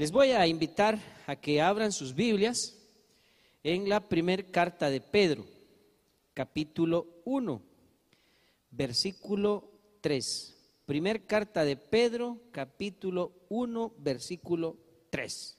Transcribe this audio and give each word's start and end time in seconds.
Les 0.00 0.12
voy 0.12 0.30
a 0.30 0.46
invitar 0.46 0.98
a 1.26 1.36
que 1.36 1.60
abran 1.60 1.92
sus 1.92 2.14
Biblias 2.14 2.74
en 3.62 3.86
la 3.86 4.00
primera 4.00 4.42
carta 4.44 4.88
de 4.88 5.02
Pedro, 5.02 5.44
capítulo 6.32 7.20
1, 7.26 7.60
versículo 8.70 9.70
3. 10.00 10.56
Primer 10.86 11.26
carta 11.26 11.66
de 11.66 11.76
Pedro, 11.76 12.40
capítulo 12.50 13.44
1, 13.50 13.92
versículo 13.98 14.78
3. 15.10 15.58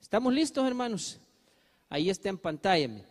¿Estamos 0.00 0.32
listos, 0.32 0.64
hermanos? 0.64 1.18
Ahí 1.88 2.08
está 2.08 2.28
en 2.28 2.38
pantalla. 2.38 3.04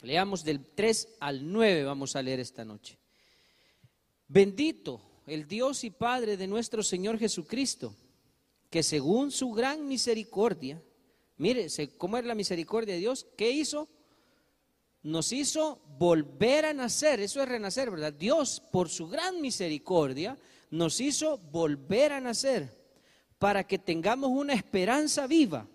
Leamos 0.00 0.42
del 0.42 0.64
3 0.74 1.16
al 1.20 1.52
9, 1.52 1.84
vamos 1.84 2.16
a 2.16 2.22
leer 2.22 2.40
esta 2.40 2.64
noche. 2.64 2.96
Bendito 4.26 5.07
el 5.30 5.46
Dios 5.46 5.84
y 5.84 5.90
Padre 5.90 6.36
de 6.36 6.46
nuestro 6.46 6.82
Señor 6.82 7.18
Jesucristo, 7.18 7.94
que 8.70 8.82
según 8.82 9.30
su 9.30 9.52
gran 9.52 9.86
misericordia, 9.86 10.82
mire, 11.36 11.68
¿cómo 11.96 12.18
es 12.18 12.24
la 12.24 12.34
misericordia 12.34 12.94
de 12.94 13.00
Dios? 13.00 13.26
¿Qué 13.36 13.50
hizo? 13.50 13.88
Nos 15.02 15.32
hizo 15.32 15.80
volver 15.98 16.66
a 16.66 16.74
nacer, 16.74 17.20
eso 17.20 17.42
es 17.42 17.48
renacer, 17.48 17.90
¿verdad? 17.90 18.12
Dios, 18.12 18.62
por 18.72 18.88
su 18.88 19.08
gran 19.08 19.40
misericordia, 19.40 20.36
nos 20.70 21.00
hizo 21.00 21.38
volver 21.38 22.12
a 22.12 22.20
nacer 22.20 22.76
para 23.38 23.64
que 23.64 23.78
tengamos 23.78 24.30
una 24.30 24.54
esperanza 24.54 25.26
viva 25.26 25.66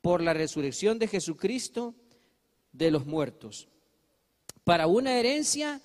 por 0.00 0.20
la 0.20 0.34
resurrección 0.34 0.98
de 0.98 1.08
Jesucristo 1.08 1.94
de 2.72 2.90
los 2.90 3.06
muertos, 3.06 3.68
para 4.64 4.86
una 4.86 5.18
herencia 5.18 5.80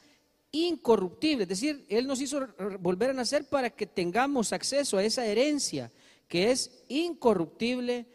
incorruptible, 0.66 1.43
es 1.43 1.49
decir, 1.49 1.85
Él 1.89 2.07
nos 2.07 2.21
hizo 2.21 2.47
volver 2.79 3.11
a 3.11 3.13
nacer 3.13 3.45
para 3.45 3.70
que 3.70 3.85
tengamos 3.85 4.53
acceso 4.53 4.97
a 4.97 5.03
esa 5.03 5.25
herencia 5.25 5.91
que 6.27 6.52
es 6.52 6.83
incorruptible, 6.88 8.05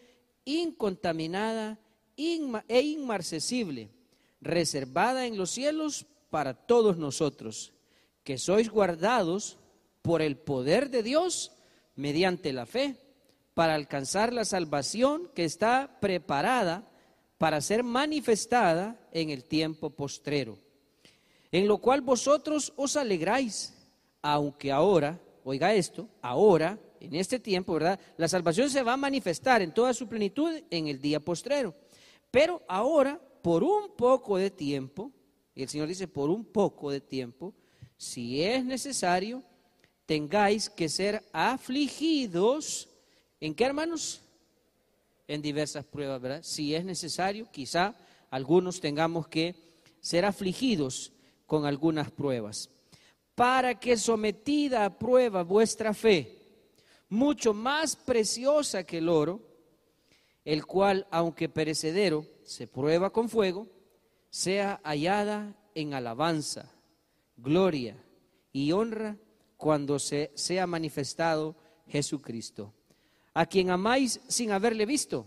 incontaminada 0.44 1.78
e 2.16 2.80
inmarcesible, 2.80 3.90
reservada 4.40 5.26
en 5.26 5.36
los 5.36 5.50
cielos 5.50 6.06
para 6.30 6.54
todos 6.54 6.96
nosotros, 6.96 7.72
que 8.24 8.38
sois 8.38 8.70
guardados 8.70 9.58
por 10.02 10.22
el 10.22 10.36
poder 10.36 10.90
de 10.90 11.02
Dios 11.02 11.52
mediante 11.96 12.52
la 12.52 12.66
fe, 12.66 12.96
para 13.54 13.74
alcanzar 13.74 14.32
la 14.32 14.44
salvación 14.44 15.30
que 15.34 15.44
está 15.44 15.98
preparada 16.00 16.88
para 17.36 17.60
ser 17.60 17.82
manifestada 17.82 18.98
en 19.12 19.30
el 19.30 19.44
tiempo 19.44 19.90
postrero 19.90 20.61
en 21.52 21.68
lo 21.68 21.78
cual 21.78 22.00
vosotros 22.00 22.72
os 22.76 22.96
alegráis, 22.96 23.74
aunque 24.22 24.72
ahora, 24.72 25.20
oiga 25.44 25.74
esto, 25.74 26.08
ahora, 26.22 26.78
en 26.98 27.14
este 27.14 27.38
tiempo, 27.38 27.74
¿verdad? 27.74 28.00
La 28.16 28.26
salvación 28.26 28.70
se 28.70 28.82
va 28.82 28.94
a 28.94 28.96
manifestar 28.96 29.60
en 29.60 29.74
toda 29.74 29.92
su 29.92 30.08
plenitud 30.08 30.50
en 30.70 30.88
el 30.88 31.00
día 31.00 31.20
postrero. 31.20 31.74
Pero 32.30 32.62
ahora, 32.66 33.20
por 33.42 33.62
un 33.62 33.94
poco 33.96 34.38
de 34.38 34.50
tiempo, 34.50 35.12
y 35.54 35.62
el 35.62 35.68
Señor 35.68 35.88
dice, 35.88 36.08
por 36.08 36.30
un 36.30 36.44
poco 36.44 36.90
de 36.90 37.00
tiempo, 37.00 37.52
si 37.98 38.42
es 38.42 38.64
necesario, 38.64 39.42
tengáis 40.06 40.70
que 40.70 40.88
ser 40.88 41.22
afligidos. 41.32 42.88
¿En 43.40 43.54
qué, 43.54 43.64
hermanos? 43.64 44.22
En 45.28 45.42
diversas 45.42 45.84
pruebas, 45.84 46.20
¿verdad? 46.20 46.40
Si 46.42 46.74
es 46.74 46.84
necesario, 46.84 47.48
quizá 47.52 47.94
algunos 48.30 48.80
tengamos 48.80 49.28
que 49.28 49.54
ser 50.00 50.24
afligidos 50.24 51.12
con 51.52 51.66
algunas 51.66 52.10
pruebas, 52.10 52.70
para 53.34 53.78
que 53.78 53.98
sometida 53.98 54.86
a 54.86 54.98
prueba 54.98 55.42
vuestra 55.42 55.92
fe, 55.92 56.38
mucho 57.10 57.52
más 57.52 57.94
preciosa 57.94 58.84
que 58.84 58.96
el 58.96 59.10
oro, 59.10 59.38
el 60.46 60.64
cual, 60.64 61.06
aunque 61.10 61.50
perecedero, 61.50 62.24
se 62.42 62.66
prueba 62.66 63.10
con 63.10 63.28
fuego, 63.28 63.68
sea 64.30 64.80
hallada 64.82 65.54
en 65.74 65.92
alabanza, 65.92 66.72
gloria 67.36 68.02
y 68.50 68.72
honra 68.72 69.18
cuando 69.58 69.98
se 69.98 70.32
sea 70.34 70.66
manifestado 70.66 71.54
Jesucristo, 71.86 72.72
a 73.34 73.44
quien 73.44 73.68
amáis 73.68 74.22
sin 74.26 74.52
haberle 74.52 74.86
visto, 74.86 75.26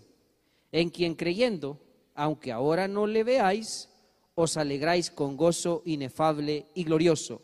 en 0.72 0.90
quien 0.90 1.14
creyendo, 1.14 1.80
aunque 2.16 2.52
ahora 2.52 2.88
no 2.88 3.06
le 3.06 3.24
veáis, 3.24 3.91
os 4.35 4.57
alegráis 4.57 5.09
con 5.09 5.38
gozo 5.38 5.81
inefable 5.85 6.68
y 6.75 6.84
glorioso, 6.84 7.41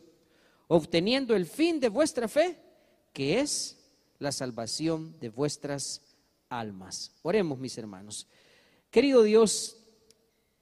obteniendo 0.68 1.36
el 1.36 1.46
fin 1.46 1.80
de 1.80 1.90
vuestra 1.90 2.28
fe, 2.28 2.60
que 3.14 3.40
es 3.40 3.78
la 4.20 4.32
salvación 4.32 5.18
de 5.20 5.30
vuestras 5.30 6.02
almas. 6.50 7.14
Oremos, 7.24 7.58
mis 7.58 7.78
hermanos. 7.78 8.28
Querido 8.92 9.24
Dios, 9.24 9.78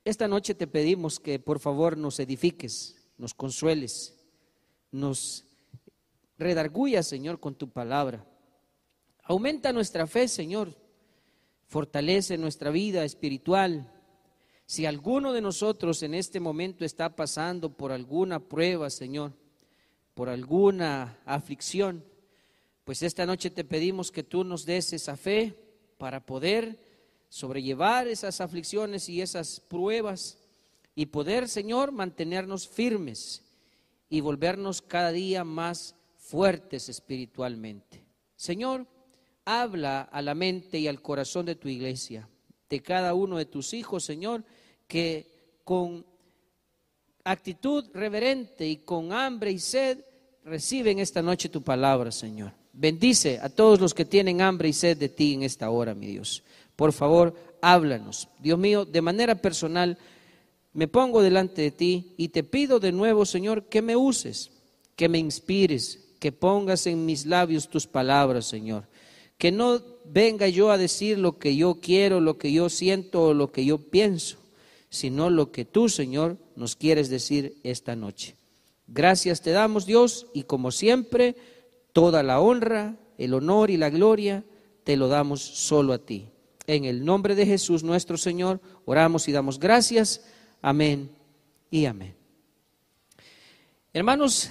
esta 0.06 0.28
noche 0.28 0.54
te 0.54 0.68
pedimos 0.68 1.20
que 1.20 1.40
por 1.40 1.60
favor 1.60 1.98
nos 1.98 2.20
edifiques, 2.20 2.96
nos 3.18 3.34
consueles, 3.34 4.16
nos 4.92 5.46
redarguyas, 6.38 7.08
Señor, 7.08 7.40
con 7.40 7.56
tu 7.56 7.70
palabra. 7.70 8.26
Aumenta 9.24 9.74
nuestra 9.74 10.08
fe, 10.08 10.28
Señor. 10.28 10.76
Fortalece 11.68 12.38
nuestra 12.38 12.72
vida 12.72 13.04
espiritual, 13.04 13.92
si 14.70 14.86
alguno 14.86 15.34
de 15.34 15.42
nosotros 15.42 16.04
en 16.04 16.14
este 16.14 16.40
momento 16.40 16.86
está 16.86 17.16
pasando 17.16 17.76
por 17.76 17.92
alguna 17.92 18.40
prueba, 18.40 18.92
Señor, 18.92 19.34
por 20.14 20.30
alguna 20.30 21.18
aflicción, 21.26 22.06
pues 22.84 23.02
esta 23.02 23.26
noche 23.26 23.50
te 23.50 23.64
pedimos 23.64 24.12
que 24.12 24.22
tú 24.22 24.44
nos 24.44 24.68
des 24.68 24.94
esa 24.94 25.18
fe 25.18 25.56
para 25.98 26.24
poder 26.24 26.80
sobrellevar 27.30 28.08
esas 28.08 28.42
aflicciones 28.42 29.10
y 29.10 29.24
esas 29.24 29.60
pruebas 29.60 30.38
y 30.94 31.08
poder, 31.08 31.50
Señor, 31.50 31.92
mantenernos 31.92 32.68
firmes 32.68 33.42
y 34.08 34.22
volvernos 34.22 34.84
cada 34.84 35.12
día 35.12 35.44
más 35.44 35.96
fuertes 36.16 36.90
espiritualmente. 36.90 38.04
Señor, 38.36 38.86
habla 39.46 40.02
a 40.02 40.22
la 40.22 40.36
mente 40.36 40.78
y 40.78 40.88
al 40.88 41.02
corazón 41.02 41.48
de 41.48 41.56
tu 41.56 41.70
iglesia, 41.70 42.30
de 42.70 42.82
cada 42.82 43.14
uno 43.14 43.38
de 43.38 43.46
tus 43.46 43.74
hijos, 43.74 44.04
Señor, 44.04 44.44
que 44.88 45.28
con 45.64 46.06
actitud 47.24 47.86
reverente 47.94 48.68
y 48.68 48.78
con 48.78 49.12
hambre 49.12 49.52
y 49.52 49.60
sed 49.60 50.00
reciben 50.44 51.00
esta 51.00 51.22
noche 51.22 51.50
tu 51.50 51.62
palabra, 51.62 52.12
Señor. 52.12 52.54
Bendice 52.74 53.40
a 53.42 53.50
todos 53.50 53.80
los 53.80 53.94
que 53.94 54.06
tienen 54.06 54.42
hambre 54.42 54.70
y 54.70 54.74
sed 54.74 54.98
de 54.98 55.10
ti 55.10 55.34
en 55.34 55.44
esta 55.44 55.70
hora, 55.70 55.94
mi 55.94 56.08
Dios. 56.08 56.44
Por 56.76 56.94
favor, 56.94 57.36
háblanos. 57.62 58.30
Dios 58.40 58.58
mío, 58.58 58.86
de 58.86 59.02
manera 59.02 59.36
personal, 59.36 59.98
me 60.74 60.88
pongo 60.88 61.22
delante 61.22 61.62
de 61.62 61.72
ti 61.72 62.14
y 62.18 62.30
te 62.30 62.44
pido 62.44 62.80
de 62.80 62.92
nuevo, 62.92 63.26
Señor, 63.26 63.66
que 63.66 63.82
me 63.82 63.96
uses, 63.96 64.52
que 64.96 65.10
me 65.10 65.18
inspires, 65.18 66.00
que 66.20 66.32
pongas 66.32 66.88
en 66.88 67.06
mis 67.06 67.26
labios 67.26 67.70
tus 67.70 67.88
palabras, 67.88 68.46
Señor. 68.46 68.88
Que 69.38 69.52
no 69.52 69.82
venga 70.12 70.48
yo 70.48 70.72
a 70.72 70.78
decir 70.78 71.18
lo 71.18 71.38
que 71.38 71.56
yo 71.56 71.76
quiero, 71.76 72.20
lo 72.20 72.38
que 72.38 72.52
yo 72.52 72.70
siento 72.70 73.26
o 73.26 73.34
lo 73.34 73.52
que 73.52 73.66
yo 73.66 73.78
pienso, 73.78 74.38
sino 74.90 75.30
lo 75.30 75.52
que 75.52 75.66
tú, 75.66 75.90
Señor, 75.90 76.38
nos 76.56 76.76
quieres 76.76 77.10
decir 77.10 77.58
esta 77.64 77.96
noche. 77.96 78.36
Gracias 78.88 79.42
te 79.42 79.52
damos, 79.52 79.86
Dios, 79.86 80.28
y 80.34 80.44
como 80.44 80.72
siempre, 80.72 81.36
toda 81.94 82.24
la 82.24 82.40
honra, 82.40 82.98
el 83.18 83.34
honor 83.34 83.70
y 83.70 83.78
la 83.78 83.90
gloria 83.90 84.44
te 84.84 84.98
lo 84.98 85.08
damos 85.08 85.42
solo 85.42 85.94
a 85.94 86.00
ti. 86.00 86.30
En 86.66 86.86
el 86.86 87.06
nombre 87.06 87.36
de 87.36 87.46
Jesús 87.46 87.84
nuestro 87.84 88.18
Señor, 88.18 88.60
oramos 88.86 89.28
y 89.28 89.32
damos 89.32 89.60
gracias. 89.60 90.26
Amén 90.62 91.12
y 91.70 91.86
amén. 91.86 92.16
Hermanos, 93.94 94.50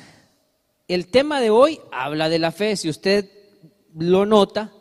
el 0.87 1.09
tema 1.09 1.41
de 1.41 1.51
hoy 1.51 1.81
habla 1.91 2.29
de 2.29 2.39
la 2.39 2.53
fe, 2.53 2.77
si 2.77 2.89
usted 2.89 3.29
lo 3.95 4.27
nota, 4.27 4.73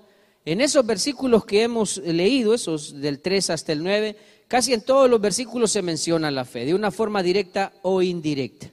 en 0.51 0.61
esos 0.61 0.85
versículos 0.85 1.45
que 1.45 1.63
hemos 1.63 1.97
leído, 1.97 2.53
esos 2.53 2.99
del 2.99 3.19
3 3.19 3.49
hasta 3.49 3.73
el 3.73 3.83
9, 3.83 4.15
Casi 4.47 4.73
en 4.73 4.81
todos 4.81 5.09
los 5.09 5.19
versículos 5.19 5.71
se 5.71 5.81
menciona 5.81 6.31
la 6.31 6.45
fe, 6.45 6.65
de 6.65 6.73
una 6.73 6.89
forma 6.89 7.21
directa 7.21 7.73
o 7.81 8.01
indirecta. 8.01 8.71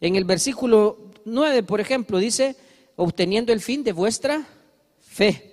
En 0.00 0.16
el 0.16 0.24
versículo 0.24 1.12
9, 1.24 1.62
por 1.62 1.80
ejemplo, 1.80 2.18
dice, 2.18 2.56
obteniendo 2.96 3.52
el 3.52 3.60
fin 3.60 3.84
de 3.84 3.92
vuestra 3.92 4.44
fe. 5.00 5.52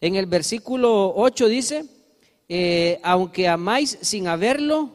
En 0.00 0.16
el 0.16 0.26
versículo 0.26 1.12
8 1.14 1.48
dice, 1.48 1.84
eh, 2.48 3.00
aunque 3.02 3.48
amáis 3.48 3.98
sin 4.00 4.28
haberlo 4.28 4.90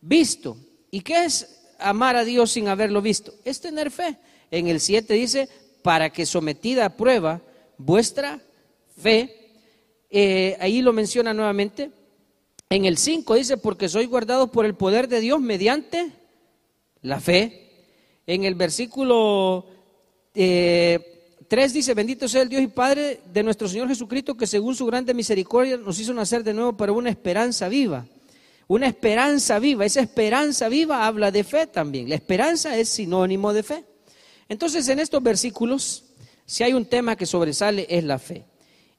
visto. 0.00 0.56
¿Y 0.90 1.02
qué 1.02 1.24
es 1.24 1.66
amar 1.78 2.16
a 2.16 2.24
Dios 2.24 2.50
sin 2.50 2.66
haberlo 2.66 3.00
visto? 3.00 3.32
Es 3.44 3.60
tener 3.60 3.92
fe. 3.92 4.18
En 4.50 4.66
el 4.66 4.80
7 4.80 5.14
dice, 5.14 5.48
para 5.82 6.10
que 6.10 6.26
sometida 6.26 6.86
a 6.86 6.96
prueba 6.96 7.40
vuestra 7.76 8.40
fe, 8.98 9.52
eh, 10.10 10.56
ahí 10.60 10.82
lo 10.82 10.92
menciona 10.92 11.32
nuevamente, 11.32 11.90
en 12.70 12.84
el 12.84 12.98
5 12.98 13.34
dice, 13.34 13.56
porque 13.56 13.88
soy 13.88 14.04
guardado 14.06 14.52
por 14.52 14.66
el 14.66 14.74
poder 14.74 15.08
de 15.08 15.20
Dios 15.20 15.40
mediante 15.40 16.12
la 17.00 17.18
fe. 17.18 17.86
En 18.26 18.44
el 18.44 18.54
versículo 18.54 19.64
13 20.32 20.94
eh, 20.94 21.14
3 21.48 21.72
dice, 21.72 21.94
bendito 21.94 22.28
sea 22.28 22.42
el 22.42 22.50
Dios 22.50 22.60
y 22.60 22.66
Padre 22.66 23.20
de 23.32 23.42
nuestro 23.42 23.68
Señor 23.68 23.88
Jesucristo, 23.88 24.36
que 24.36 24.46
según 24.46 24.74
su 24.74 24.84
grande 24.84 25.14
misericordia 25.14 25.78
nos 25.78 25.98
hizo 25.98 26.12
nacer 26.12 26.44
de 26.44 26.52
nuevo 26.52 26.76
para 26.76 26.92
una 26.92 27.08
esperanza 27.08 27.70
viva. 27.70 28.06
Una 28.66 28.86
esperanza 28.86 29.58
viva, 29.58 29.86
esa 29.86 30.02
esperanza 30.02 30.68
viva 30.68 31.06
habla 31.06 31.30
de 31.30 31.42
fe 31.42 31.66
también. 31.66 32.10
La 32.10 32.16
esperanza 32.16 32.76
es 32.76 32.90
sinónimo 32.90 33.54
de 33.54 33.62
fe. 33.62 33.84
Entonces, 34.46 34.86
en 34.90 34.98
estos 34.98 35.22
versículos, 35.22 36.04
si 36.44 36.64
hay 36.64 36.74
un 36.74 36.84
tema 36.84 37.16
que 37.16 37.24
sobresale 37.24 37.86
es 37.88 38.04
la 38.04 38.18
fe. 38.18 38.44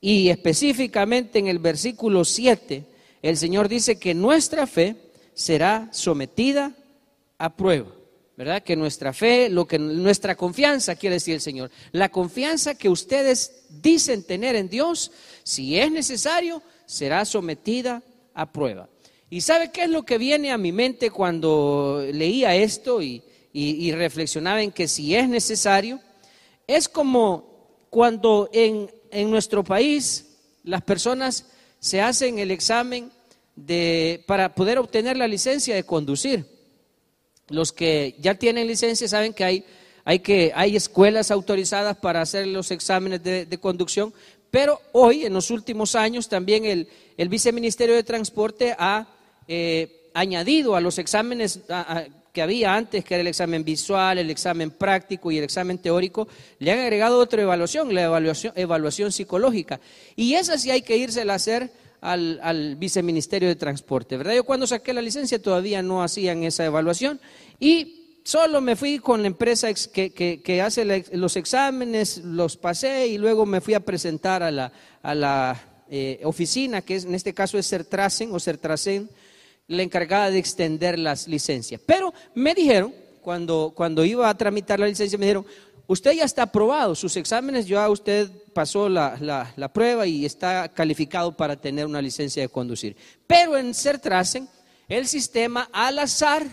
Y 0.02 0.30
específicamente 0.30 1.40
en 1.40 1.48
el 1.48 1.60
versículo 1.60 2.24
7, 2.24 2.86
el 3.22 3.38
Señor 3.38 3.68
dice 3.68 4.00
que 4.00 4.14
nuestra 4.14 4.66
fe 4.66 4.96
será 5.34 5.90
sometida 5.92 6.76
a 7.38 7.56
prueba. 7.56 7.92
¿Verdad? 8.38 8.64
Que 8.64 8.78
nuestra 8.78 9.12
fe, 9.12 9.50
lo 9.50 9.68
que 9.68 9.78
nuestra 9.78 10.34
confianza 10.36 10.96
quiere 10.96 11.16
decir 11.16 11.34
el 11.34 11.42
Señor, 11.42 11.72
la 11.92 12.08
confianza 12.08 12.74
que 12.76 12.88
ustedes 12.88 13.66
dicen 13.70 14.24
tener 14.24 14.56
en 14.56 14.70
Dios, 14.70 15.12
si 15.44 15.78
es 15.78 15.92
necesario, 15.92 16.64
será 16.86 17.26
sometida 17.26 18.02
a 18.34 18.50
prueba. 18.50 18.88
¿Y 19.30 19.42
sabe 19.42 19.74
qué 19.74 19.84
es 19.84 19.90
lo 19.90 20.04
que 20.04 20.18
viene 20.18 20.54
a 20.54 20.58
mi 20.58 20.72
mente 20.72 21.12
cuando 21.12 22.02
leía 22.14 22.56
esto 22.56 23.02
y, 23.02 23.22
y 23.52 23.92
reflexionaba 23.92 24.62
en 24.62 24.72
que 24.72 24.88
si 24.88 25.16
es 25.16 25.28
necesario? 25.28 26.00
Es 26.66 26.88
como 26.88 27.44
cuando 27.90 28.50
en 28.54 28.90
en 29.12 29.30
nuestro 29.30 29.64
país 29.64 30.26
las 30.64 30.82
personas 30.82 31.46
se 31.80 32.02
hacen 32.02 32.40
el 32.40 32.52
examen 32.52 33.12
de, 33.56 34.24
para 34.28 34.54
poder 34.54 34.78
obtener 34.78 35.18
la 35.18 35.28
licencia 35.28 35.76
de 35.76 35.84
conducir. 35.84 36.46
Los 37.50 37.72
que 37.72 38.16
ya 38.20 38.36
tienen 38.36 38.68
licencia 38.68 39.08
saben 39.08 39.34
que 39.34 39.44
hay, 40.06 40.20
que, 40.20 40.52
hay 40.56 40.76
escuelas 40.76 41.32
autorizadas 41.32 41.98
para 41.98 42.22
hacer 42.22 42.48
los 42.48 42.72
exámenes 42.72 43.24
de, 43.24 43.58
conducción, 43.60 44.14
pero 44.52 44.80
hoy, 44.92 45.26
en 45.26 45.34
los 45.34 45.52
últimos 45.52 45.96
años, 45.96 46.28
también 46.28 46.66
el, 46.66 46.88
el 47.18 47.30
Viceministerio 47.30 47.96
de 47.96 48.04
Transporte 48.04 48.76
ha 48.78 49.08
eh, 49.48 50.10
añadido 50.14 50.76
a 50.76 50.82
los 50.82 50.98
exámenes, 50.98 51.62
que 52.32 52.42
había 52.42 52.76
antes, 52.76 53.04
que 53.04 53.16
era 53.16 53.22
el 53.22 53.28
examen 53.28 53.64
visual, 53.64 54.18
el 54.18 54.30
examen 54.30 54.72
práctico 54.72 55.32
y 55.32 55.38
el 55.38 55.44
examen 55.44 55.78
teórico, 55.78 56.28
le 56.60 56.72
han 56.72 56.80
agregado 56.80 57.20
otra 57.20 57.42
evaluación, 57.42 57.94
la 57.94 58.04
evaluación, 58.04 58.54
evaluación 58.56 59.12
psicológica. 59.12 59.80
Y 60.16 60.34
esa 60.36 60.58
sí 60.58 60.72
hay 60.72 60.82
que 60.82 60.98
irse 60.98 61.22
a 61.22 61.34
hacer 61.34 61.72
al, 62.02 62.76
viceministerio 62.78 63.50
de 63.50 63.56
transporte, 63.56 64.18
¿verdad? 64.18 64.36
Yo 64.36 64.44
cuando 64.44 64.68
saqué 64.68 64.94
la 64.94 65.02
licencia 65.02 65.42
todavía 65.42 65.82
no 65.82 66.04
hacían 66.04 66.44
esa 66.44 66.66
evaluación 66.66 67.20
y 67.60 68.22
solo 68.24 68.62
me 68.62 68.76
fui 68.76 69.00
con 69.00 69.22
la 69.22 69.28
empresa 69.28 69.68
que, 69.74 70.62
hace 70.64 71.04
los 71.14 71.36
exámenes, 71.36 72.20
los 72.20 72.58
pasé 72.58 73.08
y 73.08 73.18
luego 73.18 73.46
me 73.46 73.62
fui 73.62 73.74
a 73.74 73.80
presentar 73.80 74.44
a 74.44 74.52
la, 74.52 74.72
a 75.02 75.16
la 75.16 75.86
eh, 75.90 76.22
oficina, 76.24 76.82
que 76.82 76.98
en 76.98 77.16
este 77.16 77.34
caso 77.34 77.58
es 77.58 77.66
Sertracen 77.66 78.32
o 78.34 78.40
Sertracen, 78.40 79.10
la 79.70 79.84
encargada 79.84 80.32
de 80.32 80.40
extender 80.40 81.00
las 81.00 81.28
licencias. 81.28 81.80
Pero 81.86 82.14
me 82.34 82.54
dijeron, 82.54 82.94
cuando, 83.22 83.72
cuando 83.74 84.04
iba 84.04 84.28
a 84.28 84.36
tramitar 84.36 84.80
la 84.80 84.88
licencia, 84.88 85.18
me 85.18 85.26
dijeron, 85.26 85.46
usted 85.88 86.12
ya 86.12 86.24
está 86.26 86.44
aprobado, 86.44 86.96
sus 86.96 87.16
exámenes, 87.16 87.68
ya 87.68 87.88
usted 87.88 88.30
pasó 88.54 88.90
la, 88.90 89.18
la, 89.56 89.72
prueba 89.72 90.08
y 90.08 90.26
está 90.26 90.70
calificado 90.70 91.38
para 91.38 91.56
tener 91.56 91.86
una 91.86 92.02
licencia 92.02 92.42
de 92.42 92.50
conducir. 92.50 92.98
Pero 93.28 93.58
en 93.58 93.76
Certracen, 93.76 94.50
el 94.88 95.08
sistema 95.08 95.70
al 95.72 96.00
azar 96.00 96.44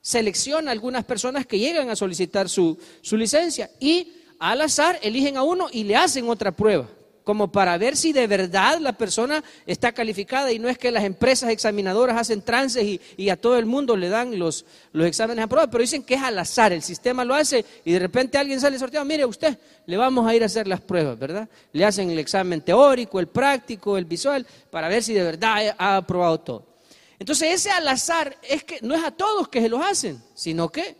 selecciona 0.00 0.70
algunas 0.70 1.04
personas 1.04 1.46
que 1.46 1.58
llegan 1.58 1.90
a 1.90 1.96
solicitar 1.96 2.48
su, 2.48 2.78
su 3.00 3.16
licencia 3.16 3.68
y 3.80 4.12
al 4.38 4.60
azar 4.60 5.00
eligen 5.02 5.36
a 5.36 5.42
uno 5.42 5.66
y 5.72 5.82
le 5.82 5.96
hacen 5.96 6.28
otra 6.28 6.52
prueba 6.52 6.88
como 7.24 7.50
para 7.50 7.76
ver 7.78 7.96
si 7.96 8.12
de 8.12 8.26
verdad 8.26 8.78
la 8.78 8.92
persona 8.92 9.42
está 9.66 9.92
calificada 9.92 10.52
y 10.52 10.58
no 10.58 10.68
es 10.68 10.78
que 10.78 10.90
las 10.90 11.04
empresas 11.04 11.50
examinadoras 11.50 12.16
hacen 12.18 12.42
trances 12.42 13.00
y, 13.16 13.28
a 13.30 13.36
todo 13.36 13.58
el 13.58 13.66
mundo 13.66 13.96
le 13.96 14.10
dan 14.10 14.38
los, 14.38 14.66
los 14.92 15.06
exámenes 15.06 15.44
a 15.44 15.48
prueba, 15.48 15.68
pero 15.68 15.80
dicen 15.80 16.04
que 16.04 16.14
es 16.14 16.22
al 16.22 16.38
azar, 16.38 16.72
el 16.72 16.82
sistema 16.82 17.24
lo 17.24 17.34
hace 17.34 17.64
y 17.84 17.92
de 17.92 17.98
repente 17.98 18.38
alguien 18.38 18.60
sale 18.60 18.78
sorteado, 18.78 19.04
mire 19.06 19.24
usted, 19.24 19.58
le 19.86 19.96
vamos 19.96 20.26
a 20.28 20.34
ir 20.34 20.42
a 20.42 20.46
hacer 20.46 20.68
las 20.68 20.82
pruebas, 20.82 21.18
¿verdad? 21.18 21.48
Le 21.72 21.84
hacen 21.84 22.10
el 22.10 22.18
examen 22.18 22.60
teórico, 22.60 23.18
el 23.18 23.28
práctico, 23.28 23.96
el 23.96 24.04
visual, 24.04 24.46
para 24.70 24.88
ver 24.88 25.02
si 25.02 25.14
de 25.14 25.22
verdad 25.22 25.74
ha 25.78 25.96
aprobado 25.96 26.38
todo. 26.40 26.74
Entonces 27.18 27.54
ese 27.54 27.70
al 27.70 27.88
azar 27.88 28.36
es 28.42 28.64
que 28.64 28.80
no 28.82 28.94
es 28.94 29.02
a 29.02 29.10
todos 29.10 29.48
que 29.48 29.62
se 29.62 29.68
los 29.68 29.80
hacen, 29.80 30.22
sino 30.34 30.68
que 30.68 30.96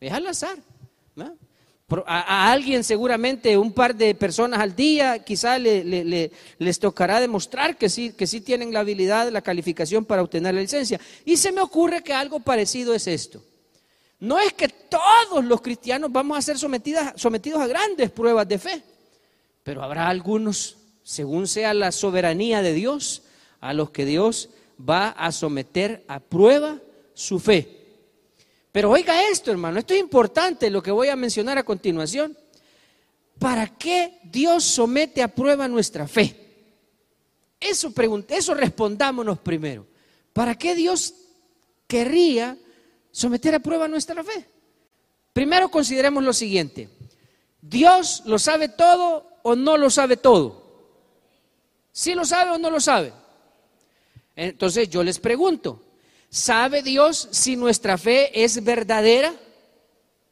es 0.00 0.12
al 0.12 0.26
azar. 0.26 0.56
¿no? 1.14 1.36
A, 2.06 2.50
alguien 2.50 2.82
seguramente, 2.82 3.58
un 3.58 3.70
par 3.72 3.94
de 3.94 4.14
personas 4.14 4.60
al 4.60 4.74
día, 4.74 5.18
quizá 5.18 5.58
les 5.58 6.78
tocará 6.80 7.20
demostrar 7.20 7.76
que 7.76 7.90
sí, 7.90 8.12
que 8.12 8.26
sí 8.26 8.40
tienen 8.40 8.72
la 8.72 8.80
habilidad, 8.80 9.30
la 9.30 9.42
calificación 9.42 10.04
para 10.04 10.22
obtener 10.22 10.54
la 10.54 10.62
licencia. 10.62 10.98
Y 11.26 11.36
se 11.36 11.52
me 11.52 11.60
ocurre 11.60 12.02
que 12.02 12.14
algo 12.14 12.40
parecido 12.40 12.94
es 12.94 13.06
esto. 13.06 13.42
No 14.18 14.38
es 14.38 14.54
que 14.54 14.68
todos 14.68 15.44
los 15.44 15.60
cristianos 15.60 16.10
vamos 16.10 16.38
a 16.38 16.42
ser 16.42 16.56
sometidos 16.56 17.60
a 17.60 17.66
grandes 17.66 18.10
pruebas 18.10 18.48
de 18.48 18.58
fe, 18.58 18.82
pero 19.62 19.82
habrá 19.82 20.08
algunos, 20.08 20.78
según 21.02 21.46
sea 21.46 21.74
la 21.74 21.92
soberanía 21.92 22.62
de 22.62 22.72
Dios, 22.72 23.22
a 23.60 23.74
los 23.74 23.90
que 23.90 24.06
Dios 24.06 24.48
va 24.80 25.10
a 25.10 25.32
someter 25.32 26.02
a 26.08 26.20
prueba 26.20 26.78
su 27.12 27.38
fe. 27.38 27.83
Pero 28.74 28.90
oiga 28.90 29.28
esto, 29.30 29.52
hermano, 29.52 29.78
esto 29.78 29.94
es 29.94 30.00
importante 30.00 30.68
lo 30.68 30.82
que 30.82 30.90
voy 30.90 31.06
a 31.06 31.14
mencionar 31.14 31.56
a 31.56 31.62
continuación. 31.62 32.36
¿Para 33.38 33.68
qué 33.68 34.18
Dios 34.24 34.64
somete 34.64 35.22
a 35.22 35.28
prueba 35.28 35.68
nuestra 35.68 36.08
fe? 36.08 36.34
Eso, 37.60 37.92
eso 38.30 38.54
respondámonos 38.54 39.38
primero. 39.38 39.86
¿Para 40.32 40.56
qué 40.56 40.74
Dios 40.74 41.14
querría 41.86 42.58
someter 43.12 43.54
a 43.54 43.60
prueba 43.60 43.86
nuestra 43.86 44.24
fe? 44.24 44.44
Primero 45.32 45.68
consideremos 45.68 46.24
lo 46.24 46.32
siguiente. 46.32 46.88
¿Dios 47.62 48.24
lo 48.26 48.40
sabe 48.40 48.70
todo 48.70 49.38
o 49.44 49.54
no 49.54 49.76
lo 49.76 49.88
sabe 49.88 50.16
todo? 50.16 50.64
¿Sí 51.92 52.12
lo 52.12 52.24
sabe 52.24 52.50
o 52.50 52.58
no 52.58 52.70
lo 52.70 52.80
sabe? 52.80 53.12
Entonces 54.34 54.90
yo 54.90 55.04
les 55.04 55.20
pregunto, 55.20 55.80
¿Sabe 56.34 56.82
Dios 56.82 57.28
si 57.30 57.54
nuestra 57.54 57.96
fe 57.96 58.42
es 58.42 58.64
verdadera 58.64 59.32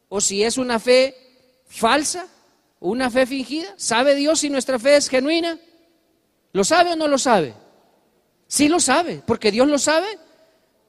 o 0.09 0.21
si 0.21 0.43
es 0.43 0.59
una 0.59 0.81
fe 0.81 1.15
falsa, 1.69 2.27
una 2.81 3.09
fe 3.09 3.25
fingida? 3.25 3.73
¿Sabe 3.77 4.17
Dios 4.17 4.41
si 4.41 4.51
nuestra 4.51 4.81
fe 4.81 4.97
es 4.97 5.09
genuina? 5.09 5.61
¿Lo 6.53 6.65
sabe 6.65 6.95
o 6.95 6.97
no 6.97 7.07
lo 7.07 7.19
sabe? 7.19 7.55
Sí 8.49 8.67
lo 8.67 8.81
sabe, 8.81 9.23
porque 9.25 9.53
Dios 9.53 9.69
lo 9.69 9.79
sabe 9.79 10.19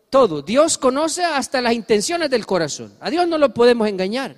todo. 0.10 0.42
Dios 0.42 0.80
conoce 0.80 1.24
hasta 1.24 1.62
las 1.62 1.74
intenciones 1.74 2.32
del 2.32 2.48
corazón. 2.48 2.98
A 3.00 3.12
Dios 3.12 3.28
no 3.28 3.38
lo 3.38 3.54
podemos 3.54 3.88
engañar. 3.88 4.36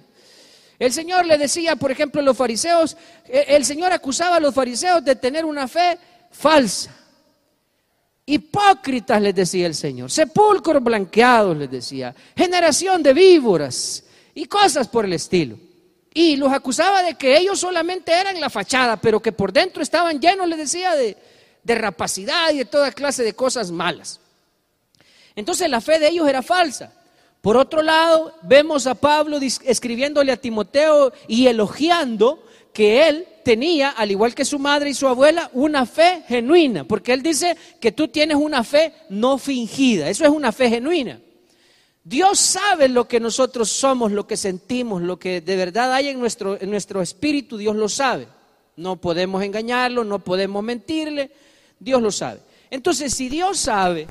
El 0.77 0.91
Señor 0.91 1.25
le 1.25 1.37
decía, 1.37 1.77
por 1.77 1.89
ejemplo, 1.89 2.19
a 2.19 2.23
los 2.25 2.35
fariseos, 2.35 2.97
eh, 3.29 3.45
el 3.47 3.63
Señor 3.63 3.93
acusaba 3.93 4.35
a 4.35 4.41
los 4.41 4.53
fariseos 4.53 5.05
de 5.05 5.15
tener 5.15 5.45
una 5.45 5.69
fe 5.69 5.97
falsa. 6.31 7.04
Hipócritas, 8.25 9.21
les 9.21 9.35
decía 9.35 9.67
el 9.67 9.75
Señor, 9.75 10.09
sepulcros 10.09 10.83
blanqueados, 10.83 11.55
les 11.55 11.69
decía, 11.69 12.15
generación 12.35 13.03
de 13.03 13.13
víboras 13.13 14.03
y 14.33 14.45
cosas 14.45 14.87
por 14.87 15.05
el 15.05 15.13
estilo. 15.13 15.57
Y 16.13 16.35
los 16.37 16.51
acusaba 16.51 17.03
de 17.03 17.15
que 17.15 17.37
ellos 17.37 17.59
solamente 17.59 18.11
eran 18.11 18.39
la 18.39 18.49
fachada, 18.49 18.97
pero 18.97 19.21
que 19.21 19.31
por 19.31 19.53
dentro 19.53 19.83
estaban 19.83 20.19
llenos, 20.19 20.47
les 20.47 20.57
decía, 20.57 20.95
de, 20.95 21.17
de 21.61 21.75
rapacidad 21.75 22.51
y 22.51 22.59
de 22.59 22.65
toda 22.65 22.91
clase 22.91 23.23
de 23.23 23.33
cosas 23.33 23.69
malas. 23.69 24.19
Entonces 25.35 25.69
la 25.69 25.81
fe 25.81 25.99
de 25.99 26.07
ellos 26.07 26.27
era 26.27 26.41
falsa. 26.41 26.93
Por 27.41 27.57
otro 27.57 27.83
lado, 27.83 28.33
vemos 28.41 28.87
a 28.87 28.95
Pablo 28.95 29.37
escribiéndole 29.37 30.31
a 30.31 30.37
Timoteo 30.37 31.13
y 31.27 31.45
elogiando 31.47 32.44
que 32.75 33.07
él 33.07 33.25
tenía, 33.41 33.91
al 33.91 34.11
igual 34.11 34.35
que 34.35 34.43
su 34.43 34.59
madre 34.59 34.89
y 34.89 34.93
su 34.93 35.07
abuela, 35.07 35.49
una 35.53 35.85
fe 35.85 36.23
genuina, 36.27 36.83
porque 36.83 37.13
él 37.13 37.23
dice 37.23 37.55
que 37.79 37.93
tú 37.93 38.09
tienes 38.09 38.35
una 38.35 38.65
fe 38.65 38.91
no 39.07 39.37
fingida, 39.37 40.09
eso 40.09 40.25
es 40.25 40.29
una 40.29 40.51
fe 40.51 40.69
genuina. 40.69 41.21
Dios 42.03 42.37
sabe 42.37 42.89
lo 42.89 43.07
que 43.07 43.21
nosotros 43.21 43.69
somos, 43.69 44.11
lo 44.11 44.27
que 44.27 44.35
sentimos, 44.35 45.01
lo 45.01 45.17
que 45.17 45.39
de 45.39 45.55
verdad 45.55 45.93
hay 45.93 46.09
en 46.09 46.19
nuestro, 46.19 46.61
en 46.61 46.69
nuestro 46.69 47.01
espíritu, 47.01 47.55
Dios 47.55 47.77
lo 47.77 47.87
sabe. 47.87 48.27
No 48.75 48.97
podemos 48.97 49.41
engañarlo, 49.41 50.03
no 50.03 50.19
podemos 50.19 50.61
mentirle, 50.61 51.31
Dios 51.79 52.01
lo 52.01 52.11
sabe. 52.11 52.41
Entonces, 52.69 53.13
si 53.13 53.29
Dios 53.29 53.57
sabe 53.57 54.07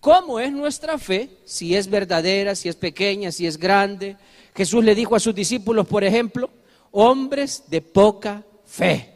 cómo 0.00 0.40
es 0.40 0.50
nuestra 0.50 0.96
fe, 0.96 1.28
si 1.44 1.76
es 1.76 1.90
verdadera, 1.90 2.54
si 2.54 2.70
es 2.70 2.76
pequeña, 2.76 3.30
si 3.30 3.46
es 3.46 3.58
grande, 3.58 4.16
Jesús 4.56 4.82
le 4.82 4.94
dijo 4.94 5.14
a 5.14 5.20
sus 5.20 5.34
discípulos, 5.34 5.86
por 5.86 6.04
ejemplo, 6.04 6.48
hombres 6.94 7.64
de 7.66 7.82
poca 7.82 8.42
fe. 8.64 9.12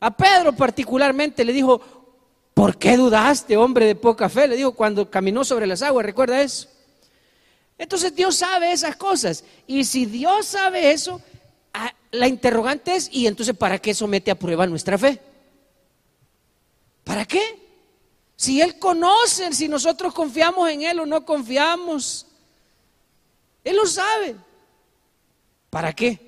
A 0.00 0.14
Pedro 0.14 0.52
particularmente 0.52 1.44
le 1.44 1.52
dijo, 1.52 1.80
¿por 2.52 2.76
qué 2.76 2.96
dudaste, 2.96 3.56
hombre 3.56 3.86
de 3.86 3.94
poca 3.94 4.28
fe? 4.28 4.46
Le 4.46 4.56
dijo 4.56 4.72
cuando 4.72 5.10
caminó 5.10 5.42
sobre 5.44 5.66
las 5.66 5.82
aguas, 5.82 6.04
¿recuerda 6.04 6.40
eso? 6.42 6.68
Entonces 7.78 8.14
Dios 8.14 8.36
sabe 8.36 8.70
esas 8.70 8.96
cosas. 8.96 9.44
Y 9.66 9.84
si 9.84 10.04
Dios 10.04 10.46
sabe 10.46 10.90
eso, 10.90 11.20
la 12.10 12.28
interrogante 12.28 12.94
es, 12.94 13.08
¿y 13.10 13.26
entonces 13.26 13.56
para 13.56 13.78
qué 13.78 13.94
somete 13.94 14.30
a 14.30 14.38
prueba 14.38 14.66
nuestra 14.66 14.98
fe? 14.98 15.20
¿Para 17.02 17.24
qué? 17.24 17.40
Si 18.36 18.60
Él 18.60 18.78
conoce, 18.78 19.52
si 19.54 19.68
nosotros 19.68 20.12
confiamos 20.12 20.68
en 20.68 20.82
Él 20.82 21.00
o 21.00 21.06
no 21.06 21.24
confiamos, 21.24 22.26
Él 23.64 23.76
lo 23.76 23.86
sabe. 23.86 24.36
¿Para 25.70 25.94
qué? 25.94 26.25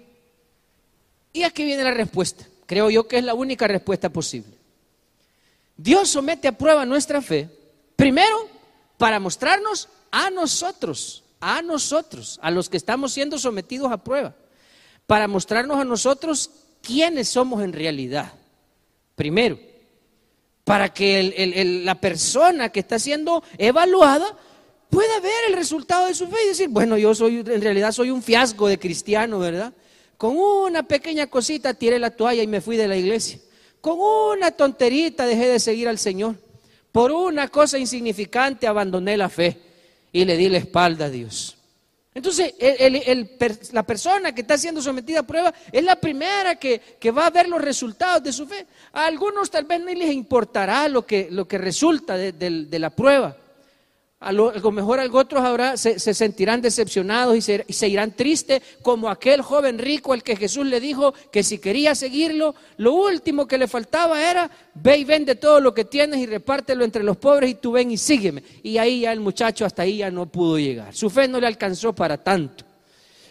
Y 1.32 1.42
aquí 1.42 1.64
viene 1.64 1.84
la 1.84 1.92
respuesta. 1.92 2.46
Creo 2.66 2.90
yo 2.90 3.08
que 3.08 3.18
es 3.18 3.24
la 3.24 3.34
única 3.34 3.66
respuesta 3.66 4.10
posible. 4.10 4.52
Dios 5.76 6.08
somete 6.08 6.48
a 6.48 6.58
prueba 6.58 6.84
nuestra 6.84 7.22
fe, 7.22 7.48
primero 7.96 8.48
para 8.98 9.20
mostrarnos 9.20 9.88
a 10.10 10.28
nosotros, 10.28 11.22
a 11.40 11.62
nosotros, 11.62 12.38
a 12.42 12.50
los 12.50 12.68
que 12.68 12.76
estamos 12.76 13.12
siendo 13.12 13.38
sometidos 13.38 13.90
a 13.92 14.02
prueba, 14.02 14.34
para 15.06 15.28
mostrarnos 15.28 15.78
a 15.78 15.84
nosotros 15.84 16.50
quiénes 16.82 17.28
somos 17.28 17.62
en 17.62 17.72
realidad. 17.72 18.32
Primero, 19.14 19.58
para 20.64 20.92
que 20.92 21.84
la 21.84 21.94
persona 21.94 22.68
que 22.70 22.80
está 22.80 22.98
siendo 22.98 23.42
evaluada 23.56 24.36
pueda 24.90 25.20
ver 25.20 25.44
el 25.48 25.54
resultado 25.54 26.06
de 26.06 26.14
su 26.14 26.26
fe 26.26 26.36
y 26.44 26.48
decir, 26.48 26.68
bueno, 26.68 26.98
yo 26.98 27.14
soy, 27.14 27.38
en 27.38 27.62
realidad 27.62 27.92
soy 27.92 28.10
un 28.10 28.22
fiasco 28.22 28.68
de 28.68 28.78
cristiano, 28.78 29.38
¿verdad? 29.38 29.72
Con 30.18 30.36
una 30.36 30.82
pequeña 30.82 31.28
cosita 31.28 31.74
tiré 31.74 32.00
la 32.00 32.10
toalla 32.10 32.42
y 32.42 32.48
me 32.48 32.60
fui 32.60 32.76
de 32.76 32.88
la 32.88 32.96
iglesia. 32.96 33.38
Con 33.80 33.98
una 34.00 34.50
tonterita 34.50 35.24
dejé 35.24 35.46
de 35.46 35.60
seguir 35.60 35.88
al 35.88 35.98
Señor. 35.98 36.34
Por 36.90 37.12
una 37.12 37.46
cosa 37.46 37.78
insignificante 37.78 38.66
abandoné 38.66 39.16
la 39.16 39.28
fe 39.28 39.56
y 40.10 40.24
le 40.24 40.36
di 40.36 40.48
la 40.48 40.58
espalda 40.58 41.04
a 41.04 41.10
Dios. 41.10 41.56
Entonces, 42.12 42.52
la 43.70 43.84
persona 43.84 44.34
que 44.34 44.40
está 44.40 44.58
siendo 44.58 44.82
sometida 44.82 45.20
a 45.20 45.22
prueba 45.22 45.54
es 45.70 45.84
la 45.84 45.94
primera 45.94 46.56
que, 46.56 46.80
va 47.16 47.26
a 47.26 47.30
ver 47.30 47.48
los 47.48 47.62
resultados 47.62 48.20
de 48.24 48.32
su 48.32 48.44
fe. 48.44 48.66
A 48.92 49.06
algunos 49.06 49.48
tal 49.52 49.66
vez 49.66 49.78
no 49.78 49.86
les 49.86 50.12
importará 50.12 50.88
lo 50.88 51.06
que, 51.06 51.28
lo 51.30 51.46
que 51.46 51.58
resulta 51.58 52.16
de 52.16 52.78
la 52.80 52.90
prueba. 52.90 53.36
A 54.20 54.32
lo, 54.32 54.52
mejor 54.72 54.98
otros 55.12 55.44
ahora 55.44 55.76
se, 55.76 56.00
sentirán 56.00 56.60
decepcionados 56.60 57.36
y 57.36 57.40
se, 57.40 57.64
y 57.68 57.72
se, 57.72 57.88
irán 57.88 58.16
tristes, 58.16 58.60
como 58.82 59.08
aquel 59.08 59.42
joven 59.42 59.78
rico 59.78 60.12
al 60.12 60.24
que 60.24 60.34
Jesús 60.34 60.66
le 60.66 60.80
dijo 60.80 61.14
que 61.30 61.44
si 61.44 61.58
quería 61.58 61.94
seguirlo, 61.94 62.56
lo 62.78 62.94
último 62.94 63.46
que 63.46 63.58
le 63.58 63.68
faltaba 63.68 64.28
era, 64.28 64.50
ve 64.74 64.98
y 64.98 65.04
vende 65.04 65.36
todo 65.36 65.60
lo 65.60 65.72
que 65.72 65.84
tienes 65.84 66.18
y 66.18 66.26
repártelo 66.26 66.84
entre 66.84 67.04
los 67.04 67.16
pobres 67.16 67.50
y 67.50 67.54
tú 67.54 67.72
ven 67.72 67.92
y 67.92 67.96
sígueme. 67.96 68.42
Y 68.64 68.78
ahí 68.78 69.02
ya 69.02 69.12
el 69.12 69.20
muchacho 69.20 69.64
hasta 69.64 69.82
ahí 69.82 69.98
ya 69.98 70.10
no 70.10 70.26
pudo 70.26 70.58
llegar. 70.58 70.92
Su 70.92 71.10
fe 71.10 71.28
no 71.28 71.38
le 71.38 71.46
alcanzó 71.46 71.94
para 71.94 72.16
tanto. 72.18 72.64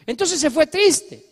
Entonces 0.06 0.40
se 0.40 0.50
fue 0.50 0.68
triste. 0.68 1.26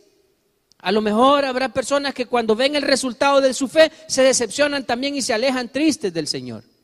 A 0.80 0.92
lo 0.92 1.02
mejor 1.02 1.46
habrá 1.46 1.70
personas 1.70 2.14
que 2.14 2.26
cuando 2.26 2.58
ven 2.58 2.76
el 2.76 2.82
resultado 2.82 3.40
de 3.40 3.54
su 3.54 3.70
fe 3.70 3.90
se 4.08 4.22
decepcionan 4.22 4.86
también 4.86 5.16
y 5.16 5.22
se 5.22 5.34
alejan 5.34 5.72
tristes 5.72 6.14
del 6.14 6.28
Señor. 6.28 6.75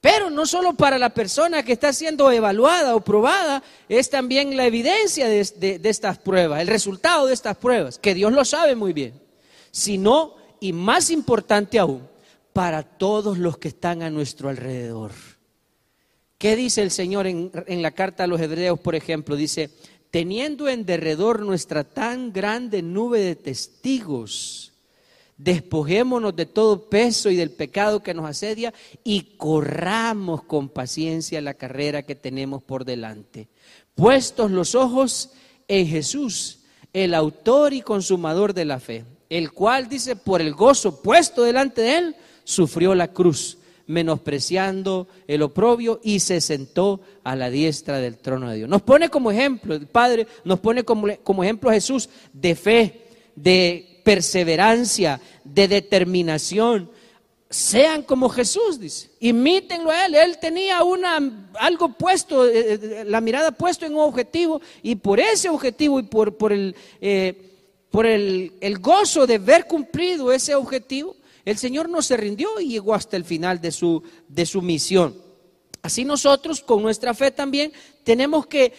Pero 0.00 0.30
no 0.30 0.46
solo 0.46 0.74
para 0.74 0.98
la 0.98 1.10
persona 1.10 1.62
que 1.62 1.72
está 1.72 1.92
siendo 1.92 2.30
evaluada 2.32 2.96
o 2.96 3.02
probada, 3.02 3.62
es 3.88 4.08
también 4.08 4.56
la 4.56 4.64
evidencia 4.66 5.28
de, 5.28 5.80
estas 5.84 6.18
pruebas, 6.18 6.62
el 6.62 6.68
resultado 6.68 7.26
de 7.26 7.34
estas 7.34 7.56
pruebas, 7.58 7.98
que 7.98 8.14
Dios 8.14 8.32
lo 8.32 8.44
sabe 8.46 8.74
muy 8.74 8.94
bien, 8.94 9.20
sino, 9.70 10.36
y 10.58 10.72
más 10.72 11.10
importante 11.10 11.78
aún, 11.78 12.08
para 12.54 12.82
todos 12.82 13.36
los 13.36 13.58
que 13.58 13.68
están 13.68 14.02
a 14.02 14.10
nuestro 14.10 14.48
alrededor. 14.48 15.12
¿Qué 16.38 16.56
dice 16.56 16.82
el 16.82 16.90
Señor 16.90 17.26
en, 17.26 17.52
en 17.66 17.82
la 17.82 17.90
carta 17.90 18.24
a 18.24 18.26
los 18.26 18.40
hebreos, 18.40 18.80
por 18.80 18.94
ejemplo? 18.94 19.36
Dice, 19.36 19.68
teniendo 20.10 20.66
en 20.68 20.86
derredor 20.86 21.40
nuestra 21.40 21.84
tan 21.84 22.32
grande 22.32 22.80
nube 22.80 23.20
de 23.20 23.36
testigos, 23.36 24.69
Despojémonos 25.42 26.36
de 26.36 26.44
todo 26.44 26.90
peso 26.90 27.30
y 27.30 27.36
del 27.36 27.50
pecado 27.50 28.02
que 28.02 28.12
nos 28.12 28.28
asedia 28.28 28.74
y 29.02 29.36
corramos 29.38 30.42
con 30.42 30.68
paciencia 30.68 31.40
la 31.40 31.54
carrera 31.54 32.02
que 32.02 32.14
tenemos 32.14 32.62
por 32.62 32.84
delante. 32.84 33.48
Puestos 33.94 34.50
los 34.50 34.74
ojos 34.74 35.30
en 35.66 35.86
Jesús, 35.86 36.58
el 36.92 37.14
autor 37.14 37.72
y 37.72 37.80
consumador 37.80 38.52
de 38.52 38.66
la 38.66 38.80
fe, 38.80 39.06
el 39.30 39.50
cual 39.52 39.88
dice, 39.88 40.14
por 40.14 40.42
el 40.42 40.52
gozo 40.52 41.00
puesto 41.00 41.42
delante 41.42 41.80
de 41.80 41.96
él, 41.96 42.16
sufrió 42.44 42.94
la 42.94 43.08
cruz, 43.08 43.56
menospreciando 43.86 45.08
el 45.26 45.40
oprobio 45.40 46.00
y 46.04 46.20
se 46.20 46.42
sentó 46.42 47.00
a 47.24 47.34
la 47.34 47.48
diestra 47.48 47.96
del 47.96 48.18
trono 48.18 48.50
de 48.50 48.58
Dios. 48.58 48.68
Nos 48.68 48.82
pone 48.82 49.08
como 49.08 49.30
ejemplo, 49.30 49.74
el 49.74 49.86
Padre 49.86 50.26
nos 50.44 50.60
pone 50.60 50.84
como, 50.84 51.06
como 51.22 51.42
ejemplo 51.42 51.70
Jesús 51.70 52.10
de 52.34 52.54
fe, 52.54 53.06
de 53.34 53.89
perseverancia, 54.02 55.20
de 55.44 55.68
determinación. 55.68 56.90
Sean 57.48 58.02
como 58.02 58.28
Jesús, 58.28 58.78
dice. 58.78 59.10
Imítenlo 59.20 59.90
a 59.90 60.06
Él. 60.06 60.14
Él 60.14 60.38
tenía 60.38 60.82
una, 60.84 61.50
algo 61.58 61.92
puesto, 61.92 62.46
eh, 62.46 62.74
eh, 62.74 63.04
la 63.06 63.20
mirada 63.20 63.50
puesto 63.50 63.86
en 63.86 63.94
un 63.94 64.02
objetivo 64.02 64.60
y 64.82 64.94
por 64.94 65.18
ese 65.18 65.48
objetivo 65.48 65.98
y 65.98 66.04
por, 66.04 66.36
por, 66.36 66.52
el, 66.52 66.76
eh, 67.00 67.34
por 67.90 68.06
el, 68.06 68.52
el 68.60 68.78
gozo 68.78 69.26
de 69.26 69.38
ver 69.38 69.66
cumplido 69.66 70.32
ese 70.32 70.54
objetivo, 70.54 71.16
el 71.44 71.58
Señor 71.58 71.88
no 71.88 72.02
se 72.02 72.16
rindió 72.16 72.60
y 72.60 72.68
llegó 72.68 72.94
hasta 72.94 73.16
el 73.16 73.24
final 73.24 73.60
de 73.60 73.72
su, 73.72 74.02
de 74.28 74.46
su 74.46 74.62
misión. 74.62 75.16
Así 75.82 76.04
nosotros, 76.04 76.60
con 76.60 76.82
nuestra 76.82 77.14
fe 77.14 77.30
también, 77.30 77.72
tenemos 78.04 78.46
que 78.46 78.72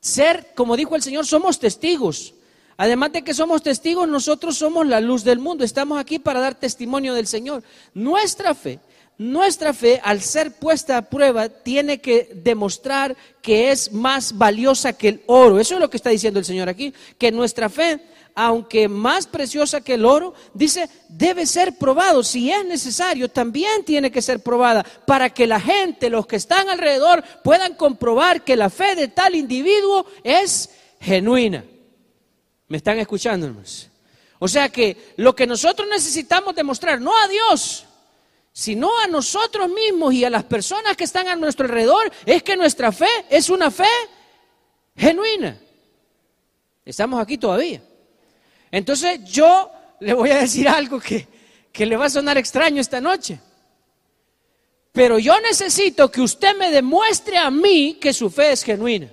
ser, 0.00 0.52
como 0.54 0.76
dijo 0.76 0.96
el 0.96 1.02
Señor, 1.02 1.26
somos 1.26 1.58
testigos. 1.58 2.34
Además 2.80 3.12
de 3.12 3.20
que 3.20 3.34
somos 3.34 3.62
testigos, 3.62 4.08
nosotros 4.08 4.56
somos 4.56 4.86
la 4.86 5.00
luz 5.00 5.22
del 5.22 5.38
mundo. 5.38 5.64
Estamos 5.64 6.00
aquí 6.00 6.18
para 6.18 6.40
dar 6.40 6.54
testimonio 6.54 7.12
del 7.12 7.26
Señor. 7.26 7.62
Nuestra 7.92 8.54
fe, 8.54 8.78
nuestra 9.18 9.74
fe, 9.74 10.00
al 10.02 10.22
ser 10.22 10.52
puesta 10.52 10.96
a 10.96 11.02
prueba, 11.02 11.50
tiene 11.50 12.00
que 12.00 12.30
demostrar 12.36 13.14
que 13.42 13.70
es 13.70 13.92
más 13.92 14.38
valiosa 14.38 14.94
que 14.94 15.08
el 15.08 15.22
oro. 15.26 15.60
Eso 15.60 15.74
es 15.74 15.80
lo 15.80 15.90
que 15.90 15.98
está 15.98 16.08
diciendo 16.08 16.38
el 16.38 16.46
Señor 16.46 16.70
aquí. 16.70 16.94
Que 17.18 17.30
nuestra 17.30 17.68
fe, 17.68 18.00
aunque 18.34 18.88
más 18.88 19.26
preciosa 19.26 19.82
que 19.82 19.92
el 19.92 20.06
oro, 20.06 20.32
dice, 20.54 20.88
debe 21.10 21.44
ser 21.44 21.76
probado. 21.76 22.22
Si 22.22 22.50
es 22.50 22.64
necesario, 22.64 23.28
también 23.28 23.84
tiene 23.84 24.10
que 24.10 24.22
ser 24.22 24.40
probada 24.42 24.86
para 25.06 25.28
que 25.28 25.46
la 25.46 25.60
gente, 25.60 26.08
los 26.08 26.26
que 26.26 26.36
están 26.36 26.70
alrededor, 26.70 27.22
puedan 27.44 27.74
comprobar 27.74 28.42
que 28.42 28.56
la 28.56 28.70
fe 28.70 28.94
de 28.94 29.08
tal 29.08 29.34
individuo 29.34 30.06
es 30.24 30.70
genuina. 30.98 31.62
¿Me 32.70 32.76
están 32.76 33.00
escuchando, 33.00 33.46
hermanos? 33.46 33.88
O 34.38 34.46
sea 34.46 34.68
que 34.68 35.12
lo 35.16 35.34
que 35.34 35.44
nosotros 35.44 35.88
necesitamos 35.88 36.54
demostrar, 36.54 37.00
no 37.00 37.10
a 37.18 37.26
Dios, 37.26 37.84
sino 38.52 38.96
a 39.00 39.08
nosotros 39.08 39.68
mismos 39.68 40.14
y 40.14 40.24
a 40.24 40.30
las 40.30 40.44
personas 40.44 40.96
que 40.96 41.02
están 41.02 41.26
a 41.26 41.34
nuestro 41.34 41.66
alrededor, 41.66 42.12
es 42.24 42.44
que 42.44 42.56
nuestra 42.56 42.92
fe 42.92 43.08
es 43.28 43.50
una 43.50 43.72
fe 43.72 43.88
genuina. 44.96 45.58
Estamos 46.84 47.20
aquí 47.20 47.38
todavía. 47.38 47.82
Entonces 48.70 49.24
yo 49.24 49.72
le 49.98 50.14
voy 50.14 50.30
a 50.30 50.38
decir 50.38 50.68
algo 50.68 51.00
que, 51.00 51.26
que 51.72 51.86
le 51.86 51.96
va 51.96 52.04
a 52.04 52.10
sonar 52.10 52.38
extraño 52.38 52.80
esta 52.80 53.00
noche. 53.00 53.40
Pero 54.92 55.18
yo 55.18 55.40
necesito 55.40 56.08
que 56.08 56.20
usted 56.20 56.56
me 56.56 56.70
demuestre 56.70 57.36
a 57.36 57.50
mí 57.50 57.98
que 58.00 58.12
su 58.12 58.30
fe 58.30 58.52
es 58.52 58.62
genuina. 58.62 59.10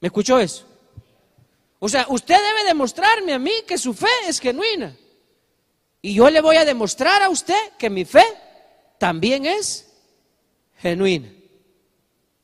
¿Me 0.00 0.08
escuchó 0.08 0.38
eso? 0.38 0.66
O 1.78 1.88
sea, 1.88 2.06
usted 2.08 2.36
debe 2.36 2.68
demostrarme 2.68 3.32
a 3.32 3.38
mí 3.38 3.52
que 3.66 3.78
su 3.78 3.94
fe 3.94 4.08
es 4.26 4.40
genuina. 4.40 4.96
Y 6.02 6.14
yo 6.14 6.30
le 6.30 6.40
voy 6.40 6.56
a 6.56 6.64
demostrar 6.64 7.22
a 7.22 7.28
usted 7.28 7.54
que 7.78 7.90
mi 7.90 8.04
fe 8.04 8.24
también 8.98 9.46
es 9.46 9.90
genuina. 10.78 11.30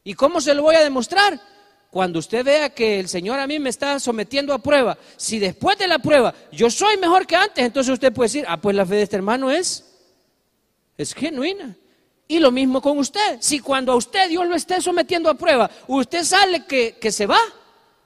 ¿Y 0.04 0.14
cómo 0.14 0.40
se 0.40 0.54
lo 0.54 0.62
voy 0.62 0.76
a 0.76 0.84
demostrar? 0.84 1.40
Cuando 1.90 2.18
usted 2.18 2.44
vea 2.44 2.70
que 2.70 3.00
el 3.00 3.08
Señor 3.08 3.38
a 3.38 3.46
mí 3.46 3.58
me 3.58 3.70
está 3.70 3.98
sometiendo 3.98 4.52
a 4.52 4.58
prueba, 4.58 4.98
si 5.16 5.38
después 5.38 5.78
de 5.78 5.88
la 5.88 5.98
prueba 5.98 6.34
yo 6.52 6.68
soy 6.70 6.98
mejor 6.98 7.26
que 7.26 7.36
antes, 7.36 7.64
entonces 7.64 7.94
usted 7.94 8.12
puede 8.12 8.26
decir, 8.26 8.44
ah, 8.48 8.60
pues 8.60 8.76
la 8.76 8.84
fe 8.84 8.96
de 8.96 9.02
este 9.02 9.16
hermano 9.16 9.50
es, 9.50 9.84
es 10.98 11.14
genuina. 11.14 11.76
Y 12.28 12.40
lo 12.40 12.50
mismo 12.50 12.82
con 12.82 12.98
usted. 12.98 13.38
Si 13.40 13.60
cuando 13.60 13.92
a 13.92 13.96
usted 13.96 14.28
Dios 14.28 14.46
lo 14.46 14.54
esté 14.54 14.80
sometiendo 14.80 15.30
a 15.30 15.34
prueba, 15.34 15.70
usted 15.86 16.24
sale 16.24 16.64
que, 16.66 17.12
se 17.12 17.26
va, 17.26 17.40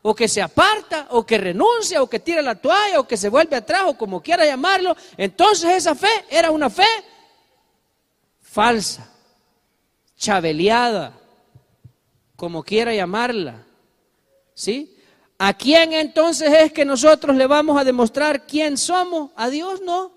o 0.03 0.15
que 0.15 0.29
se 0.29 0.43
aparta, 0.43 1.07
o 1.11 1.25
que 1.25 1.39
renuncia, 1.39 2.03
o 2.03 2.09
que 2.09 2.21
tira 2.21 2.43
la 2.43 2.55
toalla, 2.55 3.01
o 3.01 3.09
que 3.09 3.17
se 3.17 3.29
vuelve 3.31 3.57
atrás, 3.57 3.85
o 3.87 3.95
como 3.95 4.23
quiera 4.23 4.45
llamarlo, 4.45 4.97
entonces 5.17 5.71
esa 5.71 5.95
fe 5.95 6.27
era 6.29 6.51
una 6.51 6.69
fe 6.69 6.87
falsa, 8.43 9.11
chabeleada, 10.17 11.19
como 12.37 12.63
quiera 12.63 12.95
llamarla. 12.95 13.67
¿Sí? 14.55 14.95
¿A 15.39 15.55
quién 15.55 15.95
entonces 15.95 16.53
es 16.53 16.71
que 16.71 16.85
nosotros 16.85 17.35
le 17.35 17.47
vamos 17.47 17.81
a 17.81 17.85
demostrar 17.85 18.47
quién 18.47 18.77
somos? 18.77 19.31
A 19.37 19.49
Dios 19.49 19.81
no, 19.81 20.13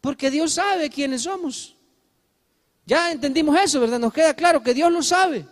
porque 0.00 0.30
Dios 0.30 0.54
sabe 0.54 0.88
quiénes 0.88 1.24
somos. 1.24 1.75
Ya 2.86 3.12
entendimos 3.12 3.58
eso, 3.60 3.80
¿verdad? 3.80 3.98
Nos 3.98 4.12
queda 4.12 4.34
claro 4.34 4.62
que 4.62 4.72
Dios 4.72 4.90
lo 4.90 5.02
sabe. 5.02 5.44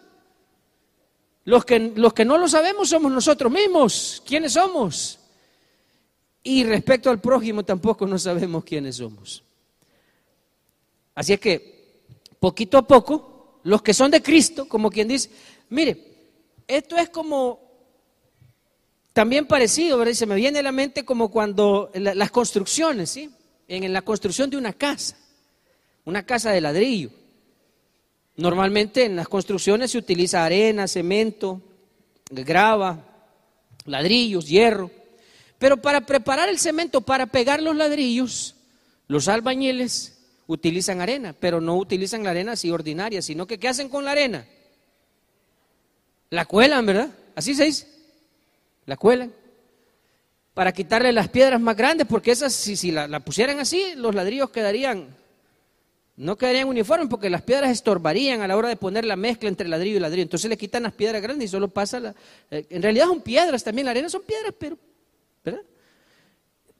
Los 1.44 1.64
que, 1.64 1.78
los 1.78 2.14
que 2.14 2.24
no 2.24 2.38
lo 2.38 2.48
sabemos 2.48 2.88
somos 2.88 3.12
nosotros 3.12 3.52
mismos. 3.52 4.22
¿Quiénes 4.24 4.52
somos? 4.52 5.18
Y 6.42 6.64
respecto 6.64 7.10
al 7.10 7.20
prójimo 7.20 7.64
tampoco 7.64 8.06
no 8.06 8.18
sabemos 8.18 8.64
quiénes 8.64 8.96
somos. 8.96 9.42
Así 11.14 11.32
es 11.32 11.40
que, 11.40 12.06
poquito 12.38 12.78
a 12.78 12.86
poco, 12.86 13.60
los 13.64 13.82
que 13.82 13.94
son 13.94 14.10
de 14.10 14.22
Cristo, 14.22 14.68
como 14.68 14.90
quien 14.90 15.08
dice, 15.08 15.30
mire, 15.70 16.14
esto 16.66 16.96
es 16.96 17.08
como 17.08 17.60
también 19.12 19.46
parecido, 19.46 19.98
¿verdad? 19.98 20.12
Se 20.14 20.26
me 20.26 20.34
viene 20.34 20.58
a 20.58 20.62
la 20.62 20.72
mente 20.72 21.04
como 21.04 21.30
cuando 21.30 21.90
las 21.94 22.30
construcciones, 22.30 23.10
¿sí? 23.10 23.30
En, 23.68 23.92
la 23.92 24.02
construcción 24.02 24.50
de 24.50 24.56
una 24.56 24.72
casa, 24.72 25.16
una 26.04 26.26
casa 26.26 26.50
de 26.50 26.60
ladrillo. 26.60 27.10
Normalmente 28.36 29.04
en 29.04 29.16
las 29.16 29.28
construcciones 29.28 29.92
se 29.92 29.98
utiliza 29.98 30.44
arena, 30.44 30.88
cemento, 30.88 31.60
grava, 32.30 33.04
ladrillos, 33.86 34.48
hierro. 34.48 34.90
Pero 35.58 35.76
para 35.76 36.00
preparar 36.00 36.48
el 36.48 36.58
cemento, 36.58 37.00
para 37.00 37.26
pegar 37.26 37.62
los 37.62 37.76
ladrillos, 37.76 38.56
los 39.06 39.28
albañiles 39.28 40.18
utilizan 40.46 41.00
arena, 41.00 41.34
pero 41.38 41.60
no 41.60 41.76
utilizan 41.76 42.24
la 42.24 42.30
arena 42.30 42.52
así 42.52 42.70
ordinaria, 42.70 43.22
sino 43.22 43.46
que 43.46 43.58
¿qué 43.58 43.68
hacen 43.68 43.88
con 43.88 44.04
la 44.04 44.12
arena? 44.12 44.46
La 46.30 46.44
cuelan, 46.46 46.84
¿verdad? 46.84 47.10
Así 47.34 47.54
se 47.54 47.64
dice. 47.64 47.88
La 48.86 48.96
cuelan. 48.96 49.32
Para 50.52 50.72
quitarle 50.72 51.12
las 51.12 51.28
piedras 51.28 51.60
más 51.60 51.76
grandes, 51.76 52.06
porque 52.06 52.30
esas, 52.30 52.52
si, 52.52 52.76
si 52.76 52.90
la, 52.90 53.20
pusieran 53.20 53.60
así, 53.60 53.94
los 53.96 54.14
ladrillos 54.14 54.50
quedarían, 54.50 55.16
no 56.16 56.36
quedarían 56.36 56.68
uniformes, 56.68 57.08
porque 57.08 57.28
las 57.28 57.42
piedras 57.42 57.70
estorbarían 57.70 58.40
a 58.40 58.48
la 58.48 58.56
hora 58.56 58.68
de 58.68 58.76
poner 58.76 59.04
la 59.04 59.16
mezcla 59.16 59.48
entre 59.48 59.68
ladrillo 59.68 59.96
y 59.96 60.00
ladrillo. 60.00 60.22
Entonces 60.22 60.48
le 60.48 60.56
quitan 60.56 60.84
las 60.84 60.92
piedras 60.92 61.20
grandes 61.20 61.46
y 61.46 61.48
solo 61.50 61.68
pasa 61.68 61.98
la. 61.98 62.14
Eh, 62.50 62.66
en 62.70 62.82
realidad 62.82 63.06
son 63.06 63.20
piedras 63.20 63.64
también, 63.64 63.86
la 63.86 63.90
arena 63.90 64.08
son 64.08 64.22
piedras, 64.22 64.54
pero. 64.58 64.78
¿Verdad? 65.44 65.62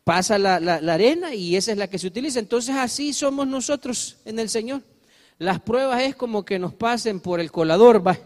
Pasa 0.05 0.38
la, 0.38 0.61
la 0.61 0.95
arena 0.95 1.35
y 1.35 1.57
esa 1.57 1.73
es 1.73 1.79
la 1.79 1.88
que 1.88 1.99
se 1.99 2.07
utiliza. 2.07 2.38
Entonces 2.38 2.76
así 2.76 3.12
somos 3.12 3.47
nosotros 3.47 4.19
en 4.25 4.38
el 4.38 4.49
Señor. 4.49 4.83
Las 5.38 5.61
pruebas 5.61 6.03
es 6.03 6.14
como 6.14 6.45
que 6.45 6.59
nos 6.59 6.75
pasen 6.75 7.21
por 7.21 7.41
el 7.41 7.50
colador, 7.50 8.07
va. 8.07 8.19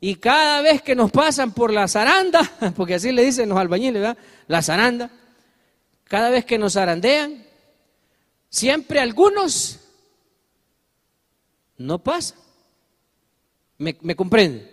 Y 0.00 0.14
cada 0.14 0.62
vez 0.62 0.80
que 0.80 0.94
nos 0.94 1.10
pasan 1.10 1.52
por 1.52 1.72
la 1.72 1.86
zaranda, 1.86 2.40
porque 2.76 2.94
así 2.94 3.12
le 3.12 3.24
dicen 3.24 3.48
los 3.48 3.58
albañiles, 3.58 4.00
¿verdad? 4.00 4.18
La 4.46 4.62
zaranda, 4.62 5.10
cada 6.04 6.30
vez 6.30 6.46
que 6.46 6.58
nos 6.58 6.72
zarandean, 6.72 7.44
siempre 8.48 9.00
algunos 9.00 9.79
no 11.80 11.98
pasan. 11.98 12.38
¿Me, 13.78 13.96
me 14.02 14.14
comprende? 14.14 14.70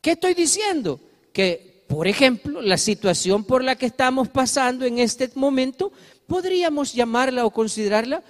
¿Qué 0.00 0.12
estoy 0.12 0.34
diciendo? 0.34 1.00
Que, 1.32 1.84
por 1.88 2.06
ejemplo, 2.06 2.62
la 2.62 2.78
situación 2.78 3.42
por 3.42 3.64
la 3.64 3.74
que 3.74 3.86
estamos 3.86 4.28
pasando 4.28 4.84
en 4.84 5.00
este 5.00 5.28
momento, 5.34 5.92
podríamos 6.28 6.94
llamarla 6.94 7.44
o 7.44 7.50
considerarla 7.50 8.22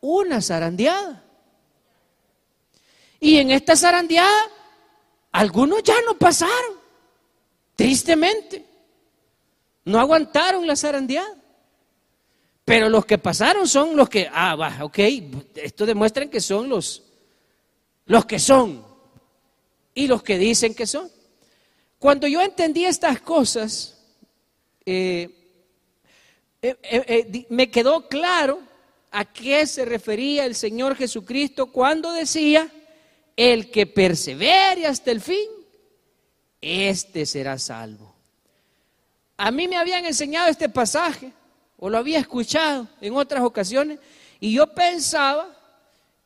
una 0.00 0.40
zarandeada. 0.40 1.24
Y 3.18 3.38
en 3.38 3.50
esta 3.50 3.74
zarandeada 3.74 4.38
algunos 5.32 5.82
ya 5.82 5.96
no 6.06 6.16
pasaron, 6.16 6.76
tristemente. 7.74 8.64
No 9.84 9.98
aguantaron 9.98 10.64
la 10.64 10.76
zarandeada. 10.76 11.37
Pero 12.68 12.90
los 12.90 13.06
que 13.06 13.16
pasaron 13.16 13.66
son 13.66 13.96
los 13.96 14.10
que, 14.10 14.28
ah, 14.30 14.54
va, 14.54 14.84
ok, 14.84 14.98
esto 15.54 15.86
demuestra 15.86 16.26
que 16.26 16.38
son 16.38 16.68
los, 16.68 17.02
los 18.04 18.26
que 18.26 18.38
son 18.38 18.84
y 19.94 20.06
los 20.06 20.22
que 20.22 20.36
dicen 20.36 20.74
que 20.74 20.86
son. 20.86 21.10
Cuando 21.98 22.26
yo 22.26 22.42
entendí 22.42 22.84
estas 22.84 23.22
cosas, 23.22 23.96
eh, 24.84 25.30
eh, 26.60 26.76
eh, 26.82 27.46
me 27.48 27.70
quedó 27.70 28.06
claro 28.06 28.60
a 29.12 29.24
qué 29.24 29.66
se 29.66 29.86
refería 29.86 30.44
el 30.44 30.54
Señor 30.54 30.94
Jesucristo 30.94 31.72
cuando 31.72 32.12
decía 32.12 32.70
el 33.34 33.70
que 33.70 33.86
persevere 33.86 34.86
hasta 34.86 35.10
el 35.10 35.22
fin, 35.22 35.48
este 36.60 37.24
será 37.24 37.58
salvo. 37.58 38.14
A 39.38 39.50
mí 39.50 39.66
me 39.68 39.78
habían 39.78 40.04
enseñado 40.04 40.48
este 40.48 40.68
pasaje, 40.68 41.32
o 41.78 41.88
lo 41.88 41.98
había 41.98 42.18
escuchado 42.18 42.88
en 43.00 43.16
otras 43.16 43.42
ocasiones, 43.42 43.98
y 44.40 44.52
yo 44.52 44.74
pensaba 44.74 45.56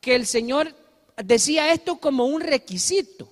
que 0.01 0.15
el 0.15 0.25
Señor 0.25 0.73
decía 1.17 1.71
esto 1.71 1.97
como 1.97 2.25
un 2.25 2.41
requisito. 2.41 3.29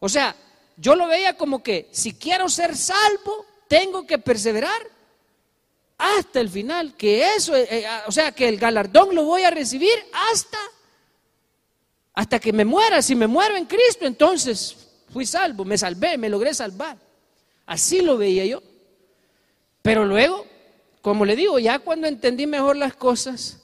O 0.00 0.08
sea, 0.08 0.34
yo 0.76 0.94
lo 0.96 1.06
veía 1.06 1.36
como 1.36 1.62
que 1.62 1.88
si 1.92 2.14
quiero 2.14 2.48
ser 2.48 2.76
salvo, 2.76 3.46
tengo 3.68 4.06
que 4.06 4.18
perseverar 4.18 4.82
hasta 5.98 6.40
el 6.40 6.48
final, 6.48 6.96
que 6.96 7.34
eso, 7.36 7.54
eh, 7.54 7.68
eh, 7.70 7.86
o 8.06 8.12
sea, 8.12 8.32
que 8.32 8.48
el 8.48 8.58
galardón 8.58 9.14
lo 9.14 9.24
voy 9.24 9.44
a 9.44 9.50
recibir 9.50 9.94
hasta 10.30 10.58
hasta 12.14 12.38
que 12.38 12.52
me 12.52 12.64
muera. 12.64 13.00
Si 13.02 13.14
me 13.14 13.26
muero 13.26 13.56
en 13.56 13.66
Cristo, 13.66 14.06
entonces 14.06 14.76
fui 15.10 15.26
salvo, 15.26 15.64
me 15.64 15.78
salvé, 15.78 16.18
me 16.18 16.28
logré 16.28 16.52
salvar. 16.54 16.96
Así 17.66 18.02
lo 18.02 18.16
veía 18.16 18.44
yo. 18.44 18.62
Pero 19.80 20.04
luego, 20.04 20.46
como 21.02 21.24
le 21.24 21.34
digo, 21.34 21.58
ya 21.58 21.80
cuando 21.80 22.06
entendí 22.06 22.46
mejor 22.46 22.76
las 22.76 22.94
cosas, 22.94 23.58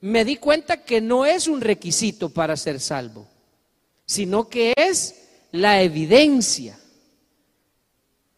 me 0.00 0.24
di 0.24 0.36
cuenta 0.36 0.82
que 0.82 1.02
no 1.02 1.26
es 1.26 1.46
un 1.46 1.60
requisito 1.60 2.30
para 2.30 2.56
ser 2.56 2.80
salvo, 2.80 3.28
sino 4.06 4.48
que 4.48 4.72
es 4.74 5.14
la 5.52 5.82
evidencia. 5.82 6.78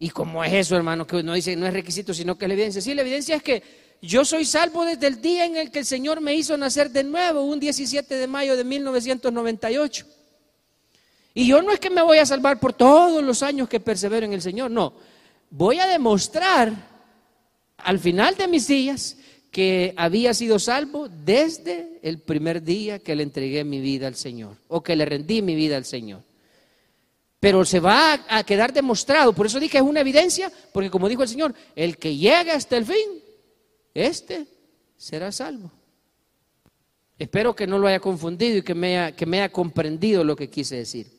¿Y 0.00 0.10
cómo 0.10 0.42
es 0.42 0.52
eso, 0.52 0.76
hermano? 0.76 1.06
Que 1.06 1.16
uno 1.16 1.34
dice 1.34 1.54
no 1.54 1.66
es 1.66 1.72
requisito, 1.72 2.12
sino 2.12 2.36
que 2.36 2.44
es 2.44 2.48
la 2.48 2.54
evidencia. 2.54 2.82
Sí, 2.82 2.92
la 2.92 3.02
evidencia 3.02 3.36
es 3.36 3.42
que 3.42 3.62
yo 4.02 4.24
soy 4.24 4.44
salvo 4.44 4.84
desde 4.84 5.06
el 5.06 5.20
día 5.20 5.44
en 5.44 5.56
el 5.56 5.70
que 5.70 5.80
el 5.80 5.86
Señor 5.86 6.20
me 6.20 6.34
hizo 6.34 6.56
nacer 6.56 6.90
de 6.90 7.04
nuevo, 7.04 7.42
un 7.42 7.60
17 7.60 8.14
de 8.16 8.26
mayo 8.26 8.56
de 8.56 8.64
1998. 8.64 10.06
Y 11.34 11.46
yo 11.46 11.62
no 11.62 11.70
es 11.70 11.78
que 11.78 11.90
me 11.90 12.02
voy 12.02 12.18
a 12.18 12.26
salvar 12.26 12.58
por 12.58 12.72
todos 12.72 13.22
los 13.22 13.44
años 13.44 13.68
que 13.68 13.78
persevero 13.78 14.26
en 14.26 14.32
el 14.32 14.42
Señor, 14.42 14.72
no. 14.72 14.92
Voy 15.50 15.78
a 15.78 15.86
demostrar 15.86 16.87
al 17.78 17.98
final 17.98 18.36
de 18.36 18.48
mis 18.48 18.66
días 18.68 19.16
que 19.50 19.94
había 19.96 20.34
sido 20.34 20.58
salvo 20.58 21.08
desde 21.08 21.98
el 22.02 22.20
primer 22.20 22.62
día 22.62 22.98
que 22.98 23.16
le 23.16 23.22
entregué 23.22 23.64
mi 23.64 23.80
vida 23.80 24.06
al 24.06 24.14
Señor 24.14 24.56
o 24.68 24.82
que 24.82 24.96
le 24.96 25.04
rendí 25.04 25.42
mi 25.42 25.54
vida 25.54 25.76
al 25.76 25.84
Señor. 25.84 26.22
Pero 27.40 27.64
se 27.64 27.80
va 27.80 28.24
a 28.28 28.42
quedar 28.44 28.72
demostrado, 28.72 29.32
por 29.32 29.46
eso 29.46 29.60
dije 29.60 29.78
es 29.78 29.84
una 29.84 30.00
evidencia, 30.00 30.52
porque 30.72 30.90
como 30.90 31.08
dijo 31.08 31.22
el 31.22 31.28
Señor, 31.28 31.54
el 31.76 31.96
que 31.96 32.16
llegue 32.16 32.50
hasta 32.50 32.76
el 32.76 32.84
fin 32.84 33.22
este 33.94 34.46
será 34.96 35.32
salvo. 35.32 35.70
Espero 37.18 37.54
que 37.54 37.66
no 37.66 37.78
lo 37.78 37.88
haya 37.88 38.00
confundido 38.00 38.58
y 38.58 38.62
que 38.62 38.74
me 38.74 38.98
haya, 38.98 39.16
que 39.16 39.26
me 39.26 39.38
haya 39.38 39.50
comprendido 39.50 40.22
lo 40.22 40.36
que 40.36 40.50
quise 40.50 40.76
decir. 40.76 41.17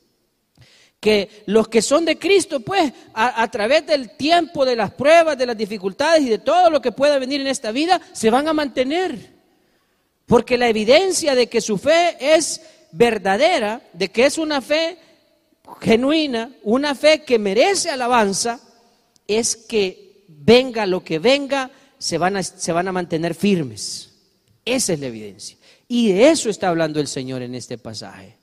Que 1.00 1.44
los 1.46 1.68
que 1.70 1.82
son 1.82 2.04
de 2.04 2.20
Cristo, 2.20 2.60
pues, 2.60 2.92
a, 3.14 3.50
través 3.50 3.86
del 3.86 4.18
tiempo, 4.18 4.66
de 4.66 4.76
las 4.76 4.92
pruebas, 4.92 5.38
de 5.38 5.46
las 5.46 5.58
dificultades 5.58 6.24
y 6.24 6.30
de 6.30 6.40
todo 6.40 6.70
lo 6.70 6.82
que 6.82 6.92
pueda 6.92 7.18
venir 7.20 7.40
en 7.40 7.48
esta 7.48 7.72
vida, 7.72 8.02
se 8.12 8.30
van 8.30 8.48
a 8.48 8.54
mantener. 8.54 9.34
Porque 10.26 10.58
la 10.58 10.68
evidencia 10.68 11.36
de 11.36 11.48
que 11.48 11.62
su 11.62 11.78
fe 11.78 12.18
es 12.20 12.62
verdadera, 12.92 13.82
de 13.94 14.10
que 14.10 14.26
es 14.26 14.38
una 14.38 14.62
fe 14.62 14.98
genuina, 15.80 16.52
una 16.64 16.96
fe 16.96 17.24
que 17.24 17.40
merece 17.40 17.90
alabanza, 17.90 18.60
es 19.28 19.56
que 19.56 20.26
venga 20.28 20.86
lo 20.86 21.04
que 21.04 21.20
venga, 21.20 21.72
se 21.98 22.18
van 22.18 22.38
a, 22.38 22.44
se 22.44 22.72
van 22.72 22.88
a 22.88 22.92
mantener 22.92 23.36
firmes. 23.36 24.10
Esa 24.66 24.94
es 24.94 25.00
la 25.00 25.08
evidencia. 25.08 25.58
Y 25.88 26.12
de 26.12 26.30
eso 26.30 26.50
está 26.50 26.70
hablando 26.70 27.00
el 27.00 27.08
Señor 27.08 27.42
en 27.42 27.56
este 27.56 27.78
pasaje. 27.78 28.38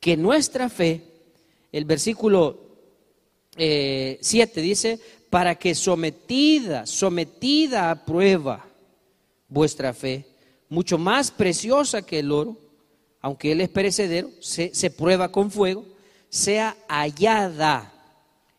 Que 0.00 0.16
nuestra 0.16 0.68
fe, 0.68 1.02
el 1.76 1.84
versículo 1.84 2.58
7 3.54 3.58
eh, 3.58 4.18
dice, 4.62 4.98
para 5.28 5.56
que 5.56 5.74
sometida, 5.74 6.86
sometida 6.86 7.90
a 7.90 8.02
prueba 8.02 8.64
vuestra 9.46 9.92
fe, 9.92 10.24
mucho 10.70 10.96
más 10.96 11.30
preciosa 11.30 12.00
que 12.00 12.20
el 12.20 12.32
oro, 12.32 12.56
aunque 13.20 13.52
él 13.52 13.60
es 13.60 13.68
perecedero, 13.68 14.30
se, 14.40 14.90
prueba 14.90 15.30
con 15.30 15.50
fuego, 15.50 15.84
sea 16.30 16.74
hallada 16.88 17.92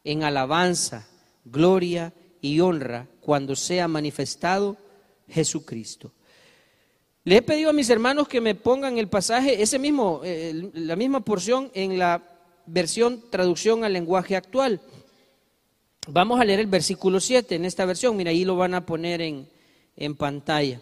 en 0.04 0.22
alabanza, 0.22 1.08
gloria 1.44 2.14
y 2.40 2.60
honra 2.60 3.08
cuando 3.20 3.56
sea 3.56 3.88
manifestado 3.88 4.78
Jesucristo. 5.28 6.12
Le 7.24 7.38
he 7.38 7.42
pedido 7.42 7.72
a 7.72 7.74
mis 7.74 7.90
hermanos 7.90 8.28
que 8.28 8.42
me 8.42 8.54
pongan 8.54 9.00
el 9.00 9.08
pasaje, 9.08 9.60
ese 9.60 9.80
mismo, 9.80 10.22
eh, 10.24 10.70
la 10.76 10.96
misma 10.96 11.22
porción 11.22 11.72
en 11.74 11.98
la 11.98 12.37
versión 12.68 13.24
traducción 13.30 13.84
al 13.84 13.94
lenguaje 13.94 14.36
actual. 14.36 14.80
Vamos 16.08 16.40
a 16.40 16.46
leer 16.46 16.60
el 16.60 16.68
versículo 16.68 17.20
7 17.20 17.56
en 17.56 17.66
esta 17.66 17.86
versión, 17.86 18.16
mira, 18.16 18.32
ahí 18.32 18.46
lo 18.46 18.56
van 18.56 18.76
a 18.76 18.86
poner 18.86 19.22
en, 19.22 19.50
en 19.96 20.16
pantalla. 20.16 20.80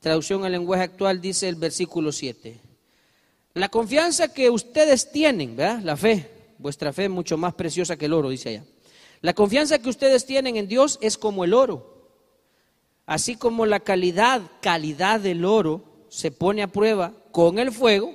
Traducción 0.00 0.44
al 0.44 0.52
lenguaje 0.52 0.84
actual 0.84 1.20
dice 1.20 1.48
el 1.48 1.56
versículo 1.56 2.12
7. 2.12 2.60
La 3.54 3.68
confianza 3.68 4.32
que 4.32 4.50
ustedes 4.50 5.10
tienen, 5.10 5.56
¿verdad? 5.56 5.80
La 5.82 5.96
fe, 5.96 6.30
vuestra 6.58 6.92
fe 6.92 7.04
es 7.04 7.10
mucho 7.10 7.36
más 7.36 7.54
preciosa 7.54 7.96
que 7.96 8.06
el 8.06 8.12
oro, 8.12 8.28
dice 8.28 8.50
allá. 8.50 8.64
La 9.22 9.34
confianza 9.34 9.78
que 9.78 9.88
ustedes 9.88 10.26
tienen 10.26 10.56
en 10.56 10.68
Dios 10.68 10.98
es 11.00 11.18
como 11.18 11.44
el 11.44 11.54
oro. 11.54 11.96
Así 13.06 13.36
como 13.36 13.66
la 13.66 13.80
calidad, 13.80 14.42
calidad 14.60 15.20
del 15.20 15.44
oro 15.44 15.84
se 16.08 16.30
pone 16.30 16.62
a 16.62 16.68
prueba 16.68 17.12
con 17.32 17.58
el 17.58 17.72
fuego, 17.72 18.14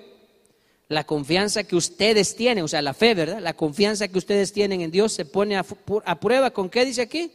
la 0.91 1.06
confianza 1.06 1.63
que 1.63 1.77
ustedes 1.77 2.36
tienen, 2.36 2.65
o 2.65 2.67
sea, 2.67 2.82
la 2.82 2.93
fe, 2.93 3.15
¿verdad? 3.15 3.39
La 3.39 3.54
confianza 3.54 4.10
que 4.10 4.17
ustedes 4.17 4.51
tienen 4.51 4.82
en 4.82 4.91
Dios 4.91 5.13
se 5.13 5.23
pone 5.23 5.56
a, 5.56 5.63
prueba 5.63 6.51
con 6.51 6.69
qué 6.69 6.84
dice 6.84 7.01
aquí? 7.01 7.32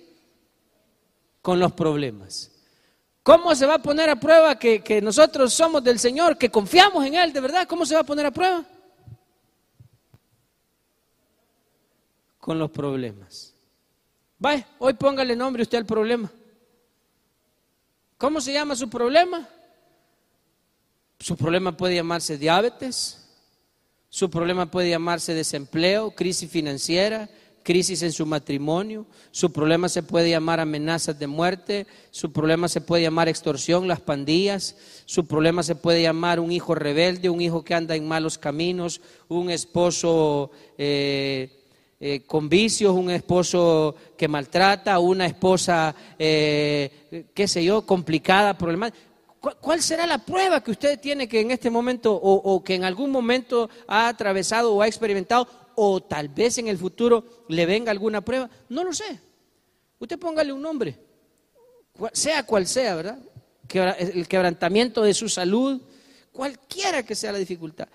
Con 1.41 1.59
los 1.59 1.73
problemas. 1.73 2.51
¿Cómo 3.23 3.55
se 3.55 3.65
va 3.65 3.77
a 3.77 3.83
poner 3.83 4.11
a 4.11 4.21
prueba 4.21 4.59
que, 4.59 4.85
que, 4.85 5.01
nosotros 5.01 5.55
somos 5.55 5.83
del 5.83 5.99
Señor, 5.99 6.37
que 6.37 6.51
confiamos 6.51 7.07
en 7.07 7.15
Él, 7.15 7.33
de 7.33 7.41
verdad? 7.41 7.67
¿Cómo 7.67 7.87
se 7.87 7.95
va 7.95 8.03
a 8.03 8.05
poner 8.05 8.27
a 8.27 8.31
prueba? 8.31 8.63
Con 12.39 12.59
los 12.59 12.71
problemas. 12.71 13.55
Vaya, 14.39 14.69
hoy 14.79 14.93
póngale 14.93 15.35
nombre 15.35 15.63
usted 15.63 15.79
al 15.79 15.87
problema. 15.87 16.31
¿Cómo 18.19 18.39
se 18.39 18.53
llama 18.53 18.77
su 18.77 18.91
problema? 18.91 19.49
Su 21.19 21.39
problema 21.39 21.75
puede 21.75 21.95
llamarse 21.95 22.37
diabetes, 22.37 23.26
su 24.17 24.31
problema 24.31 24.71
puede 24.71 24.89
llamarse 24.89 25.35
desempleo, 25.35 26.13
crisis 26.13 26.51
financiera, 26.51 27.29
crisis 27.63 28.03
en 28.03 28.13
su 28.13 28.25
matrimonio, 28.25 29.05
su 29.31 29.53
problema 29.53 29.91
se 29.91 30.03
puede 30.03 30.31
llamar 30.31 30.59
amenazas 30.59 31.19
de 31.19 31.27
muerte, 31.27 31.87
su 32.13 32.33
problema 32.33 32.67
se 32.67 32.81
puede 32.81 33.03
llamar 33.03 33.29
extorsión, 33.29 33.87
las 33.87 34.01
pandillas, 34.01 34.75
su 35.05 35.27
problema 35.27 35.63
se 35.63 35.75
puede 35.75 36.01
llamar 36.01 36.41
un 36.41 36.51
hijo 36.51 36.75
rebelde, 36.75 37.29
un 37.29 37.43
hijo 37.43 37.63
que 37.63 37.75
anda 37.75 37.95
en 37.95 38.09
malos 38.09 38.39
caminos, 38.39 39.03
un 39.29 39.51
esposo 39.51 40.51
eh, 40.79 41.51
eh, 42.01 42.23
con 42.27 42.49
vicios, 42.49 42.95
un 42.95 43.11
esposo 43.11 43.97
que 44.17 44.29
maltrata, 44.29 44.99
una 44.99 45.27
esposa, 45.27 45.95
eh, 46.19 47.27
qué 47.35 47.47
sé 47.47 47.63
yo, 47.63 47.85
complicada, 47.85 48.57
problemática. 48.57 49.06
¿Cuál 49.55 49.83
será 49.83 50.07
la 50.07 50.19
prueba 50.19 50.63
que 50.63 50.71
usted 50.71 50.99
tiene 50.99 51.29
que 51.29 51.41
en 51.41 51.51
este 51.51 51.71
momento 51.71 52.15
o, 52.15 52.63
que 52.65 52.75
en 52.75 52.85
algún 52.85 53.11
momento 53.11 53.71
ha 53.87 54.09
atravesado 54.09 54.75
o 54.75 54.83
ha 54.83 54.89
experimentado 54.89 55.49
o 55.75 56.03
tal 56.03 56.29
vez 56.29 56.59
en 56.59 56.69
el 56.69 56.79
futuro 56.79 57.45
le 57.49 57.67
venga 57.67 57.91
alguna 57.91 58.21
prueba? 58.21 58.51
No 58.69 58.83
lo 58.83 58.93
sé. 58.93 59.21
Usted 59.99 60.19
póngale 60.19 60.53
un 60.53 60.63
nombre, 60.63 60.99
sea 62.13 62.45
cual 62.45 62.67
sea, 62.67 62.97
¿verdad? 62.97 63.19
El 63.99 64.29
quebrantamiento 64.29 65.03
de 65.03 65.15
su 65.15 65.29
salud, 65.29 65.81
cualquiera 66.33 67.03
que 67.05 67.15
sea 67.15 67.33
la 67.33 67.39
dificultad. 67.39 67.89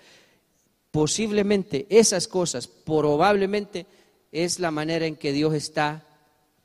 Posiblemente 0.90 1.86
esas 1.88 2.28
cosas, 2.28 2.66
probablemente 2.66 3.86
es 4.30 4.58
la 4.58 4.70
manera 4.70 5.06
en 5.06 5.16
que 5.16 5.32
Dios 5.32 5.54
está 5.54 6.06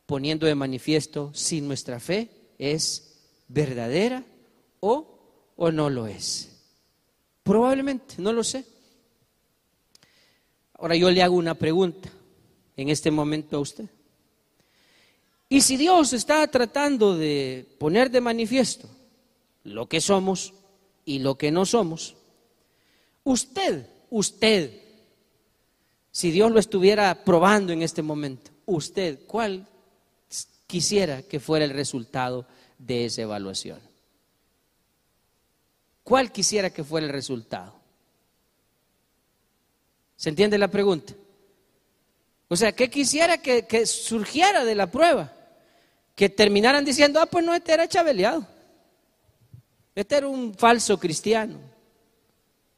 poniendo 0.05 0.45
de 0.45 0.55
manifiesto 0.55 1.31
si 1.33 1.61
nuestra 1.61 1.99
fe 1.99 2.29
es 2.57 3.19
verdadera 3.47 4.23
o, 4.79 5.53
o 5.55 5.71
no 5.71 5.89
lo 5.89 6.07
es. 6.07 6.49
Probablemente, 7.43 8.15
no 8.17 8.33
lo 8.33 8.43
sé. 8.43 8.65
Ahora 10.73 10.95
yo 10.95 11.09
le 11.09 11.23
hago 11.23 11.35
una 11.35 11.55
pregunta 11.55 12.09
en 12.75 12.89
este 12.89 13.09
momento 13.09 13.57
a 13.57 13.59
usted. 13.59 13.85
Y 15.49 15.61
si 15.61 15.77
Dios 15.77 16.13
está 16.13 16.45
tratando 16.47 17.17
de 17.17 17.65
poner 17.79 18.11
de 18.11 18.21
manifiesto 18.21 18.87
lo 19.63 19.87
que 19.87 20.01
somos 20.01 20.53
y 21.05 21.19
lo 21.19 21.37
que 21.37 21.51
no 21.51 21.65
somos, 21.65 22.15
usted, 23.23 23.87
usted, 24.09 24.81
si 26.11 26.31
Dios 26.31 26.51
lo 26.51 26.59
estuviera 26.59 27.23
probando 27.23 27.71
en 27.71 27.81
este 27.81 28.01
momento, 28.01 28.51
usted, 28.65 29.19
¿cuál 29.25 29.65
quisiera 30.67 31.23
que 31.23 31.39
fuera 31.39 31.63
el 31.63 31.71
resultado 31.71 32.45
de 32.77 33.05
esa 33.05 33.21
evaluación? 33.21 33.86
¿Cuál 36.07 36.31
quisiera 36.31 36.69
que 36.69 36.85
fuera 36.85 37.05
el 37.05 37.11
resultado? 37.11 37.73
¿Se 40.15 40.29
entiende 40.29 40.57
la 40.57 40.69
pregunta? 40.69 41.13
O 42.47 42.55
sea, 42.55 42.71
¿qué 42.71 42.89
quisiera 42.89 43.39
que, 43.39 43.85
surgiera 43.85 44.63
de 44.63 44.73
la 44.73 44.89
prueba? 44.89 45.33
Que 46.15 46.29
terminaran 46.29 46.85
diciendo, 46.85 47.19
ah, 47.19 47.25
pues 47.25 47.43
no, 47.43 47.53
este 47.53 47.73
era 47.73 47.89
chabeleado. 47.89 48.47
Este 49.95 50.15
era 50.15 50.29
un 50.29 50.53
falso 50.53 50.97
cristiano. 50.97 51.59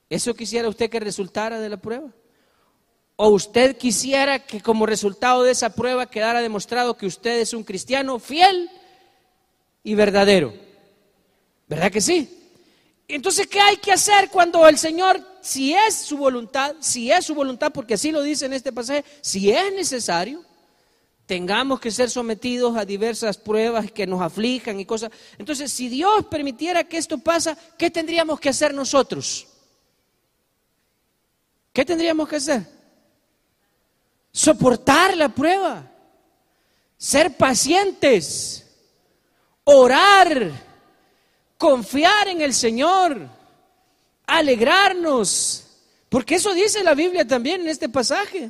¿Eso 0.09 0.33
quisiera 0.33 0.67
usted 0.67 0.89
que 0.89 0.99
resultara 0.99 1.59
de 1.59 1.69
la 1.69 1.77
prueba? 1.77 2.09
¿O 3.15 3.29
usted 3.29 3.77
quisiera 3.77 4.39
que 4.39 4.59
como 4.59 4.87
resultado 4.87 5.43
de 5.43 5.51
esa 5.51 5.75
prueba 5.75 6.09
quedara 6.09 6.41
demostrado 6.41 6.97
que 6.97 7.05
usted 7.05 7.41
es 7.41 7.53
un 7.53 7.63
cristiano 7.63 8.17
fiel 8.17 8.71
y 9.83 9.93
verdadero? 9.93 10.51
¿Verdad 11.67 11.91
que 11.91 12.01
sí? 12.01 12.37
Entonces, 13.09 13.47
¿qué 13.47 13.59
hay 13.59 13.77
que 13.77 13.91
hacer 13.91 14.29
cuando 14.29 14.67
el 14.67 14.77
Señor, 14.77 15.19
si 15.41 15.73
es 15.73 15.95
su 15.95 16.15
voluntad, 16.15 16.75
si 16.79 17.11
es 17.11 17.25
su 17.25 17.33
voluntad, 17.33 17.71
porque 17.73 17.95
así 17.95 18.11
lo 18.11 18.21
dice 18.21 18.45
en 18.45 18.53
este 18.53 18.71
pasaje, 18.71 19.03
si 19.21 19.49
es 19.49 19.73
necesario, 19.73 20.45
tengamos 21.25 21.79
que 21.79 21.89
ser 21.89 22.11
sometidos 22.11 22.77
a 22.77 22.85
diversas 22.85 23.35
pruebas 23.35 23.91
que 23.91 24.05
nos 24.05 24.21
aflijan 24.21 24.79
y 24.79 24.85
cosas. 24.85 25.09
Entonces, 25.39 25.71
si 25.71 25.89
Dios 25.89 26.27
permitiera 26.27 26.83
que 26.83 26.97
esto 26.97 27.17
pasa, 27.17 27.57
¿qué 27.79 27.89
tendríamos 27.89 28.39
que 28.39 28.49
hacer 28.49 28.75
nosotros? 28.75 29.47
¿Qué 31.73 31.83
tendríamos 31.83 32.29
que 32.29 32.35
hacer? 32.35 32.61
Soportar 34.31 35.17
la 35.17 35.29
prueba, 35.29 35.91
ser 36.95 37.35
pacientes, 37.35 38.67
orar 39.63 40.68
confiar 41.59 42.29
en 42.29 42.41
el 42.41 42.53
Señor, 42.53 43.27
alegrarnos, 44.25 45.65
porque 46.07 46.35
eso 46.35 46.53
dice 46.53 46.81
la 46.83 46.95
Biblia 46.95 47.27
también 47.27 47.61
en 47.61 47.67
este 47.67 47.89
pasaje. 47.89 48.49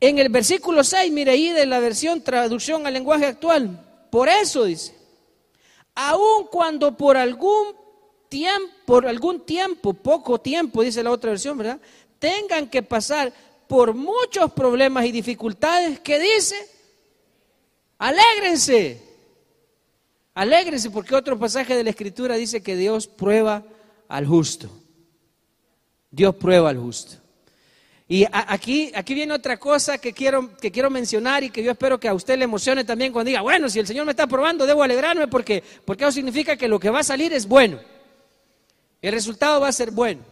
En 0.00 0.18
el 0.18 0.28
versículo 0.28 0.82
6, 0.82 1.12
mire 1.12 1.30
ahí 1.30 1.50
de 1.50 1.64
la 1.66 1.78
versión 1.78 2.20
traducción 2.20 2.84
al 2.84 2.94
lenguaje 2.94 3.26
actual, 3.26 3.80
por 4.10 4.28
eso 4.28 4.64
dice, 4.64 4.92
aun 5.94 6.48
cuando 6.50 6.96
por 6.96 7.16
algún 7.16 7.76
tiempo, 8.28 8.74
por 8.86 9.06
algún 9.06 9.46
tiempo, 9.46 9.94
poco 9.94 10.40
tiempo, 10.40 10.82
dice 10.82 11.04
la 11.04 11.12
otra 11.12 11.30
versión, 11.30 11.56
¿verdad? 11.56 11.80
Tengan 12.18 12.68
que 12.68 12.82
pasar 12.82 13.32
por 13.68 13.94
muchos 13.94 14.52
problemas 14.52 15.04
y 15.04 15.12
dificultades, 15.12 16.00
¿qué 16.00 16.18
dice? 16.18 16.56
Alégrense. 17.98 19.13
Alégrese 20.34 20.90
porque 20.90 21.14
otro 21.14 21.38
pasaje 21.38 21.76
de 21.76 21.84
la 21.84 21.90
Escritura 21.90 22.34
dice 22.34 22.62
que 22.62 22.76
Dios 22.76 23.06
prueba 23.06 23.62
al 24.08 24.26
justo. 24.26 24.68
Dios 26.10 26.34
prueba 26.34 26.70
al 26.70 26.78
justo. 26.78 27.16
Y 28.06 28.26
aquí, 28.30 28.92
aquí 28.94 29.14
viene 29.14 29.32
otra 29.32 29.58
cosa 29.58 29.96
que 29.96 30.12
quiero, 30.12 30.56
que 30.56 30.70
quiero 30.70 30.90
mencionar 30.90 31.42
y 31.42 31.50
que 31.50 31.62
yo 31.62 31.70
espero 31.70 31.98
que 31.98 32.08
a 32.08 32.14
usted 32.14 32.36
le 32.36 32.44
emocione 32.44 32.84
también 32.84 33.12
cuando 33.12 33.28
diga, 33.28 33.40
bueno, 33.40 33.68
si 33.70 33.78
el 33.78 33.86
Señor 33.86 34.04
me 34.04 34.10
está 34.10 34.26
probando, 34.26 34.66
debo 34.66 34.82
alegrarme 34.82 35.26
porque, 35.26 35.62
porque 35.84 36.04
eso 36.04 36.12
significa 36.12 36.56
que 36.56 36.68
lo 36.68 36.78
que 36.78 36.90
va 36.90 37.00
a 37.00 37.04
salir 37.04 37.32
es 37.32 37.46
bueno. 37.46 37.80
El 39.00 39.12
resultado 39.12 39.60
va 39.60 39.68
a 39.68 39.72
ser 39.72 39.90
bueno. 39.90 40.22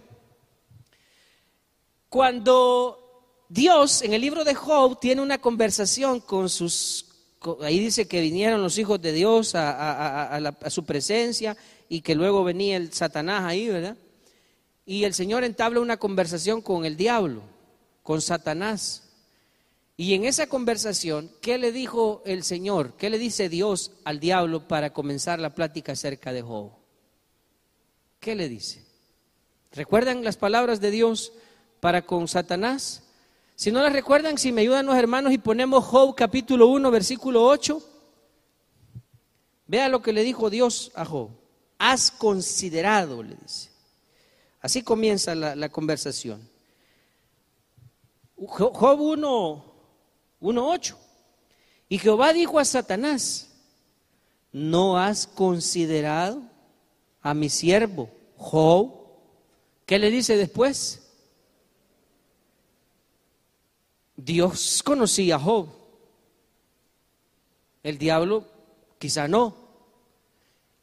Cuando 2.09 3.47
Dios 3.49 4.03
en 4.03 4.12
el 4.12 4.21
libro 4.21 4.45
de 4.45 4.55
Job 4.55 5.01
tiene 5.01 5.23
una 5.23 5.38
conversación 5.38 6.21
con 6.21 6.49
sus 6.49 7.12
ahí 7.62 7.78
dice 7.78 8.07
que 8.07 8.20
vinieron 8.20 8.62
los 8.62 8.78
hijos 8.78 9.00
de 9.00 9.12
Dios 9.12 9.52
a, 9.55 10.40
su 10.70 10.85
presencia 10.85 11.57
y 11.88 12.00
que 12.00 12.14
luego 12.14 12.44
venía 12.44 12.76
el 12.76 12.92
Satanás 12.92 13.44
ahí, 13.44 13.68
¿verdad? 13.68 13.96
Y 14.85 15.05
el 15.05 15.14
Señor 15.14 15.44
entabla 15.44 15.81
una 15.81 15.96
conversación 15.96 16.61
con 16.61 16.85
el 16.85 16.96
diablo, 16.96 17.42
con 18.02 18.20
Satanás. 18.20 19.05
Y 19.96 20.14
en 20.14 20.24
esa 20.24 20.46
conversación, 20.46 21.31
¿qué 21.40 21.59
le 21.59 21.70
dijo 21.70 22.22
el 22.24 22.42
Señor? 22.42 22.94
¿Qué 22.96 23.11
le 23.11 23.18
dice 23.18 23.48
Dios 23.48 23.92
al 24.05 24.20
diablo 24.20 24.66
para 24.66 24.92
comenzar 24.92 25.38
la 25.38 25.55
plática 25.55 25.92
acerca 25.92 26.33
de 26.33 26.42
Job? 26.42 26.72
¿Qué 28.18 28.35
le 28.35 28.48
dice? 28.48 28.85
¿Recuerdan 29.72 30.24
las 30.24 30.37
palabras 30.37 30.81
de 30.81 30.90
Dios 30.90 31.33
para 31.81 32.02
con 32.02 32.26
Satanás? 32.28 33.05
Si 33.55 33.71
no 33.71 33.81
la 33.81 33.91
recuerdan, 33.91 34.38
si 34.38 34.53
me 34.53 34.62
ayudan 34.62 34.87
los 34.87 34.97
hermanos 34.97 35.33
y 35.33 35.38
ponemos 35.38 35.85
Job 35.85 36.15
capítulo 36.15 36.69
1, 36.69 36.91
versículo 36.91 37.45
8. 37.45 37.83
Vea 39.67 39.88
lo 39.88 40.03
que 40.03 40.12
le 40.12 40.23
dijo 40.23 40.51
Dios 40.51 40.91
a 40.95 41.05
Job. 41.05 41.31
Has 41.79 42.11
considerado, 42.11 43.23
le 43.23 43.37
dice. 43.37 43.71
Así 44.61 44.83
comienza 44.83 45.35
la, 45.35 45.69
conversación. 45.69 46.49
Job 48.37 49.01
1, 49.01 49.65
1, 50.41 50.69
8. 50.69 50.99
Y 51.88 51.99
Jehová 51.99 52.33
dijo 52.33 52.59
a 52.59 52.65
Satanás, 52.65 53.49
¿no 54.53 54.97
has 54.97 55.27
considerado 55.27 56.43
a 57.21 57.35
mi 57.35 57.49
siervo 57.49 58.09
Job? 58.37 58.93
¿Qué 59.85 59.99
le 59.99 60.11
dice 60.11 60.37
después? 60.37 61.02
Dios 64.24 64.82
conocía 64.85 65.37
a 65.37 65.40
Job. 65.40 65.68
El 67.82 67.98
diablo 67.98 68.44
quizá 68.98 69.26
no. 69.26 69.56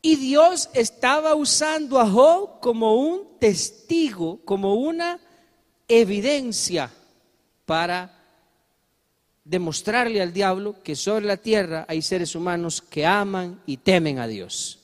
Y 0.01 0.15
Dios 0.17 0.69
estaba 0.73 1.35
usando 1.35 1.99
a 1.99 2.09
Job 2.09 2.59
como 2.59 2.95
un 2.95 3.39
testigo, 3.39 4.39
como 4.43 4.75
una 4.75 5.19
evidencia 5.87 6.91
para 7.65 8.15
demostrarle 9.43 10.21
al 10.21 10.33
diablo 10.33 10.75
que 10.83 10.95
sobre 10.95 11.25
la 11.25 11.37
tierra 11.37 11.85
hay 11.87 12.01
seres 12.01 12.35
humanos 12.35 12.81
que 12.81 13.05
aman 13.05 13.61
y 13.65 13.77
temen 13.77 14.19
a 14.19 14.27
Dios. 14.27 14.79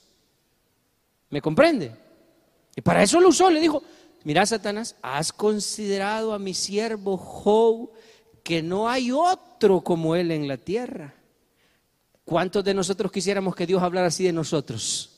¿Me 1.29 1.41
comprende? 1.41 1.91
Y 2.75 2.81
para 2.81 3.03
eso 3.03 3.19
lo 3.19 3.29
usó, 3.29 3.49
le 3.49 3.59
dijo, 3.59 3.83
mira 4.23 4.45
Satanás, 4.45 4.95
has 5.01 5.31
considerado 5.31 6.33
a 6.33 6.39
mi 6.39 6.53
siervo 6.53 7.17
Job 7.17 7.89
que 8.45 8.61
no 8.61 8.87
hay 8.87 9.11
otro 9.11 9.81
como 9.81 10.15
él 10.15 10.29
en 10.29 10.47
la 10.47 10.57
tierra. 10.57 11.15
¿Cuántos 12.23 12.63
de 12.63 12.75
nosotros 12.75 13.11
quisiéramos 13.11 13.55
que 13.55 13.65
Dios 13.65 13.81
hablara 13.81 14.05
así 14.05 14.23
de 14.23 14.31
nosotros? 14.31 15.09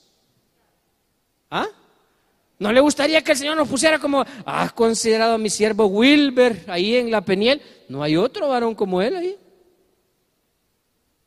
¿Ah? 1.52 1.68
¿No 2.58 2.72
le 2.72 2.80
gustaría 2.80 3.22
que 3.22 3.34
el 3.34 3.38
Señor 3.38 3.58
nos 3.58 3.68
pusiera 3.68 4.00
como, 4.00 4.24
has 4.46 4.72
considerado 4.72 5.34
a 5.34 5.38
mi 5.38 5.50
siervo 5.50 5.88
Wilber 5.88 6.64
ahí 6.68 6.96
en 6.96 7.12
la 7.12 7.20
Peniel? 7.20 7.62
No 7.90 8.02
hay 8.02 8.16
otro 8.16 8.48
varón 8.48 8.74
como 8.74 9.02
él 9.02 9.18
ahí. 9.18 9.38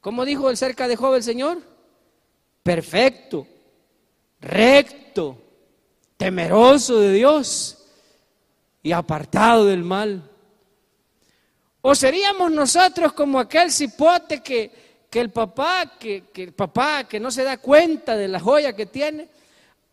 ¿Cómo 0.01 0.25
dijo 0.25 0.49
el 0.49 0.57
cerca 0.57 0.89
de 0.89 0.97
Job 0.97 1.17
el 1.17 1.23
Señor? 1.23 1.59
Perfecto, 2.63 3.47
recto, 4.41 5.37
temeroso 6.17 6.99
de 6.99 7.13
Dios 7.13 7.87
y 8.83 8.93
apartado 8.93 9.67
del 9.67 9.85
mal. 9.85 10.30
¿O 11.83 11.95
seríamos 11.95 12.51
nosotros 12.51 13.13
como 13.15 13.39
aquel 13.39 13.71
cipote 13.71 14.43
que, 14.43 14.71
que 15.09 15.21
el 15.21 15.31
papá, 15.31 15.93
que, 15.99 16.25
el 16.35 16.53
papá 16.53 17.05
que 17.05 17.19
no 17.19 17.31
se 17.31 17.43
da 17.43 17.57
cuenta 17.57 18.17
de 18.17 18.29
la 18.29 18.39
joya 18.39 18.75
que 18.75 18.87
tiene, 18.87 19.29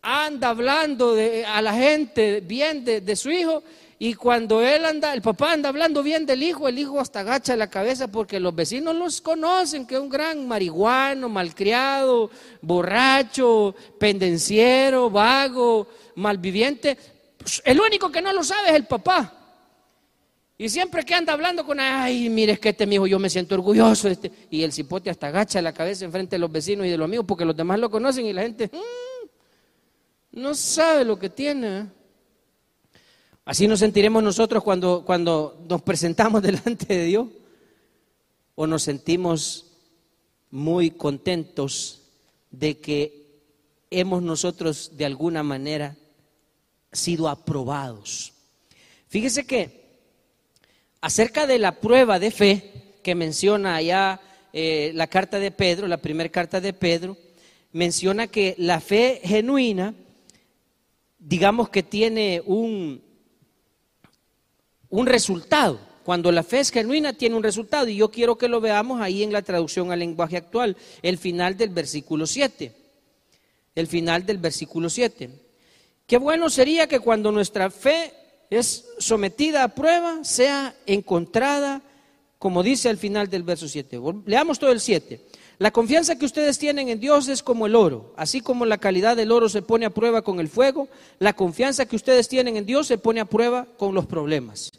anda 0.02 0.50
hablando 0.50 1.14
de, 1.14 1.46
a 1.46 1.62
la 1.62 1.72
gente 1.72 2.40
bien 2.40 2.84
de, 2.84 3.00
de, 3.00 3.16
su 3.16 3.30
hijo 3.30 3.62
y 3.98 4.14
cuando 4.14 4.60
él 4.60 4.84
anda, 4.84 5.14
el 5.14 5.22
papá 5.22 5.52
anda 5.52 5.70
hablando 5.70 6.02
bien 6.02 6.26
del 6.26 6.42
hijo, 6.42 6.68
el 6.68 6.78
hijo 6.78 7.00
hasta 7.00 7.20
agacha 7.20 7.56
la 7.56 7.70
cabeza 7.70 8.06
porque 8.06 8.38
los 8.38 8.54
vecinos 8.54 8.94
los 8.94 9.20
conocen, 9.22 9.86
que 9.86 9.94
es 9.94 10.00
un 10.00 10.10
gran 10.10 10.46
marihuano, 10.46 11.28
malcriado, 11.30 12.30
borracho, 12.60 13.74
pendenciero, 13.98 15.10
vago, 15.10 15.88
malviviente. 16.16 16.98
Pues, 17.38 17.62
el 17.64 17.80
único 17.80 18.12
que 18.12 18.20
no 18.20 18.32
lo 18.32 18.44
sabe 18.44 18.68
es 18.68 18.74
el 18.74 18.86
papá. 18.86 19.37
Y 20.60 20.68
siempre 20.68 21.04
que 21.04 21.14
anda 21.14 21.32
hablando 21.32 21.64
con, 21.64 21.78
ay, 21.78 22.28
mire, 22.28 22.54
es 22.54 22.58
que 22.58 22.70
este 22.70 22.84
mi 22.84 22.96
hijo, 22.96 23.06
yo 23.06 23.20
me 23.20 23.30
siento 23.30 23.54
orgulloso. 23.54 24.08
Este. 24.08 24.32
Y 24.50 24.64
el 24.64 24.72
cipote 24.72 25.08
hasta 25.08 25.28
agacha 25.28 25.62
la 25.62 25.72
cabeza 25.72 26.04
enfrente 26.04 26.34
de 26.34 26.40
los 26.40 26.50
vecinos 26.50 26.84
y 26.84 26.90
de 26.90 26.98
los 26.98 27.04
amigos 27.04 27.24
porque 27.26 27.44
los 27.44 27.56
demás 27.56 27.78
lo 27.78 27.88
conocen 27.88 28.26
y 28.26 28.32
la 28.32 28.42
gente 28.42 28.68
mmm, 28.72 29.28
no 30.32 30.56
sabe 30.56 31.04
lo 31.04 31.16
que 31.16 31.30
tiene. 31.30 31.86
Así 33.44 33.68
nos 33.68 33.78
sentiremos 33.78 34.20
nosotros 34.20 34.64
cuando, 34.64 35.04
cuando 35.06 35.64
nos 35.68 35.80
presentamos 35.82 36.42
delante 36.42 36.92
de 36.92 37.04
Dios. 37.04 37.28
O 38.56 38.66
nos 38.66 38.82
sentimos 38.82 39.76
muy 40.50 40.90
contentos 40.90 42.02
de 42.50 42.78
que 42.78 43.28
hemos 43.90 44.22
nosotros 44.22 44.96
de 44.96 45.04
alguna 45.04 45.44
manera 45.44 45.96
sido 46.90 47.28
aprobados. 47.28 48.32
Fíjese 49.06 49.46
que 49.46 49.87
acerca 51.00 51.46
de 51.46 51.58
la 51.58 51.72
prueba 51.80 52.18
de 52.18 52.30
fe 52.30 52.72
que 53.02 53.14
menciona 53.14 53.76
allá 53.76 54.20
eh, 54.52 54.92
la 54.94 55.06
carta 55.06 55.38
de 55.38 55.50
Pedro, 55.50 55.86
la 55.86 55.98
primera 55.98 56.28
carta 56.28 56.60
de 56.60 56.72
Pedro, 56.72 57.16
menciona 57.72 58.26
que 58.26 58.54
la 58.58 58.80
fe 58.80 59.20
genuina, 59.22 59.94
digamos 61.18 61.68
que 61.68 61.82
tiene 61.82 62.42
un, 62.44 63.02
un 64.88 65.06
resultado. 65.06 65.80
Cuando 66.04 66.32
la 66.32 66.42
fe 66.42 66.60
es 66.60 66.70
genuina 66.70 67.12
tiene 67.12 67.36
un 67.36 67.42
resultado 67.42 67.86
y 67.88 67.96
yo 67.96 68.10
quiero 68.10 68.38
que 68.38 68.48
lo 68.48 68.60
veamos 68.60 69.00
ahí 69.00 69.22
en 69.22 69.32
la 69.32 69.42
traducción 69.42 69.92
al 69.92 69.98
lenguaje 69.98 70.38
actual, 70.38 70.76
el 71.02 71.18
final 71.18 71.56
del 71.56 71.68
versículo 71.68 72.26
7. 72.26 72.72
El 73.74 73.86
final 73.86 74.24
del 74.24 74.38
versículo 74.38 74.88
7. 74.88 75.30
Qué 76.06 76.16
bueno 76.16 76.48
sería 76.48 76.86
que 76.86 77.00
cuando 77.00 77.30
nuestra 77.30 77.70
fe 77.70 78.12
es 78.50 78.86
sometida 78.98 79.64
a 79.64 79.74
prueba, 79.74 80.24
sea 80.24 80.74
encontrada, 80.86 81.82
como 82.38 82.62
dice 82.62 82.88
al 82.88 82.96
final 82.96 83.28
del 83.28 83.42
verso 83.42 83.68
7. 83.68 84.00
Leamos 84.26 84.58
todo 84.58 84.72
el 84.72 84.80
7. 84.80 85.20
La 85.58 85.72
confianza 85.72 86.16
que 86.16 86.24
ustedes 86.24 86.58
tienen 86.58 86.88
en 86.88 87.00
Dios 87.00 87.26
es 87.28 87.42
como 87.42 87.66
el 87.66 87.74
oro. 87.74 88.14
Así 88.16 88.40
como 88.40 88.64
la 88.64 88.78
calidad 88.78 89.16
del 89.16 89.32
oro 89.32 89.48
se 89.48 89.60
pone 89.60 89.86
a 89.86 89.90
prueba 89.90 90.22
con 90.22 90.38
el 90.38 90.48
fuego, 90.48 90.88
la 91.18 91.32
confianza 91.32 91.86
que 91.86 91.96
ustedes 91.96 92.28
tienen 92.28 92.56
en 92.56 92.64
Dios 92.64 92.86
se 92.86 92.98
pone 92.98 93.20
a 93.20 93.24
prueba 93.24 93.66
con 93.76 93.94
los 93.94 94.06
problemas. 94.06 94.70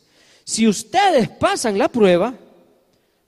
Si 0.46 0.68
ustedes 0.68 1.30
pasan 1.30 1.78
la 1.78 1.90
prueba, 1.90 2.34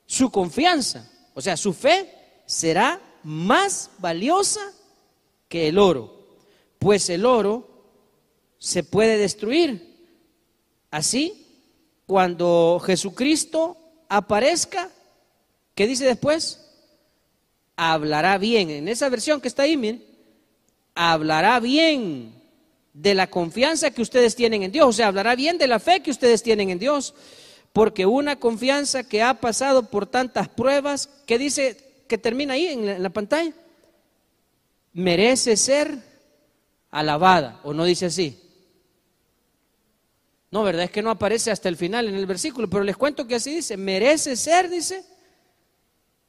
su 0.06 0.30
confianza, 0.30 1.10
o 1.34 1.40
sea, 1.40 1.56
su 1.56 1.74
fe, 1.74 2.08
será 2.46 3.00
más 3.22 3.90
valiosa 3.98 4.60
que 5.48 5.68
el 5.68 5.78
oro, 5.78 6.26
pues 6.78 7.10
el 7.10 7.26
oro 7.26 7.68
se 8.58 8.82
puede 8.82 9.18
destruir, 9.18 9.91
Así, 10.92 11.46
cuando 12.06 12.80
Jesucristo 12.84 13.78
aparezca, 14.10 14.90
¿qué 15.74 15.86
dice 15.86 16.04
después? 16.04 16.60
Hablará 17.76 18.36
bien. 18.36 18.68
En 18.68 18.88
esa 18.88 19.08
versión 19.08 19.40
que 19.40 19.48
está 19.48 19.62
ahí, 19.62 19.78
miren, 19.78 20.04
hablará 20.94 21.58
bien 21.60 22.34
de 22.92 23.14
la 23.14 23.28
confianza 23.28 23.90
que 23.90 24.02
ustedes 24.02 24.36
tienen 24.36 24.64
en 24.64 24.70
Dios, 24.70 24.86
o 24.86 24.92
sea, 24.92 25.08
hablará 25.08 25.34
bien 25.34 25.56
de 25.56 25.66
la 25.66 25.80
fe 25.80 26.00
que 26.00 26.10
ustedes 26.10 26.42
tienen 26.42 26.68
en 26.68 26.78
Dios, 26.78 27.14
porque 27.72 28.04
una 28.04 28.38
confianza 28.38 29.02
que 29.02 29.22
ha 29.22 29.40
pasado 29.40 29.88
por 29.88 30.06
tantas 30.06 30.50
pruebas, 30.50 31.08
¿qué 31.24 31.38
dice 31.38 32.04
que 32.06 32.18
termina 32.18 32.52
ahí 32.52 32.66
en 32.66 32.84
la, 32.84 32.96
en 32.96 33.02
la 33.02 33.08
pantalla, 33.08 33.54
merece 34.92 35.56
ser 35.56 35.96
alabada, 36.90 37.60
o 37.64 37.72
no 37.72 37.84
dice 37.84 38.04
así. 38.04 38.38
No, 40.52 40.62
¿verdad? 40.62 40.84
Es 40.84 40.90
que 40.90 41.00
no 41.00 41.10
aparece 41.10 41.50
hasta 41.50 41.70
el 41.70 41.78
final 41.78 42.08
en 42.08 42.14
el 42.14 42.26
versículo, 42.26 42.68
pero 42.68 42.84
les 42.84 42.96
cuento 42.96 43.26
que 43.26 43.36
así 43.36 43.54
dice, 43.54 43.78
merece 43.78 44.36
ser, 44.36 44.68
dice, 44.68 45.02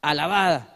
alabada. 0.01 0.69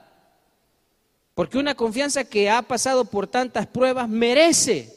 Porque 1.34 1.58
una 1.58 1.74
confianza 1.74 2.26
que 2.26 2.50
ha 2.50 2.62
pasado 2.62 3.06
por 3.06 3.26
tantas 3.26 3.66
pruebas 3.66 4.10
merece 4.10 4.94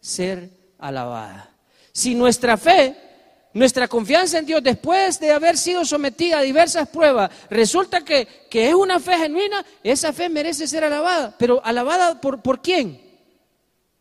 ser 0.00 0.50
alabada. 0.76 1.52
Si 1.92 2.16
nuestra 2.16 2.56
fe, 2.56 2.96
nuestra 3.52 3.86
confianza 3.86 4.38
en 4.38 4.46
Dios, 4.46 4.60
después 4.60 5.20
de 5.20 5.30
haber 5.30 5.56
sido 5.56 5.84
sometida 5.84 6.38
a 6.38 6.42
diversas 6.42 6.88
pruebas, 6.88 7.30
resulta 7.48 8.00
que, 8.00 8.26
que 8.50 8.70
es 8.70 8.74
una 8.74 8.98
fe 8.98 9.18
genuina, 9.18 9.64
esa 9.84 10.12
fe 10.12 10.28
merece 10.28 10.66
ser 10.66 10.82
alabada. 10.82 11.32
Pero 11.38 11.64
alabada 11.64 12.20
por, 12.20 12.42
por 12.42 12.60
quién? 12.60 13.00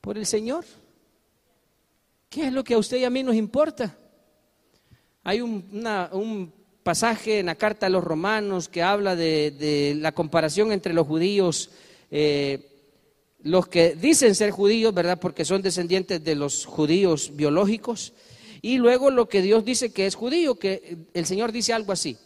Por 0.02 0.18
el 0.18 0.26
Señor. 0.26 0.66
¿Qué 2.34 2.48
es 2.48 2.52
lo 2.52 2.64
que 2.64 2.74
a 2.74 2.80
usted 2.80 2.98
y 2.98 3.04
a 3.04 3.12
mí 3.12 3.22
nos 3.22 3.36
importa? 3.36 3.96
Hay 5.24 5.40
un, 5.40 6.52
pasaje 6.82 7.38
en 7.38 7.46
la 7.46 7.54
carta 7.54 7.86
a 7.86 7.90
los 7.90 8.04
romanos 8.04 8.70
que 8.70 8.82
habla 8.82 9.16
de, 9.16 9.52
de 9.52 9.94
la 10.00 10.14
comparación 10.14 10.72
entre 10.72 10.94
los 10.94 11.06
judíos, 11.06 11.70
eh, 12.10 12.72
los 13.44 13.68
que 13.68 13.94
dicen 13.94 14.34
ser 14.34 14.50
judíos, 14.50 14.96
¿verdad? 14.96 15.20
Porque 15.20 15.46
son 15.46 15.62
descendientes 15.62 16.24
de 16.24 16.34
los 16.34 16.66
judíos 16.66 17.36
biológicos, 17.36 18.14
y 18.64 18.78
luego 18.78 19.12
lo 19.12 19.30
que 19.30 19.44
Dios 19.44 19.64
dice 19.64 19.94
que 19.94 20.08
es 20.08 20.16
judío, 20.16 20.56
que 20.56 20.98
el 21.14 21.28
Señor 21.28 21.52
dice 21.52 21.72
algo 21.72 21.92
así, 21.92 22.18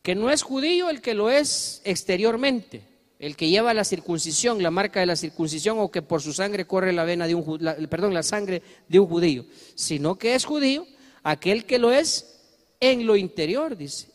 que 0.00 0.14
no 0.14 0.30
es 0.30 0.42
judío 0.42 0.88
el 0.88 1.02
que 1.02 1.12
lo 1.12 1.28
es 1.28 1.82
exteriormente, 1.84 2.82
el 3.24 3.36
que 3.36 3.48
lleva 3.48 3.72
la 3.72 3.84
circuncisión, 3.84 4.62
la 4.62 4.70
marca 4.70 5.00
de 5.00 5.06
la 5.06 5.16
circuncisión, 5.16 5.78
o 5.78 5.90
que 5.90 6.02
por 6.02 6.20
su 6.20 6.34
sangre 6.34 6.66
corre 6.66 6.92
la 6.92 7.04
vena 7.04 7.26
de 7.26 7.34
un 7.34 7.56
la, 7.58 7.74
perdón, 7.88 8.12
la 8.12 8.22
sangre 8.22 8.60
de 8.86 9.00
un 9.00 9.06
judío, 9.06 9.46
sino 9.74 10.18
que 10.18 10.34
es 10.34 10.44
judío 10.44 10.86
aquel 11.22 11.64
que 11.64 11.78
lo 11.78 11.90
es 11.90 12.38
en 12.80 13.06
lo 13.06 13.16
interior, 13.16 13.78
dice. 13.78 14.10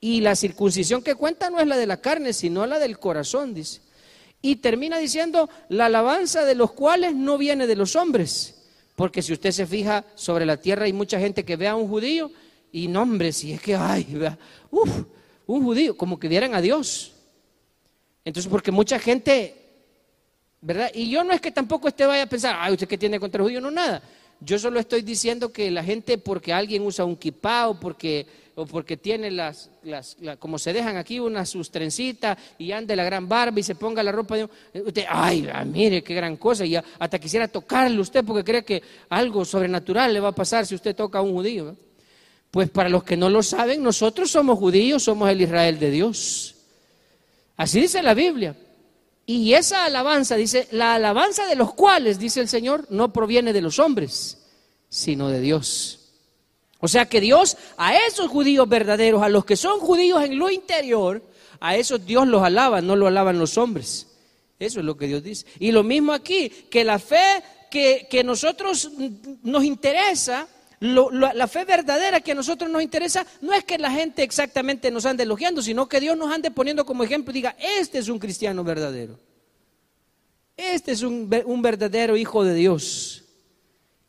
Y 0.00 0.22
la 0.22 0.34
circuncisión 0.34 1.04
que 1.04 1.14
cuenta 1.14 1.50
no 1.50 1.60
es 1.60 1.68
la 1.68 1.76
de 1.76 1.86
la 1.86 2.00
carne, 2.00 2.32
sino 2.32 2.66
la 2.66 2.80
del 2.80 2.98
corazón, 2.98 3.54
dice. 3.54 3.80
Y 4.42 4.56
termina 4.56 4.98
diciendo, 4.98 5.48
la 5.68 5.86
alabanza 5.86 6.44
de 6.44 6.56
los 6.56 6.72
cuales 6.72 7.14
no 7.14 7.38
viene 7.38 7.68
de 7.68 7.76
los 7.76 7.94
hombres. 7.94 8.56
Porque 8.96 9.22
si 9.22 9.32
usted 9.32 9.52
se 9.52 9.68
fija 9.68 10.04
sobre 10.16 10.44
la 10.44 10.56
tierra 10.56 10.86
hay 10.86 10.92
mucha 10.92 11.20
gente 11.20 11.44
que 11.44 11.54
ve 11.54 11.68
a 11.68 11.76
un 11.76 11.86
judío 11.86 12.32
y 12.72 12.88
no, 12.88 13.02
hombre, 13.02 13.32
si 13.32 13.52
es 13.52 13.62
que, 13.62 13.76
ay, 13.76 14.18
uf, 14.72 14.90
un 15.46 15.62
judío, 15.62 15.96
como 15.96 16.18
que 16.18 16.26
vieran 16.26 16.56
a 16.56 16.60
Dios. 16.60 17.14
Entonces, 18.28 18.50
porque 18.50 18.70
mucha 18.70 18.98
gente, 18.98 19.54
¿verdad? 20.60 20.90
Y 20.92 21.08
yo 21.08 21.24
no 21.24 21.32
es 21.32 21.40
que 21.40 21.50
tampoco 21.50 21.88
usted 21.88 22.06
vaya 22.06 22.24
a 22.24 22.26
pensar, 22.26 22.56
ay, 22.58 22.74
usted 22.74 22.86
que 22.86 22.98
tiene 22.98 23.18
contra 23.18 23.38
el 23.38 23.44
judío, 23.44 23.60
no 23.62 23.70
nada. 23.70 24.02
Yo 24.38 24.58
solo 24.58 24.78
estoy 24.78 25.00
diciendo 25.00 25.50
que 25.50 25.70
la 25.70 25.82
gente, 25.82 26.18
porque 26.18 26.52
alguien 26.52 26.82
usa 26.82 27.06
un 27.06 27.16
kipá 27.16 27.68
o 27.68 27.80
porque, 27.80 28.26
o 28.54 28.66
porque 28.66 28.98
tiene 28.98 29.30
las, 29.30 29.70
las 29.82 30.18
como 30.38 30.58
se 30.58 30.74
dejan 30.74 30.98
aquí 30.98 31.18
unas 31.18 31.48
sus 31.48 31.70
trencitas 31.70 32.36
y 32.58 32.70
ande 32.70 32.94
la 32.94 33.02
gran 33.02 33.26
barba 33.26 33.58
y 33.58 33.62
se 33.62 33.76
ponga 33.76 34.02
la 34.02 34.12
ropa 34.12 34.36
de 34.36 34.44
usted, 34.74 35.06
ay, 35.08 35.48
ah, 35.50 35.64
mire 35.64 36.04
qué 36.04 36.12
gran 36.12 36.36
cosa, 36.36 36.66
y 36.66 36.76
hasta 36.76 37.18
quisiera 37.18 37.48
tocarle 37.48 37.98
usted 37.98 38.26
porque 38.26 38.44
cree 38.44 38.62
que 38.62 38.82
algo 39.08 39.42
sobrenatural 39.46 40.12
le 40.12 40.20
va 40.20 40.28
a 40.28 40.32
pasar 40.32 40.66
si 40.66 40.74
usted 40.74 40.94
toca 40.94 41.20
a 41.20 41.22
un 41.22 41.32
judío. 41.32 41.74
Pues 42.50 42.68
para 42.68 42.90
los 42.90 43.04
que 43.04 43.16
no 43.16 43.30
lo 43.30 43.42
saben, 43.42 43.82
nosotros 43.82 44.30
somos 44.30 44.58
judíos, 44.58 45.02
somos 45.02 45.30
el 45.30 45.40
Israel 45.40 45.78
de 45.78 45.90
Dios. 45.90 46.54
Así 47.58 47.80
dice 47.80 48.02
la 48.02 48.14
Biblia. 48.14 48.56
Y 49.26 49.52
esa 49.52 49.84
alabanza, 49.84 50.36
dice, 50.36 50.68
la 50.70 50.94
alabanza 50.94 51.46
de 51.46 51.56
los 51.56 51.74
cuales, 51.74 52.18
dice 52.18 52.40
el 52.40 52.48
Señor, 52.48 52.86
no 52.88 53.12
proviene 53.12 53.52
de 53.52 53.60
los 53.60 53.78
hombres, 53.78 54.38
sino 54.88 55.28
de 55.28 55.40
Dios. 55.40 56.12
O 56.80 56.88
sea 56.88 57.06
que 57.06 57.20
Dios 57.20 57.56
a 57.76 57.96
esos 57.96 58.28
judíos 58.28 58.66
verdaderos, 58.68 59.22
a 59.22 59.28
los 59.28 59.44
que 59.44 59.56
son 59.56 59.80
judíos 59.80 60.22
en 60.22 60.38
lo 60.38 60.50
interior, 60.50 61.22
a 61.60 61.76
esos 61.76 62.06
Dios 62.06 62.26
los 62.26 62.42
alaba, 62.42 62.80
no 62.80 62.96
lo 62.96 63.08
alaban 63.08 63.38
los 63.38 63.58
hombres. 63.58 64.06
Eso 64.58 64.78
es 64.78 64.86
lo 64.86 64.96
que 64.96 65.08
Dios 65.08 65.22
dice. 65.22 65.44
Y 65.58 65.72
lo 65.72 65.82
mismo 65.82 66.12
aquí, 66.12 66.48
que 66.48 66.84
la 66.84 66.98
fe 66.98 67.42
que, 67.70 68.06
que 68.08 68.22
nosotros 68.24 68.90
nos 69.42 69.64
interesa, 69.64 70.46
la 70.80 71.48
fe 71.48 71.64
verdadera 71.64 72.20
que 72.20 72.32
a 72.32 72.34
nosotros 72.34 72.70
nos 72.70 72.82
interesa 72.82 73.26
no 73.40 73.52
es 73.52 73.64
que 73.64 73.78
la 73.78 73.90
gente 73.90 74.22
exactamente 74.22 74.90
nos 74.90 75.06
ande 75.06 75.24
elogiando, 75.24 75.60
sino 75.60 75.88
que 75.88 76.00
Dios 76.00 76.16
nos 76.16 76.32
ande 76.32 76.50
poniendo 76.50 76.84
como 76.84 77.02
ejemplo 77.02 77.32
y 77.32 77.34
diga, 77.34 77.56
este 77.58 77.98
es 77.98 78.08
un 78.08 78.18
cristiano 78.18 78.62
verdadero. 78.62 79.18
Este 80.56 80.92
es 80.92 81.02
un, 81.02 81.30
un 81.46 81.62
verdadero 81.62 82.16
hijo 82.16 82.44
de 82.44 82.54
Dios. 82.54 83.24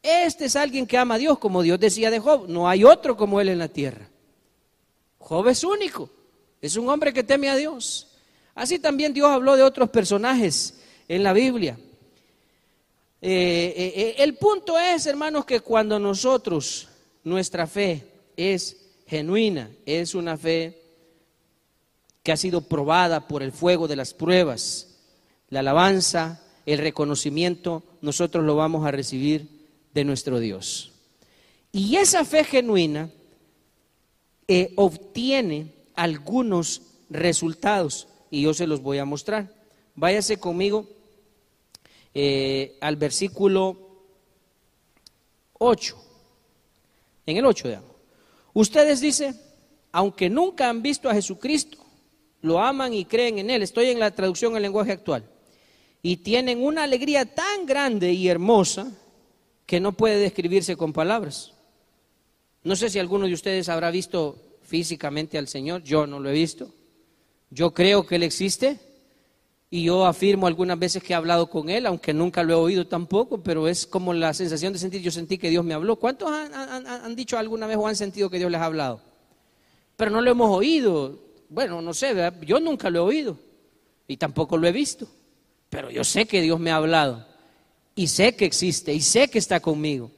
Este 0.02 0.46
es 0.46 0.56
alguien 0.56 0.88
que 0.88 0.98
ama 0.98 1.16
a 1.16 1.18
Dios, 1.18 1.38
como 1.40 1.62
Dios 1.62 1.80
decía 1.80 2.10
de 2.10 2.20
Job. 2.20 2.48
No 2.48 2.70
hay 2.70 2.84
otro 2.84 3.18
como 3.18 3.42
él 3.42 3.50
en 3.50 3.60
la 3.60 3.68
tierra. 3.68 4.10
Job 5.18 5.48
es 5.48 5.64
único. 5.64 6.10
Es 6.62 6.76
un 6.76 6.90
hombre 6.90 7.14
que 7.14 7.24
teme 7.24 7.50
a 7.50 7.56
Dios. 7.56 8.08
Así 8.56 8.80
también 8.80 9.14
Dios 9.14 9.30
habló 9.30 9.56
de 9.56 9.64
otros 9.64 9.90
personajes 9.90 10.80
en 11.08 11.24
la 11.24 11.34
Biblia. 11.34 11.78
Eh, 13.22 13.74
eh, 13.76 13.94
eh, 13.96 14.16
el 14.20 14.36
punto 14.36 14.80
es, 14.80 15.06
hermanos, 15.06 15.46
que 15.46 15.60
cuando 15.60 16.00
nosotros, 16.00 16.88
nuestra 17.24 17.68
fe 17.68 18.06
es 18.38 18.78
genuina, 19.08 19.70
es 19.86 20.16
una 20.16 20.38
fe 20.38 20.82
que 22.24 22.32
ha 22.32 22.38
sido 22.38 22.62
probada 22.62 23.28
por 23.28 23.44
el 23.44 23.52
fuego 23.52 23.88
de 23.88 23.98
las 23.98 24.14
pruebas, 24.14 25.00
la 25.50 25.60
alabanza, 25.60 26.42
el 26.66 26.80
reconocimiento, 26.80 27.84
nosotros 28.02 28.46
lo 28.46 28.56
vamos 28.56 28.86
a 28.86 28.92
recibir 28.92 29.68
de 29.94 30.06
nuestro 30.06 30.40
Dios. 30.40 30.92
Y 31.72 31.98
esa 31.98 32.24
fe 32.24 32.44
genuina 32.44 33.10
obtiene 34.76 35.74
algunos 35.96 36.82
resultados 37.10 38.08
y 38.32 38.44
yo 38.44 38.54
se 38.54 38.68
los 38.68 38.82
voy 38.82 39.00
a 39.00 39.06
mostrar. 39.06 39.54
Váyase 39.96 40.38
conmigo 40.38 40.88
eh, 42.14 42.78
al 42.82 42.96
versículo 42.96 43.78
8. 45.54 45.96
En 47.26 47.38
el 47.38 47.46
8, 47.46 47.68
digamos. 47.68 47.92
Ustedes 48.54 49.02
dicen, 49.02 49.40
aunque 49.92 50.30
nunca 50.30 50.70
han 50.70 50.82
visto 50.82 51.10
a 51.10 51.14
Jesucristo, 51.14 51.78
lo 52.42 52.60
aman 52.60 52.94
y 52.94 53.06
creen 53.06 53.40
en 53.40 53.50
Él. 53.50 53.62
Estoy 53.62 53.88
en 53.88 54.00
la 54.00 54.12
traducción 54.12 54.56
al 54.56 54.62
lenguaje 54.62 54.92
actual. 54.92 55.30
Y 56.02 56.18
tienen 56.18 56.64
una 56.64 56.84
alegría 56.84 57.26
tan 57.26 57.66
grande 57.66 58.14
y 58.14 58.28
hermosa 58.28 58.92
que 59.66 59.80
no 59.80 59.92
puede 59.92 60.18
describirse 60.18 60.76
con 60.76 60.94
palabras. 60.94 61.54
No 62.64 62.76
sé 62.76 62.90
si 62.90 63.00
alguno 63.00 63.28
de 63.28 63.34
ustedes 63.34 63.70
habrá 63.70 63.92
visto 63.92 64.58
físicamente 64.64 65.38
al 65.38 65.48
Señor, 65.48 65.84
yo 65.84 66.08
no 66.08 66.20
lo 66.20 66.30
he 66.30 66.34
visto. 66.34 66.74
Yo 67.50 67.74
creo 67.74 68.06
que 68.06 68.16
Él 68.16 68.24
existe, 68.24 68.80
y 69.72 69.84
yo 69.84 70.06
afirmo 70.06 70.48
algunas 70.48 70.80
veces 70.80 71.04
que 71.04 71.14
he 71.14 71.16
hablado 71.16 71.48
con 71.50 71.70
Él, 71.70 71.86
aunque 71.86 72.12
nunca 72.14 72.42
lo 72.42 72.54
he 72.54 72.56
oído 72.56 72.88
tampoco, 72.88 73.44
pero 73.44 73.68
es 73.68 73.86
como 73.86 74.14
la 74.14 74.34
sensación 74.34 74.74
de 74.74 74.80
sentir, 74.80 75.02
yo 75.02 75.12
sentí 75.12 75.38
que 75.38 75.50
Dios 75.50 75.64
me 75.64 75.76
habló. 75.76 75.98
¿Cuántos 75.98 76.30
han, 76.32 77.16
dicho 77.16 77.38
alguna 77.38 77.68
vez 77.68 77.78
o 77.78 77.88
han 77.88 77.96
sentido 77.96 78.30
que 78.32 78.40
Dios 78.40 78.50
les 78.50 78.60
ha 78.60 78.66
hablado? 78.66 79.02
Pero 79.96 80.10
no 80.10 80.22
lo 80.22 80.32
hemos 80.32 80.50
oído. 80.50 81.20
Bueno, 81.50 81.82
no 81.82 81.94
sé, 81.94 82.16
yo 82.42 82.60
nunca 82.60 82.90
lo 82.90 83.00
he 83.00 83.02
oído 83.02 83.38
y 84.08 84.18
tampoco 84.18 84.58
lo 84.58 84.68
he 84.68 84.72
visto, 84.72 85.08
pero 85.70 85.92
yo 85.92 86.04
sé 86.04 86.26
que 86.26 86.42
Dios 86.42 86.60
me 86.60 86.72
ha 86.72 86.78
hablado 86.78 87.28
y 87.94 88.08
sé 88.08 88.36
que 88.36 88.46
existe 88.46 88.94
y 88.94 89.02
sé 89.02 89.30
que 89.30 89.38
está 89.38 89.60
conmigo. 89.60 90.10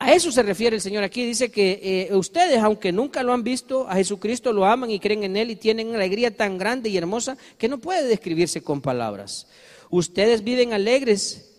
A 0.00 0.12
eso 0.12 0.30
se 0.30 0.42
refiere 0.42 0.76
el 0.76 0.82
Señor 0.82 1.02
aquí. 1.02 1.26
Dice 1.26 1.50
que 1.50 2.08
eh, 2.10 2.14
ustedes, 2.14 2.62
aunque 2.62 2.92
nunca 2.92 3.22
lo 3.22 3.32
han 3.32 3.42
visto, 3.42 3.88
a 3.88 3.96
Jesucristo 3.96 4.52
lo 4.52 4.64
aman 4.64 4.90
y 4.90 5.00
creen 5.00 5.24
en 5.24 5.36
Él 5.36 5.50
y 5.50 5.56
tienen 5.56 5.88
una 5.88 5.96
alegría 5.96 6.34
tan 6.36 6.56
grande 6.56 6.88
y 6.88 6.96
hermosa 6.96 7.36
que 7.58 7.68
no 7.68 7.78
puede 7.78 8.06
describirse 8.06 8.62
con 8.62 8.80
palabras. 8.80 9.48
Ustedes 9.90 10.44
viven 10.44 10.72
alegres 10.72 11.50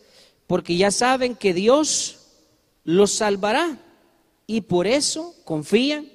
porque 0.48 0.78
ya 0.78 0.90
saben 0.90 1.36
que 1.36 1.54
Dios 1.54 2.20
los 2.86 3.12
salvará 3.12 3.78
y 4.48 4.62
por 4.62 4.88
eso 4.88 5.36
confían 5.44 6.10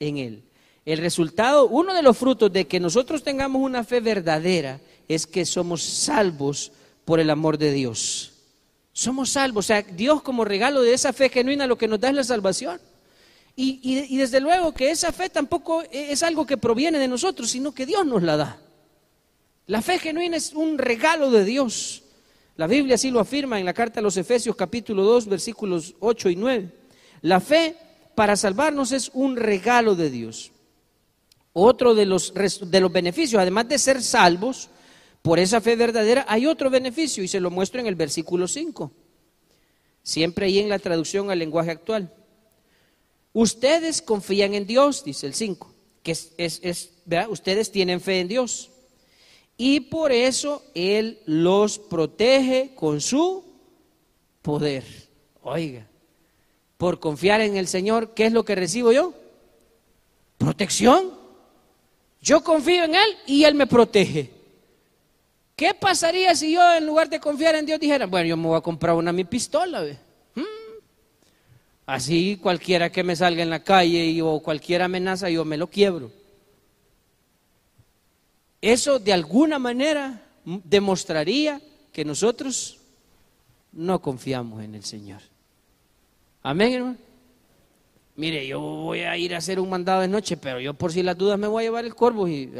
en 0.00 0.16
Él. 0.18 0.42
El 0.84 0.98
resultado, 0.98 1.68
uno 1.68 1.94
de 1.94 2.02
los 2.02 2.18
frutos 2.18 2.52
de 2.52 2.66
que 2.66 2.80
nosotros 2.80 3.22
tengamos 3.22 3.62
una 3.62 3.84
fe 3.84 4.00
verdadera 4.00 4.80
es 5.06 5.28
que 5.28 5.46
somos 5.46 5.82
salvos 5.82 6.72
por 7.04 7.20
el 7.20 7.30
amor 7.30 7.56
de 7.56 7.72
Dios. 7.72 8.31
Somos 8.92 9.30
salvos. 9.30 9.64
O 9.64 9.68
sea, 9.68 9.82
Dios 9.82 10.22
como 10.22 10.44
regalo 10.44 10.82
de 10.82 10.94
esa 10.94 11.12
fe 11.12 11.28
genuina 11.28 11.66
lo 11.66 11.78
que 11.78 11.88
nos 11.88 12.00
da 12.00 12.10
es 12.10 12.14
la 12.14 12.24
salvación. 12.24 12.80
Y, 13.54 14.16
desde 14.16 14.40
luego 14.40 14.72
que 14.72 14.90
esa 14.90 15.12
fe 15.12 15.28
tampoco 15.28 15.82
es 15.90 16.22
algo 16.22 16.46
que 16.46 16.56
proviene 16.56 16.98
de 16.98 17.08
nosotros, 17.08 17.50
sino 17.50 17.72
que 17.72 17.84
Dios 17.84 18.06
nos 18.06 18.22
la 18.22 18.36
da. 18.36 18.58
La 19.66 19.82
fe 19.82 19.98
genuina 19.98 20.36
es 20.36 20.52
un 20.54 20.78
regalo 20.78 21.30
de 21.30 21.44
Dios. 21.44 22.02
La 22.56 22.66
Biblia 22.66 22.94
así 22.94 23.10
lo 23.10 23.20
afirma 23.20 23.58
en 23.58 23.66
la 23.66 23.74
carta 23.74 24.00
a 24.00 24.02
los 24.02 24.16
Efesios 24.16 24.56
capítulo 24.56 25.04
2 25.04 25.26
versículos 25.26 25.94
8 26.00 26.30
y 26.30 26.36
9. 26.36 26.68
La 27.22 27.40
fe 27.40 27.76
para 28.14 28.36
salvarnos 28.36 28.92
es 28.92 29.10
un 29.12 29.36
regalo 29.36 29.94
de 29.94 30.10
Dios. 30.10 30.50
Otro 31.52 31.94
de 31.94 32.06
los, 32.06 32.32
de 32.34 32.80
los 32.80 32.92
beneficios, 32.92 33.40
además 33.40 33.68
de 33.68 33.78
ser 33.78 34.02
salvos, 34.02 34.70
por 35.22 35.38
esa 35.38 35.60
fe 35.60 35.76
verdadera 35.76 36.26
hay 36.28 36.46
otro 36.46 36.68
beneficio 36.68 37.22
y 37.22 37.28
se 37.28 37.40
lo 37.40 37.50
muestro 37.50 37.80
en 37.80 37.86
el 37.86 37.94
versículo 37.94 38.48
5. 38.48 38.90
Siempre 40.02 40.46
ahí 40.46 40.58
en 40.58 40.68
la 40.68 40.80
traducción 40.80 41.30
al 41.30 41.38
lenguaje 41.38 41.70
actual. 41.70 42.12
Ustedes 43.32 44.02
confían 44.02 44.54
en 44.54 44.66
Dios, 44.66 45.04
dice 45.04 45.26
el 45.26 45.34
5, 45.34 45.72
que 46.02 46.12
es, 46.12 46.32
es, 46.36 46.90
ustedes 47.28 47.70
tienen 47.70 48.00
fe 48.00 48.18
en 48.18 48.28
Dios. 48.28 48.70
Y 49.56 49.80
por 49.80 50.10
eso 50.10 50.64
Él 50.74 51.20
los 51.24 51.78
protege 51.78 52.72
con 52.74 53.00
su 53.00 53.44
poder. 54.42 54.84
Oiga, 55.42 55.86
por 56.76 56.98
confiar 56.98 57.40
en 57.42 57.56
el 57.56 57.68
Señor, 57.68 58.12
¿qué 58.12 58.26
es 58.26 58.32
lo 58.32 58.44
que 58.44 58.56
recibo 58.56 58.90
yo? 58.90 59.14
Protección. 60.36 61.12
Yo 62.20 62.42
confío 62.42 62.84
en 62.84 62.96
Él 62.96 63.16
y 63.26 63.44
Él 63.44 63.54
me 63.54 63.68
protege. 63.68 64.41
¿Qué 65.62 65.74
pasaría 65.74 66.34
si 66.34 66.54
yo 66.54 66.74
en 66.74 66.84
lugar 66.84 67.08
de 67.08 67.20
confiar 67.20 67.54
en 67.54 67.64
Dios 67.64 67.78
dijera, 67.78 68.06
bueno, 68.06 68.26
yo 68.26 68.36
me 68.36 68.48
voy 68.48 68.58
a 68.58 68.60
comprar 68.60 68.96
una 68.96 69.12
mi 69.12 69.22
pistola? 69.22 69.84
Hmm. 70.34 70.42
Así 71.86 72.36
cualquiera 72.42 72.90
que 72.90 73.04
me 73.04 73.14
salga 73.14 73.44
en 73.44 73.50
la 73.50 73.62
calle 73.62 74.20
o 74.22 74.40
cualquier 74.40 74.82
amenaza 74.82 75.30
yo 75.30 75.44
me 75.44 75.56
lo 75.56 75.68
quiebro. 75.68 76.10
Eso 78.60 78.98
de 78.98 79.12
alguna 79.12 79.60
manera 79.60 80.20
demostraría 80.44 81.60
que 81.92 82.04
nosotros 82.04 82.80
no 83.70 84.02
confiamos 84.02 84.64
en 84.64 84.74
el 84.74 84.82
Señor. 84.82 85.20
Amén, 86.42 86.72
hermano. 86.72 86.96
Mire, 88.16 88.48
yo 88.48 88.58
voy 88.58 89.02
a 89.02 89.16
ir 89.16 89.32
a 89.32 89.38
hacer 89.38 89.60
un 89.60 89.70
mandado 89.70 90.00
de 90.00 90.08
noche, 90.08 90.36
pero 90.36 90.58
yo 90.58 90.74
por 90.74 90.92
si 90.92 91.04
las 91.04 91.16
dudas 91.16 91.38
me 91.38 91.46
voy 91.46 91.62
a 91.62 91.66
llevar 91.66 91.84
el 91.84 91.94
corvo 91.94 92.26
y 92.26 92.50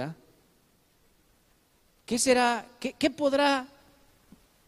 ¿Qué 2.12 2.18
será, 2.18 2.66
qué, 2.78 3.10
podrá 3.10 3.66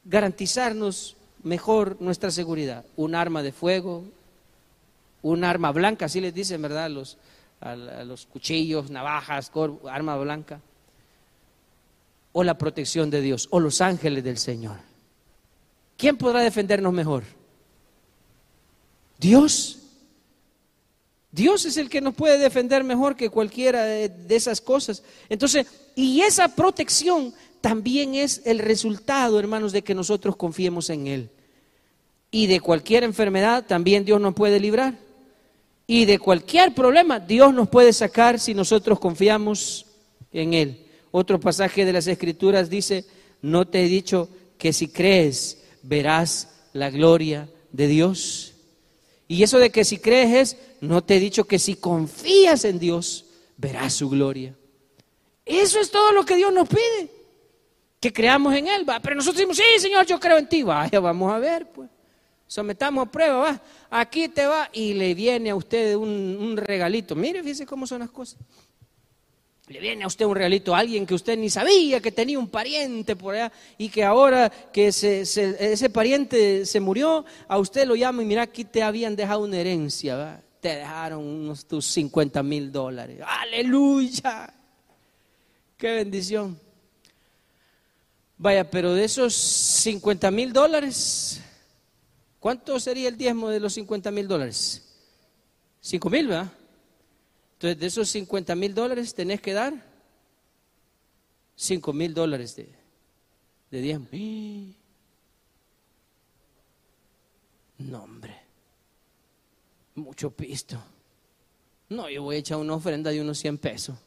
garantizarnos 0.02 1.14
mejor 1.42 2.00
nuestra 2.00 2.30
seguridad? 2.30 2.86
¿Un 2.96 3.14
arma 3.14 3.42
de 3.42 3.52
fuego? 3.52 4.02
¿Un 5.20 5.44
arma 5.44 5.70
blanca? 5.70 6.06
Así 6.06 6.22
les 6.22 6.32
dicen, 6.32 6.62
¿verdad? 6.62 6.88
Los, 6.88 7.18
los 8.06 8.24
cuchillos, 8.24 8.90
navajas, 8.90 9.52
arma 9.90 10.16
blanca. 10.16 10.58
O 12.32 12.42
la 12.42 12.56
protección 12.56 13.10
de 13.10 13.20
Dios, 13.20 13.46
o 13.50 13.60
los 13.60 13.82
ángeles 13.82 14.24
del 14.24 14.38
Señor. 14.38 14.78
¿Quién 15.98 16.16
podrá 16.16 16.40
defendernos 16.40 16.94
mejor? 16.94 17.24
Dios. 19.18 19.80
Dios 21.34 21.64
es 21.64 21.76
el 21.78 21.90
que 21.90 22.00
nos 22.00 22.14
puede 22.14 22.38
defender 22.38 22.84
mejor 22.84 23.16
que 23.16 23.28
cualquiera 23.28 23.82
de, 23.82 24.12
esas 24.28 24.60
cosas. 24.60 25.02
Entonces, 25.28 25.66
y 25.96 26.20
esa 26.20 26.54
protección 26.54 27.34
también 27.60 28.14
es 28.14 28.42
el 28.44 28.60
resultado, 28.60 29.40
hermanos, 29.40 29.72
de 29.72 29.82
que 29.82 29.96
nosotros 29.96 30.36
confiemos 30.36 30.90
en 30.90 31.08
Él. 31.08 31.30
Y 32.30 32.46
de 32.46 32.60
cualquier 32.60 33.02
enfermedad 33.02 33.64
también 33.66 34.04
Dios 34.04 34.20
nos 34.20 34.34
puede 34.34 34.60
librar. 34.60 34.94
Y 35.88 36.04
de 36.04 36.20
cualquier 36.20 36.72
problema 36.72 37.18
Dios 37.18 37.52
nos 37.52 37.68
puede 37.68 37.92
sacar 37.92 38.38
si 38.38 38.54
nosotros 38.54 39.00
confiamos 39.00 39.86
en 40.32 40.54
Él. 40.54 40.86
Otro 41.10 41.40
pasaje 41.40 41.84
de 41.84 41.92
las 41.92 42.06
Escrituras 42.06 42.70
dice, 42.70 43.06
no 43.42 43.66
te 43.66 43.84
he 43.84 43.88
dicho 43.88 44.28
que 44.56 44.72
si 44.72 44.86
crees 44.86 45.58
verás 45.82 46.48
la 46.72 46.90
gloria 46.90 47.48
de 47.72 47.88
Dios. 47.88 48.53
Y 49.34 49.42
eso 49.42 49.58
de 49.58 49.70
que 49.70 49.84
si 49.84 49.98
crees 49.98 50.32
es, 50.32 50.56
no 50.80 51.02
te 51.02 51.16
he 51.16 51.18
dicho 51.18 51.42
que 51.42 51.58
si 51.58 51.74
confías 51.74 52.64
en 52.64 52.78
Dios 52.78 53.24
verás 53.56 53.94
su 53.94 54.08
gloria. 54.08 54.54
Eso 55.44 55.80
es 55.80 55.90
todo 55.90 56.12
lo 56.12 56.24
que 56.24 56.36
Dios 56.36 56.52
nos 56.52 56.68
pide, 56.68 57.10
que 57.98 58.12
creamos 58.12 58.54
en 58.54 58.68
Él. 58.68 58.88
¿va? 58.88 59.00
Pero 59.00 59.16
nosotros 59.16 59.38
decimos, 59.38 59.56
sí, 59.56 59.64
Señor, 59.80 60.06
yo 60.06 60.20
creo 60.20 60.38
en 60.38 60.48
ti. 60.48 60.62
Vaya, 60.62 61.00
vamos 61.00 61.32
a 61.32 61.40
ver, 61.40 61.68
pues. 61.68 61.90
Sometamos 62.46 63.08
a 63.08 63.10
prueba, 63.10 63.36
va. 63.38 63.62
Aquí 63.90 64.28
te 64.28 64.46
va 64.46 64.70
y 64.72 64.94
le 64.94 65.14
viene 65.14 65.50
a 65.50 65.56
usted 65.56 65.96
un, 65.96 66.38
un 66.40 66.56
regalito. 66.56 67.16
Mire, 67.16 67.42
fíjese 67.42 67.66
cómo 67.66 67.88
son 67.88 67.98
las 67.98 68.10
cosas. 68.10 68.38
Le 69.68 69.80
viene 69.80 70.04
a 70.04 70.06
usted 70.06 70.26
un 70.26 70.34
regalito 70.34 70.74
a 70.74 70.78
alguien 70.80 71.06
que 71.06 71.14
usted 71.14 71.38
ni 71.38 71.48
sabía 71.48 71.98
que 72.00 72.12
tenía 72.12 72.38
un 72.38 72.48
pariente 72.48 73.16
por 73.16 73.34
allá 73.34 73.50
y 73.78 73.88
que 73.88 74.04
ahora 74.04 74.50
que 74.50 74.88
ese 74.88 75.90
pariente 75.90 76.66
se 76.66 76.80
murió, 76.80 77.24
a 77.48 77.58
usted 77.58 77.86
lo 77.86 77.96
llama 77.96 78.22
y 78.22 78.26
mira, 78.26 78.42
aquí 78.42 78.64
te 78.64 78.82
habían 78.82 79.16
dejado 79.16 79.40
una 79.40 79.56
herencia, 79.58 80.42
te 80.60 80.68
dejaron 80.76 81.24
unos 81.24 81.64
tus 81.64 81.86
50 81.86 82.42
mil 82.42 82.70
dólares. 82.70 83.20
Aleluya. 83.26 84.52
Qué 85.78 85.92
bendición. 85.92 86.60
Vaya, 88.36 88.68
pero 88.70 88.92
de 88.92 89.04
esos 89.04 89.34
50 89.34 90.30
mil 90.30 90.52
dólares, 90.52 91.40
¿cuánto 92.38 92.78
sería 92.78 93.08
el 93.08 93.16
diezmo 93.16 93.48
de 93.48 93.60
los 93.60 93.72
50 93.72 94.10
mil 94.10 94.28
dólares? 94.28 94.82
5 95.80 96.10
mil, 96.10 96.28
¿verdad? 96.28 96.52
Entonces, 97.54 97.78
de 97.78 97.86
esos 97.86 98.08
50 98.10 98.54
mil 98.56 98.74
dólares 98.74 99.14
tenés 99.14 99.40
que 99.40 99.52
dar 99.52 99.74
5 101.56 101.92
mil 101.92 102.12
dólares 102.12 102.56
de, 102.56 102.68
de 103.70 103.80
diezmo. 103.80 104.08
No, 107.76 108.04
hombre. 108.04 108.32
Mucho 109.96 110.30
pisto. 110.30 110.80
No, 111.88 112.08
yo 112.08 112.22
voy 112.22 112.36
a 112.36 112.38
echar 112.38 112.58
una 112.58 112.74
ofrenda 112.74 113.10
de 113.10 113.20
unos 113.20 113.36
100 113.38 113.58
pesos. 113.58 113.98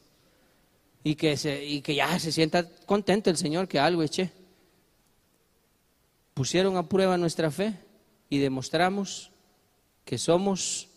Y 1.04 1.14
que, 1.14 1.36
se, 1.36 1.64
y 1.64 1.82
que 1.82 1.94
ya 1.94 2.18
se 2.18 2.32
sienta 2.32 2.66
contento 2.86 3.28
el 3.28 3.36
Señor 3.36 3.68
que 3.68 3.78
algo 3.78 4.02
eché. 4.02 4.32
Pusieron 6.32 6.78
a 6.78 6.88
prueba 6.88 7.18
nuestra 7.18 7.50
fe 7.50 7.74
y 8.30 8.38
demostramos 8.38 9.30
que 10.06 10.16
somos 10.16 10.88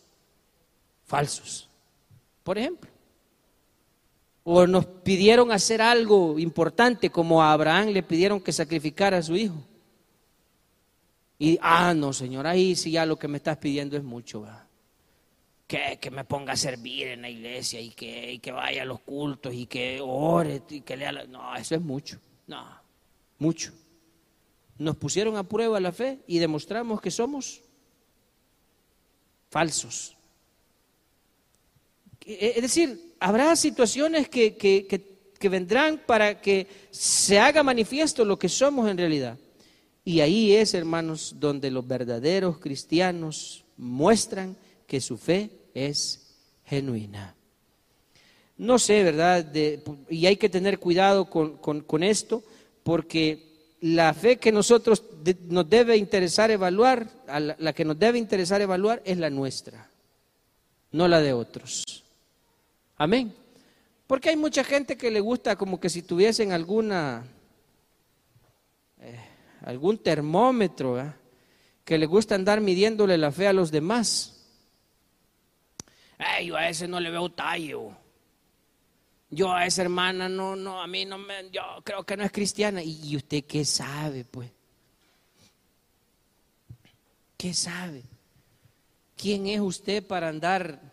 falsos 1.06 1.70
por 2.43 2.57
ejemplo. 2.57 2.89
O 4.43 4.65
nos 4.65 4.85
pidieron 4.85 5.51
hacer 5.51 5.81
algo 5.81 6.39
importante 6.39 7.09
como 7.09 7.43
a 7.43 7.53
Abraham 7.53 7.89
le 7.89 8.01
pidieron 8.01 8.41
que 8.41 8.51
sacrificara 8.51 9.17
a 9.17 9.23
su 9.23 9.35
hijo. 9.35 9.63
Y, 11.37 11.57
ah, 11.61 11.93
no, 11.93 12.13
Señor, 12.13 12.45
ahí 12.45 12.75
sí 12.75 12.91
ya 12.91 13.05
lo 13.05 13.17
que 13.17 13.27
me 13.27 13.37
estás 13.37 13.57
pidiendo 13.57 13.97
es 13.97 14.03
mucho. 14.03 14.45
Que, 15.67 15.97
que, 15.99 16.11
me 16.11 16.23
ponga 16.23 16.53
a 16.53 16.57
servir 16.57 17.07
en 17.07 17.21
la 17.21 17.29
iglesia 17.29 17.79
y 17.79 17.91
que, 17.91 18.33
y 18.33 18.39
que 18.39 18.51
vaya 18.51 18.83
a 18.83 18.85
los 18.85 18.99
cultos 18.99 19.53
y 19.53 19.65
que 19.65 19.99
ore 20.03 20.61
y 20.69 20.81
que 20.81 20.97
lea. 20.97 21.11
No, 21.11 21.55
eso 21.55 21.75
es 21.75 21.81
mucho. 21.81 22.19
No, 22.47 22.67
mucho. 23.39 23.71
Nos 24.77 24.97
pusieron 24.97 25.37
a 25.37 25.43
prueba 25.43 25.79
la 25.79 25.91
fe 25.91 26.19
y 26.27 26.39
demostramos 26.39 27.01
que 27.01 27.09
somos 27.09 27.61
falsos. 29.49 30.17
Eh, 32.39 32.53
es 32.55 32.61
decir, 32.61 33.13
habrá 33.19 33.55
situaciones 33.55 34.29
que, 34.29 35.07
vendrán 35.49 36.01
para 36.05 36.39
que 36.39 36.67
se 36.91 37.39
haga 37.39 37.63
manifiesto 37.63 38.23
lo 38.23 38.38
que 38.38 38.49
somos 38.49 38.89
en 38.89 38.97
realidad. 38.97 39.38
Y 40.03 40.19
ahí 40.19 40.53
es, 40.53 40.73
hermanos, 40.73 41.36
donde 41.39 41.69
los 41.69 41.88
verdaderos 41.88 42.57
cristianos 42.57 43.63
muestran 43.77 44.55
que 44.88 44.99
su 45.01 45.17
fe 45.17 45.49
es 45.73 46.36
genuina. 46.65 47.36
No 48.57 48.77
sé, 48.77 49.03
¿verdad? 49.03 49.51
y 50.09 50.25
hay 50.25 50.38
que 50.38 50.49
tener 50.49 50.79
cuidado 50.79 51.29
con, 51.29 52.03
esto, 52.03 52.43
porque 52.84 53.75
la 53.82 54.13
fe 54.13 54.38
que 54.38 54.51
nosotros 54.51 55.03
nos 55.47 55.69
debe 55.69 55.97
interesar 55.97 56.51
evaluar, 56.51 57.07
la 57.27 57.73
que 57.73 57.86
nos 57.86 57.97
debe 57.97 58.19
interesar 58.19 58.61
evaluar 58.61 59.01
es 59.05 59.17
la 59.17 59.29
nuestra, 59.29 59.89
no 60.91 61.07
la 61.07 61.21
de 61.21 61.34
otros. 61.34 62.01
Amén. 63.02 63.34
Porque 64.06 64.30
hay 64.30 64.38
mucha 64.38 64.64
gente 64.64 64.95
que 64.95 65.10
le 65.10 65.22
gusta 65.22 65.56
como 65.56 65.80
que 65.80 65.89
si 65.89 66.04
tuviesen 66.04 66.52
alguna, 66.52 67.26
eh, 68.99 69.20
algún 69.62 69.97
termómetro, 69.97 71.12
que 71.84 71.97
le 71.97 72.06
gusta 72.06 72.36
andar 72.36 72.62
midiéndole 72.62 73.18
la 73.18 73.32
fe 73.32 73.47
a 73.47 73.54
los 73.54 73.72
demás. 73.72 74.45
yo 76.45 76.56
a 76.56 76.70
ese 76.70 76.88
no 76.88 76.99
le 76.99 77.10
veo 77.10 77.32
tallo. 77.32 77.89
Yo 79.32 79.52
a 79.52 79.66
esa 79.66 79.82
hermana 79.82 80.30
no, 80.30 80.56
no, 80.56 80.80
a 80.80 80.86
mí 80.86 81.04
no 81.04 81.18
me, 81.18 81.49
yo 81.49 81.64
creo 81.84 82.04
que 82.04 82.16
no 82.16 82.24
es 82.24 82.32
cristiana. 82.32 82.84
¿Y 82.84 83.16
usted 83.16 83.45
qué 83.45 83.66
sabe, 83.66 84.26
pues? 84.26 84.52
¿Qué 87.36 87.52
sabe? 87.56 88.04
¿Quién 89.18 89.47
es 89.47 89.60
usted 89.60 90.06
para 90.06 90.28
andar 90.28 90.90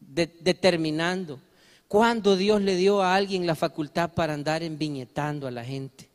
determinando. 0.00 1.40
cuando 1.88 2.36
Dios 2.36 2.62
le 2.62 2.76
dio 2.76 3.02
a 3.02 3.14
alguien 3.14 3.46
la 3.46 3.54
facultad 3.54 4.12
para 4.12 4.34
andar 4.34 4.62
enviñetando 4.62 5.46
a 5.46 5.50
la 5.50 5.64
gente? 5.64 6.10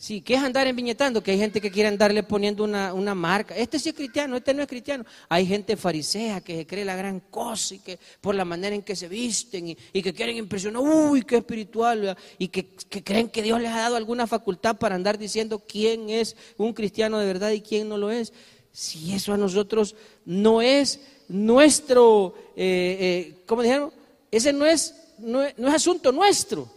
Sí, 0.00 0.22
¿qué 0.22 0.32
es 0.32 0.40
andar 0.40 0.66
enviñetando? 0.66 1.22
Que 1.22 1.32
hay 1.32 1.36
gente 1.36 1.60
que 1.60 1.70
quiere 1.70 1.86
andarle 1.86 2.22
poniendo 2.22 2.64
una, 2.64 3.14
marca. 3.14 3.54
Este 3.54 3.78
sí 3.78 3.90
es 3.90 3.94
cristiano, 3.94 4.34
este 4.34 4.54
no 4.54 4.62
es 4.62 4.68
cristiano. 4.68 5.04
Hay 5.28 5.44
gente 5.44 5.76
farisea 5.76 6.40
que 6.40 6.56
se 6.56 6.66
cree 6.66 6.86
la 6.86 6.96
gran 6.96 7.20
cosa 7.20 7.74
y 7.74 7.80
que 7.80 7.98
por 8.22 8.34
la 8.34 8.46
manera 8.46 8.74
en 8.74 8.80
que 8.80 8.96
se 8.96 9.08
visten 9.08 9.68
y, 9.68 10.02
que 10.02 10.14
quieren 10.14 10.38
impresionar, 10.38 10.80
uy, 10.80 11.20
qué 11.20 11.36
espiritual, 11.36 12.16
y 12.38 12.48
que, 12.48 12.66
que, 12.66 13.04
creen 13.04 13.28
que 13.28 13.42
Dios 13.42 13.60
les 13.60 13.72
ha 13.72 13.80
dado 13.80 13.96
alguna 13.96 14.26
facultad 14.26 14.78
para 14.78 14.94
andar 14.94 15.18
diciendo 15.18 15.58
quién 15.58 16.08
es 16.08 16.34
un 16.56 16.72
cristiano 16.72 17.18
de 17.18 17.26
verdad 17.26 17.50
y 17.50 17.60
quién 17.60 17.86
no 17.86 17.98
lo 17.98 18.10
es. 18.10 18.32
Si 18.72 19.12
eso 19.12 19.34
a 19.34 19.36
nosotros 19.36 19.96
no 20.24 20.62
es 20.62 21.00
nuestro, 21.30 22.34
eh, 22.56 22.96
eh, 23.00 23.34
¿cómo 23.46 23.62
dijeron? 23.62 23.92
Ese 24.30 24.52
no 24.52 24.66
es, 24.66 24.94
no 25.18 25.42
es, 25.42 25.54
asunto 25.72 26.12
nuestro. 26.12 26.68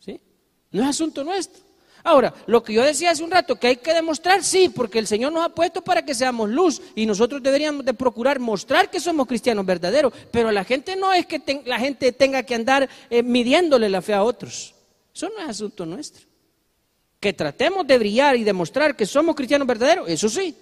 ¿Sí? 0.00 0.18
No 0.72 0.82
es 0.82 0.88
asunto 0.88 1.22
nuestro. 1.22 1.62
Ahora, 2.02 2.32
lo 2.46 2.62
que 2.62 2.72
yo 2.72 2.82
decía 2.82 3.10
hace 3.10 3.22
un 3.22 3.30
rato, 3.30 3.56
que 3.56 3.66
hay 3.66 3.76
que 3.76 3.92
demostrar, 3.92 4.42
sí, 4.42 4.70
porque 4.70 4.98
el 4.98 5.06
Señor 5.06 5.32
nos 5.32 5.44
ha 5.44 5.54
puesto 5.54 5.82
para 5.82 6.02
que 6.02 6.14
seamos 6.14 6.48
luz 6.48 6.80
y 6.94 7.04
nosotros 7.04 7.42
deberíamos 7.42 7.84
de 7.84 7.92
procurar 7.92 8.38
mostrar 8.38 8.90
que 8.90 9.00
somos 9.00 9.26
cristianos 9.26 9.66
verdaderos, 9.66 10.12
pero 10.30 10.50
la 10.50 10.64
gente 10.64 10.96
no 10.96 11.12
es 11.12 11.26
que 11.26 11.62
la 11.66 11.78
gente 11.78 12.12
tenga 12.12 12.42
que 12.42 12.54
andar 12.54 12.88
eh, 13.10 13.22
midiéndole 13.22 13.90
la 13.90 14.00
fe 14.00 14.14
a 14.14 14.22
otros. 14.22 14.74
Eso 15.14 15.28
no 15.28 15.42
es 15.42 15.50
asunto 15.50 15.84
nuestro. 15.84 16.24
Que 17.20 17.34
tratemos 17.34 17.86
de 17.86 17.98
brillar 17.98 18.36
y 18.36 18.44
demostrar 18.44 18.96
que 18.96 19.04
somos 19.04 19.36
cristianos 19.36 19.68
verdaderos, 19.68 20.08
eso 20.08 20.30
sí, 20.30 20.56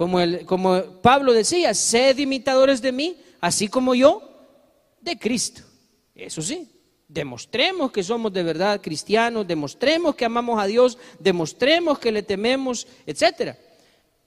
como, 0.00 0.18
el, 0.18 0.46
como 0.46 0.82
Pablo 1.02 1.34
decía, 1.34 1.74
sed 1.74 2.16
imitadores 2.16 2.80
de 2.80 2.90
mí, 2.90 3.18
así 3.38 3.68
como 3.68 3.94
yo 3.94 4.22
de 4.98 5.18
Cristo. 5.18 5.60
Eso 6.14 6.40
sí, 6.40 6.66
demostremos 7.06 7.92
que 7.92 8.02
somos 8.02 8.32
de 8.32 8.42
verdad 8.42 8.80
cristianos, 8.80 9.46
demostremos 9.46 10.14
que 10.14 10.24
amamos 10.24 10.58
a 10.58 10.64
Dios, 10.64 10.96
demostremos 11.18 11.98
que 11.98 12.12
le 12.12 12.22
tememos, 12.22 12.86
etc. 13.04 13.54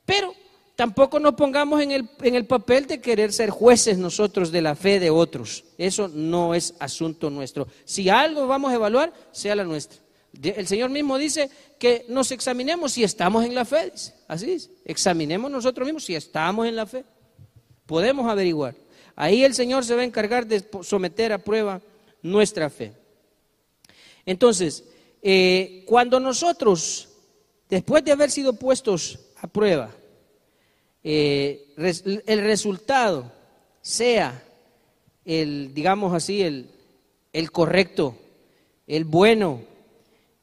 Pero 0.06 0.36
tampoco 0.76 1.20
nos 1.20 1.34
pongamos 1.34 1.82
en 1.82 1.90
el, 1.90 2.08
en 2.22 2.36
el 2.36 2.46
papel 2.46 2.86
de 2.86 3.02
querer 3.02 3.34
ser 3.34 3.50
jueces 3.50 3.98
nosotros 3.98 4.52
de 4.52 4.62
la 4.62 4.76
fe 4.76 5.00
de 5.00 5.10
otros. 5.10 5.64
Eso 5.80 6.08
no 6.08 6.54
es 6.54 6.76
asunto 6.78 7.32
nuestro. 7.32 7.68
Si 7.84 8.10
algo 8.10 8.46
vamos 8.46 8.72
a 8.72 8.76
evaluar, 8.76 9.12
sea 9.32 9.56
la 9.56 9.64
nuestra. 9.64 10.03
El 10.42 10.68
Señor 10.68 10.90
mismo 10.90 11.18
dice 11.18 11.50
que 11.78 12.06
nos 12.10 12.32
examinemos 12.32 12.94
si 12.94 13.04
estamos 13.04 13.46
en 13.46 13.54
la 13.54 13.66
fe. 13.66 13.92
Así 14.28 14.52
es. 14.52 14.70
Examinemos 14.86 15.52
nosotros 15.52 15.86
mismos 15.86 16.06
si 16.06 16.16
estamos 16.16 16.68
en 16.68 16.76
la 16.76 16.86
fe. 16.86 17.06
Podemos 17.86 18.30
averiguar. 18.30 18.76
Ahí 19.16 19.44
el 19.44 19.54
Señor 19.54 19.86
se 19.86 19.96
va 19.96 20.02
a 20.02 20.06
encargar 20.06 20.48
de 20.48 20.64
someter 20.82 21.34
a 21.34 21.38
prueba 21.38 21.82
nuestra 22.24 22.70
fe. 22.70 22.94
Entonces, 24.26 24.84
eh, 25.22 25.84
cuando 25.86 26.20
nosotros, 26.20 27.10
después 27.70 28.04
de 28.04 28.12
haber 28.12 28.32
sido 28.32 28.54
puestos 28.54 29.20
a 29.38 29.48
prueba, 29.48 29.92
eh, 31.04 31.74
el 32.26 32.42
resultado 32.42 33.32
sea 33.82 34.44
el, 35.26 35.74
digamos 35.74 36.14
así, 36.14 36.42
el, 36.42 36.70
el 37.34 37.52
correcto, 37.52 38.18
el 38.88 39.04
bueno, 39.06 39.62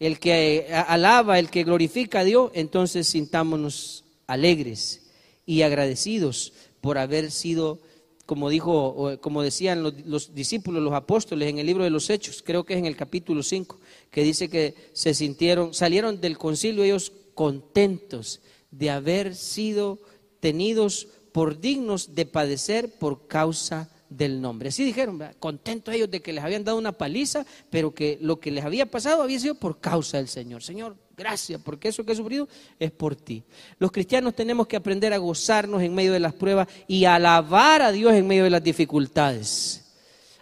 el 0.01 0.19
que 0.19 0.67
alaba, 0.89 1.39
el 1.39 1.51
que 1.51 1.63
glorifica 1.63 2.21
a 2.21 2.25
Dios, 2.25 2.51
entonces 2.55 3.07
sintámonos 3.07 4.05
alegres 4.27 5.11
y 5.45 5.63
agradecidos 5.63 6.55
por 6.81 6.97
haber 6.97 7.31
sido, 7.31 7.79
como 8.25 8.49
dijo, 8.49 9.19
como 9.21 9.43
decían 9.43 9.83
los, 9.83 9.95
los, 10.07 10.35
discípulos, 10.35 10.83
los 10.83 10.95
apóstoles 10.95 11.51
en 11.51 11.59
el 11.59 11.67
libro 11.67 11.85
de 11.85 11.91
los 11.91 12.09
Hechos, 12.09 12.43
creo 12.43 12.65
que 12.65 12.73
es 12.73 12.79
en 12.79 12.87
el 12.87 12.97
capítulo 12.97 13.43
5, 13.43 13.79
que 14.11 14.23
dice 14.25 14.49
que 14.49 14.75
se 14.95 15.13
sintieron, 15.13 15.75
salieron 15.75 16.21
del 16.21 16.39
concilio 16.39 16.83
ellos 16.83 17.13
contentos 17.35 18.41
de 18.71 18.91
haber 18.91 19.35
sido 19.35 19.99
tenidos 20.41 21.09
por 21.33 21.61
dignos 21.61 22.15
de 22.15 22.27
padecer 22.27 22.91
por 22.99 23.27
causa 23.27 23.91
del 24.11 24.41
nombre. 24.41 24.69
Así 24.69 24.85
dijeron, 24.85 25.23
contentos 25.39 25.95
ellos 25.95 26.11
de 26.11 26.21
que 26.21 26.33
les 26.33 26.45
habían 26.45 26.65
dado 26.65 26.77
una 26.77 26.93
paliza, 26.93 27.47
pero 27.71 27.95
que 27.95 28.19
lo 28.21 28.41
que 28.41 28.51
les 28.51 28.65
había 28.65 28.85
pasado 28.85 29.23
había 29.23 29.39
sido 29.39 29.55
por 29.55 29.81
causa 29.81 30.19
del 30.19 30.29
Señor. 30.29 30.63
Señor, 30.63 30.97
gracias, 31.17 31.61
porque 31.65 31.89
eso 31.89 32.05
que 32.05 32.13
he 32.13 32.17
sufrido 32.17 32.49
es 32.79 32.91
por 32.91 33.15
ti. 33.15 33.45
Los 33.79 33.93
cristianos 33.93 34.35
tenemos 34.35 34.67
que 34.67 34.77
aprender 34.77 35.13
a 35.13 35.19
gozarnos 35.19 35.81
en 35.81 35.95
medio 35.95 36.13
de 36.13 36.21
las 36.21 36.35
pruebas 36.35 36.69
y 36.89 37.05
alabar 37.05 37.83
a 37.83 37.93
Dios 37.93 38.13
en 38.15 38.27
medio 38.27 38.45
de 38.45 38.51
las 38.51 38.65
dificultades. 38.65 39.87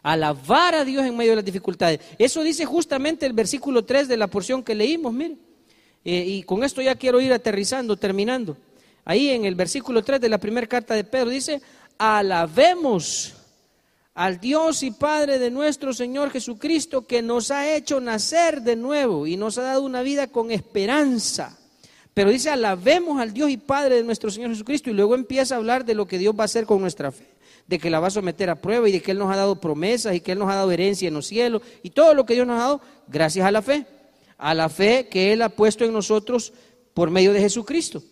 Alabar 0.02 0.74
a 0.74 0.84
Dios 0.84 1.04
en 1.04 1.16
medio 1.16 1.32
de 1.32 1.36
las 1.36 1.44
dificultades. 1.44 2.00
Eso 2.18 2.42
dice 2.42 2.64
justamente 2.64 3.26
el 3.26 3.34
versículo 3.34 3.84
3 3.84 4.08
de 4.08 4.16
la 4.16 4.28
porción 4.28 4.62
que 4.62 4.74
leímos, 4.74 5.12
mire. 5.12 5.36
Eh, 6.04 6.24
y 6.26 6.42
con 6.44 6.64
esto 6.64 6.80
ya 6.80 6.94
quiero 6.94 7.20
ir 7.20 7.32
aterrizando, 7.34 7.96
terminando. 7.96 8.56
Ahí 9.04 9.28
en 9.28 9.44
el 9.44 9.54
versículo 9.54 10.02
3 10.02 10.20
de 10.20 10.28
la 10.30 10.38
primera 10.38 10.66
carta 10.66 10.94
de 10.94 11.04
Pedro 11.04 11.28
dice, 11.28 11.60
alabemos 11.98 13.37
al 14.18 14.40
Dios 14.40 14.82
y 14.82 14.90
Padre 14.90 15.38
de 15.38 15.48
nuestro 15.48 15.92
Señor 15.92 16.32
Jesucristo, 16.32 17.06
que 17.06 17.22
nos 17.22 17.52
ha 17.52 17.72
hecho 17.76 18.00
nacer 18.00 18.62
de 18.62 18.74
nuevo 18.74 19.28
y 19.28 19.36
nos 19.36 19.58
ha 19.58 19.62
dado 19.62 19.82
una 19.84 20.02
vida 20.02 20.26
con 20.26 20.50
esperanza. 20.50 21.56
Pero 22.14 22.30
dice, 22.30 22.50
alabemos 22.50 23.20
al 23.20 23.32
Dios 23.32 23.48
y 23.48 23.58
Padre 23.58 23.94
de 23.94 24.02
nuestro 24.02 24.28
Señor 24.32 24.50
Jesucristo 24.50 24.90
y 24.90 24.94
luego 24.94 25.14
empieza 25.14 25.54
a 25.54 25.58
hablar 25.58 25.84
de 25.84 25.94
lo 25.94 26.08
que 26.08 26.18
Dios 26.18 26.34
va 26.36 26.42
a 26.42 26.44
hacer 26.46 26.66
con 26.66 26.80
nuestra 26.80 27.12
fe, 27.12 27.28
de 27.68 27.78
que 27.78 27.90
la 27.90 28.00
va 28.00 28.08
a 28.08 28.10
someter 28.10 28.50
a 28.50 28.56
prueba 28.56 28.88
y 28.88 28.92
de 28.92 29.00
que 29.00 29.12
Él 29.12 29.18
nos 29.20 29.32
ha 29.32 29.36
dado 29.36 29.60
promesas 29.60 30.16
y 30.16 30.20
que 30.20 30.32
Él 30.32 30.40
nos 30.40 30.50
ha 30.50 30.56
dado 30.56 30.72
herencia 30.72 31.06
en 31.06 31.14
los 31.14 31.28
cielos 31.28 31.62
y 31.84 31.90
todo 31.90 32.12
lo 32.12 32.26
que 32.26 32.34
Dios 32.34 32.44
nos 32.44 32.56
ha 32.56 32.64
dado 32.64 32.80
gracias 33.06 33.46
a 33.46 33.52
la 33.52 33.62
fe, 33.62 33.86
a 34.36 34.52
la 34.52 34.68
fe 34.68 35.06
que 35.08 35.32
Él 35.32 35.42
ha 35.42 35.48
puesto 35.48 35.84
en 35.84 35.92
nosotros 35.92 36.52
por 36.92 37.08
medio 37.10 37.32
de 37.32 37.38
Jesucristo. 37.38 38.02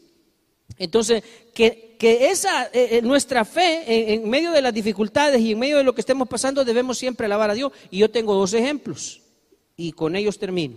Entonces, 0.79 1.25
que, 1.53 1.86
esa, 2.01 2.67
eh, 2.67 2.99
eh, 2.99 3.03
nuestra 3.03 3.45
fe 3.45 4.13
en, 4.15 4.29
medio 4.29 4.53
de 4.53 4.63
las 4.63 4.75
dificultades 4.75 5.41
y 5.41 5.53
en 5.53 5.59
medio 5.59 5.79
de 5.79 5.85
lo 5.85 5.95
que 5.95 6.01
estemos 6.01 6.29
pasando, 6.29 6.65
debemos 6.65 6.99
siempre 6.99 7.27
alabar 7.27 7.51
a 7.51 7.55
Dios. 7.55 7.73
Y 7.91 7.99
yo 7.99 8.11
tengo 8.11 8.35
dos 8.35 8.53
ejemplos, 8.55 9.23
y 9.77 9.93
con 9.93 10.17
ellos 10.17 10.39
termino. 10.39 10.77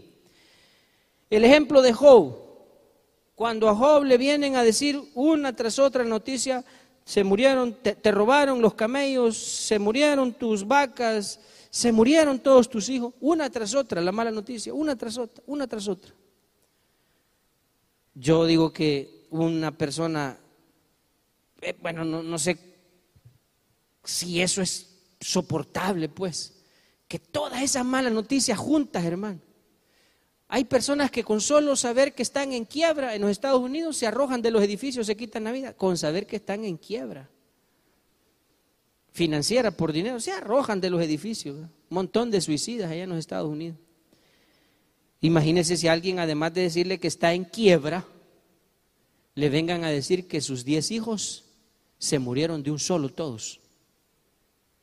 El 1.29 1.45
ejemplo 1.45 1.81
de 1.81 1.93
Job, 1.93 2.35
cuando 3.35 3.69
a 3.69 3.75
Job 3.75 4.03
le 4.03 4.17
vienen 4.17 4.55
a 4.55 4.63
decir 4.63 4.99
una 5.13 5.55
tras 5.55 5.79
otra 5.79 6.03
noticia, 6.03 6.63
se 7.05 7.23
murieron, 7.23 7.73
te 7.73 8.11
robaron 8.11 8.61
los 8.61 8.73
camellos, 8.73 9.37
se 9.37 9.79
murieron 9.79 10.33
tus 10.33 10.67
vacas, 10.67 11.39
se 11.69 11.91
murieron 11.91 12.39
todos 12.39 12.69
tus 12.69 12.89
hijos, 12.89 13.13
una 13.19 13.49
tras 13.49 13.75
otra, 13.75 14.01
la 14.01 14.11
mala 14.11 14.31
noticia, 14.31 14.73
una 14.73 14.95
tras 14.95 15.17
otra, 15.17 15.43
una 15.47 15.67
tras 15.67 15.87
otra. 15.87 16.13
Yo 18.15 18.45
digo 18.45 18.73
que 18.73 19.27
una 19.29 19.77
persona, 19.77 20.37
eh, 21.61 21.75
bueno, 21.81 22.03
no, 22.03 22.39
sé 22.39 22.57
si 24.03 24.41
eso 24.41 24.61
es 24.61 24.97
soportable, 25.19 26.09
pues, 26.09 26.63
que 27.07 27.19
todas 27.19 27.61
esas 27.61 27.85
malas 27.85 28.13
noticias 28.13 28.57
juntas, 28.57 29.03
hermano. 29.03 29.39
Hay 30.47 30.63
personas 30.63 31.11
que 31.11 31.23
con 31.23 31.41
solo 31.41 31.75
saber 31.75 32.15
que 32.15 32.23
están 32.23 32.53
en 32.53 32.65
quiebra 32.65 33.13
en 33.13 33.21
los 33.21 33.29
Estados 33.29 33.61
Unidos 33.61 33.97
se 33.97 34.07
arrojan 34.07 34.41
de 34.41 34.49
los 34.49 34.63
edificios, 34.63 35.05
se 35.05 35.15
quitan 35.15 35.43
la 35.43 35.51
vida, 35.51 35.73
con 35.73 35.97
saber 35.97 36.25
que 36.25 36.37
están 36.37 36.65
en 36.65 36.77
quiebra 36.77 37.29
financiera 39.11 39.71
por 39.71 39.91
dinero, 39.91 40.19
se 40.19 40.31
arrojan 40.31 40.79
de 40.79 40.89
los 40.89 41.01
edificios. 41.01 41.57
Un 41.57 41.69
montón 41.89 42.31
de 42.31 42.41
suicidas 42.41 42.89
allá 42.89 43.03
en 43.03 43.09
los 43.09 43.19
Estados 43.19 43.49
Unidos. 43.49 43.77
Imagínese 45.21 45.75
si 45.75 45.87
alguien, 45.87 46.19
además 46.19 46.53
de 46.53 46.61
decirle 46.61 46.99
que 46.99 47.07
está 47.07 47.33
en 47.33 47.43
quiebra, 47.43 48.05
le 49.35 49.49
vengan 49.49 49.83
a 49.83 49.89
decir 49.89 50.27
que 50.27 50.41
sus 50.41 50.63
diez 50.63 50.91
hijos 50.91 51.48
se 51.99 52.17
murieron 52.17 52.63
de 52.63 52.71
un 52.71 52.79
solo 52.79 53.09
todos. 53.09 53.59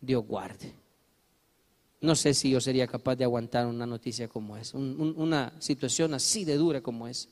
Dios 0.00 0.24
guarde. 0.24 0.72
No 2.00 2.14
sé 2.14 2.34
si 2.34 2.50
yo 2.50 2.60
sería 2.60 2.86
capaz 2.86 3.16
de 3.16 3.24
aguantar 3.24 3.66
una 3.66 3.86
noticia 3.86 4.28
como 4.28 4.56
esa, 4.56 4.76
una 4.76 5.52
situación 5.58 6.14
así 6.14 6.44
de 6.44 6.56
dura 6.56 6.82
como 6.82 7.08
esa. 7.08 7.28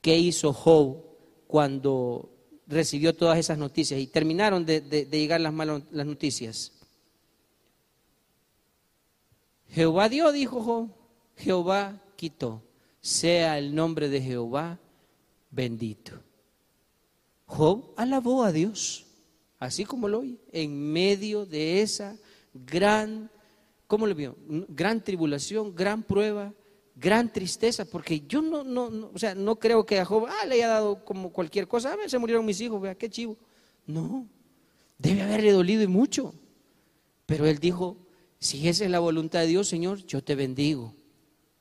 ¿Qué 0.00 0.18
hizo 0.18 0.52
Job 0.52 1.02
cuando 1.46 2.28
recibió 2.66 3.14
todas 3.14 3.38
esas 3.38 3.56
noticias 3.56 4.00
y 4.00 4.08
terminaron 4.08 4.66
de, 4.66 4.80
llegar 5.10 5.40
las 5.40 5.52
malas 5.52 5.82
las 5.92 6.04
noticias? 6.04 6.72
Jehová 9.68 10.08
dio, 10.08 10.32
dijo 10.32 10.62
Job, 10.62 10.90
Jehová 11.36 12.02
quitó. 12.16 12.62
Sea 13.00 13.56
el 13.56 13.72
nombre 13.72 14.08
de 14.08 14.20
Jehová 14.20 14.80
bendito. 15.52 16.25
Job 17.46 17.92
alabó 17.96 18.42
a 18.42 18.52
Dios, 18.52 19.06
así 19.58 19.84
como 19.84 20.08
lo 20.08 20.20
oye, 20.20 20.38
en 20.52 20.92
medio 20.92 21.46
de 21.46 21.80
esa 21.80 22.16
gran, 22.52 23.30
¿cómo 23.86 24.06
le 24.06 24.14
vio? 24.14 24.36
Gran 24.68 25.02
tribulación, 25.02 25.74
gran 25.74 26.02
prueba, 26.02 26.52
gran 26.96 27.32
tristeza, 27.32 27.84
porque 27.84 28.22
yo 28.26 28.42
no, 28.42 28.64
no, 28.64 29.10
o 29.12 29.18
sea, 29.18 29.34
no 29.34 29.58
creo 29.58 29.86
que 29.86 29.98
a 30.00 30.04
Job 30.04 30.26
ah, 30.28 30.46
le 30.46 30.56
haya 30.56 30.68
dado 30.68 31.04
como 31.04 31.30
cualquier 31.30 31.68
cosa, 31.68 31.92
a 31.92 31.96
ver, 31.96 32.10
se 32.10 32.18
murieron 32.18 32.44
mis 32.44 32.60
hijos, 32.60 32.80
vea, 32.80 32.94
qué 32.94 33.08
chivo. 33.08 33.36
No, 33.86 34.26
debe 34.98 35.22
haberle 35.22 35.52
dolido 35.52 35.82
y 35.82 35.86
mucho. 35.86 36.34
Pero 37.26 37.46
él 37.46 37.58
dijo, 37.58 37.96
si 38.38 38.68
esa 38.68 38.84
es 38.84 38.90
la 38.90 38.98
voluntad 38.98 39.40
de 39.40 39.46
Dios, 39.46 39.68
Señor, 39.68 40.04
yo 40.06 40.22
te 40.22 40.34
bendigo. 40.34 40.94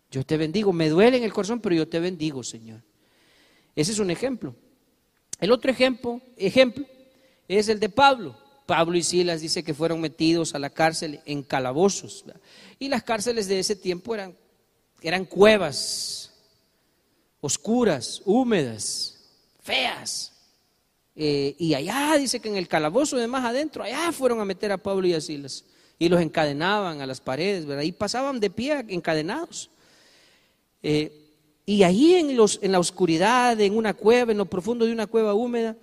Yo 0.10 0.26
te 0.26 0.38
bendigo, 0.38 0.72
me 0.72 0.90
duele 0.90 1.18
en 1.18 1.24
el 1.24 1.34
corazón, 1.34 1.60
pero 1.60 1.76
yo 1.76 1.88
te 1.88 2.00
bendigo, 2.00 2.44
Señor. 2.44 2.82
Ese 3.76 3.92
es 3.92 4.00
un 4.00 4.12
ejemplo. 4.12 4.56
El 5.40 5.52
otro 5.52 5.72
ejemplo, 5.72 6.22
ejemplo 6.38 6.86
es 7.48 7.68
el 7.68 7.80
de 7.80 7.90
Pablo. 7.90 8.36
Pablo 8.66 8.98
y 8.98 9.04
Silas 9.04 9.42
dice 9.42 9.64
que 9.64 9.74
fueron 9.74 10.02
metidos 10.02 10.56
a 10.56 10.60
la 10.60 10.70
cárcel 10.70 11.22
en 11.26 11.44
calabozos. 11.44 12.26
Y 12.80 12.90
las 12.90 13.04
cárceles 13.04 13.48
de 13.48 13.60
ese 13.60 13.76
tiempo 13.76 14.16
eran, 14.16 14.36
eran 15.02 15.26
cuevas, 15.26 16.32
oscuras, 17.42 18.22
húmedas, 18.26 19.18
feas. 19.62 20.32
Eh, 21.16 21.56
y 21.60 21.76
allá 21.76 22.18
dice 22.18 22.40
que 22.40 22.50
en 22.50 22.58
el 22.58 22.68
calabozo 22.68 23.18
de 23.18 23.28
más 23.28 23.46
adentro, 23.46 23.84
allá 23.84 24.12
fueron 24.12 24.40
a 24.40 24.46
meter 24.46 24.72
a 24.72 24.78
Pablo 24.78 25.08
y 25.08 25.14
a 25.14 25.22
Silas. 25.22 25.64
Y 26.00 26.10
los 26.10 26.20
encadenaban 26.20 27.02
a 27.02 27.06
las 27.06 27.22
paredes, 27.22 27.66
¿verdad? 27.66 27.84
Y 27.84 27.92
pasaban 27.92 28.40
de 28.40 28.50
pie 28.50 28.84
encadenados. 28.90 29.70
Eh, 30.82 31.25
y 31.66 31.84
ahí 31.84 32.16
en, 32.16 32.38
los, 32.38 32.60
en 32.62 32.72
la 32.72 32.80
oscuridad, 32.80 33.60
en 33.60 33.76
una 33.76 33.94
cueva, 33.94 34.32
en 34.32 34.38
lo 34.38 34.46
profundo 34.46 34.86
de 34.86 34.92
una 34.92 35.08
cueva 35.08 35.34
húmeda, 35.34 35.76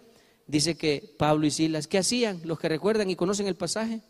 dice 0.46 0.76
que 0.76 1.14
Pablo 1.18 1.46
y 1.46 1.50
Silas, 1.50 1.88
¿qué 1.88 1.98
hacían? 1.98 2.40
Los 2.44 2.60
que 2.60 2.68
recuerdan 2.68 3.10
y 3.10 3.16
conocen 3.16 3.48
el 3.48 3.56
pasaje, 3.56 4.00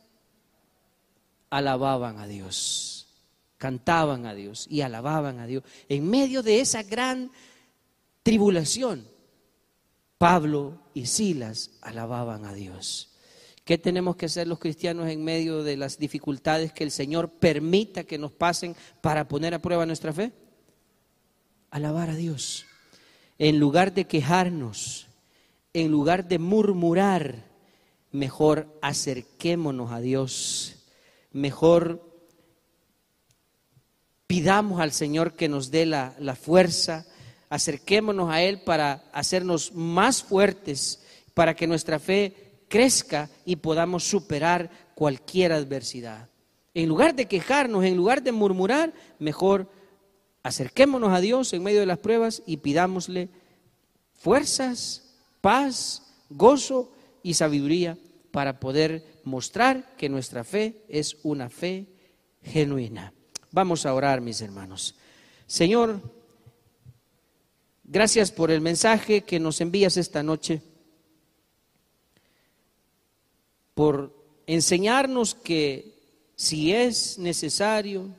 alababan 1.48 2.18
a 2.18 2.26
Dios, 2.26 3.08
cantaban 3.56 4.26
a 4.26 4.34
Dios 4.34 4.66
y 4.68 4.82
alababan 4.82 5.38
a 5.38 5.46
Dios. 5.46 5.64
En 5.88 6.08
medio 6.08 6.42
de 6.42 6.60
esa 6.60 6.82
gran 6.82 7.30
tribulación, 8.22 9.06
Pablo 10.18 10.78
y 10.92 11.06
Silas 11.06 11.70
alababan 11.80 12.44
a 12.44 12.52
Dios. 12.52 13.08
¿Qué 13.64 13.78
tenemos 13.78 14.16
que 14.16 14.26
hacer 14.26 14.46
los 14.46 14.58
cristianos 14.58 15.08
en 15.08 15.24
medio 15.24 15.62
de 15.62 15.76
las 15.76 15.98
dificultades 15.98 16.72
que 16.72 16.84
el 16.84 16.90
Señor 16.90 17.30
permita 17.30 18.04
que 18.04 18.18
nos 18.18 18.32
pasen 18.32 18.76
para 19.00 19.26
poner 19.26 19.54
a 19.54 19.62
prueba 19.62 19.86
nuestra 19.86 20.12
fe? 20.12 20.32
Alabar 21.72 22.10
a 22.10 22.14
Dios. 22.14 22.66
En 23.38 23.58
lugar 23.58 23.92
de 23.92 24.04
quejarnos, 24.04 25.08
en 25.72 25.90
lugar 25.90 26.28
de 26.28 26.38
murmurar, 26.38 27.46
mejor 28.12 28.78
acerquémonos 28.82 29.90
a 29.90 30.00
Dios. 30.00 30.76
Mejor 31.32 32.08
pidamos 34.26 34.80
al 34.80 34.92
Señor 34.92 35.32
que 35.32 35.48
nos 35.48 35.70
dé 35.70 35.86
la, 35.86 36.36
fuerza, 36.40 37.06
acerquémonos 37.48 38.30
a 38.30 38.42
Él 38.42 38.60
para 38.60 39.04
hacernos 39.12 39.72
más 39.72 40.22
fuertes, 40.22 41.02
para 41.34 41.56
que 41.56 41.66
nuestra 41.66 41.98
fe 41.98 42.64
crezca 42.68 43.30
y 43.46 43.56
podamos 43.56 44.04
superar 44.04 44.70
cualquier 44.94 45.52
adversidad. 45.52 46.28
En 46.74 46.88
lugar 46.88 47.14
de 47.14 47.26
quejarnos, 47.26 47.84
en 47.84 47.96
lugar 47.96 48.22
de 48.22 48.32
murmurar, 48.32 48.92
mejor 49.18 49.70
acerquémonos 50.42 51.12
a 51.12 51.20
Dios 51.20 51.52
en 51.52 51.62
medio 51.62 51.80
de 51.80 51.86
las 51.86 51.98
pruebas 51.98 52.42
y 52.46 52.58
pidámosle 52.58 53.28
fuerzas, 54.14 55.14
paz, 55.40 56.02
gozo 56.30 56.92
y 57.22 57.34
sabiduría 57.34 57.98
para 58.30 58.60
poder 58.60 59.20
mostrar 59.24 59.96
que 59.96 60.08
nuestra 60.08 60.44
fe 60.44 60.84
es 60.88 61.18
una 61.22 61.48
fe 61.48 61.86
genuina. 62.42 63.12
Vamos 63.50 63.86
a 63.86 63.94
orar, 63.94 64.20
mis 64.20 64.40
hermanos. 64.40 64.94
Señor, 65.46 66.00
gracias 67.84 68.32
por 68.32 68.50
el 68.50 68.60
mensaje 68.60 69.22
que 69.22 69.38
nos 69.38 69.60
envías 69.60 69.96
esta 69.96 70.22
noche, 70.22 70.62
por 73.74 74.14
enseñarnos 74.46 75.34
que 75.34 75.92
si 76.36 76.72
es 76.72 77.18
necesario, 77.18 78.16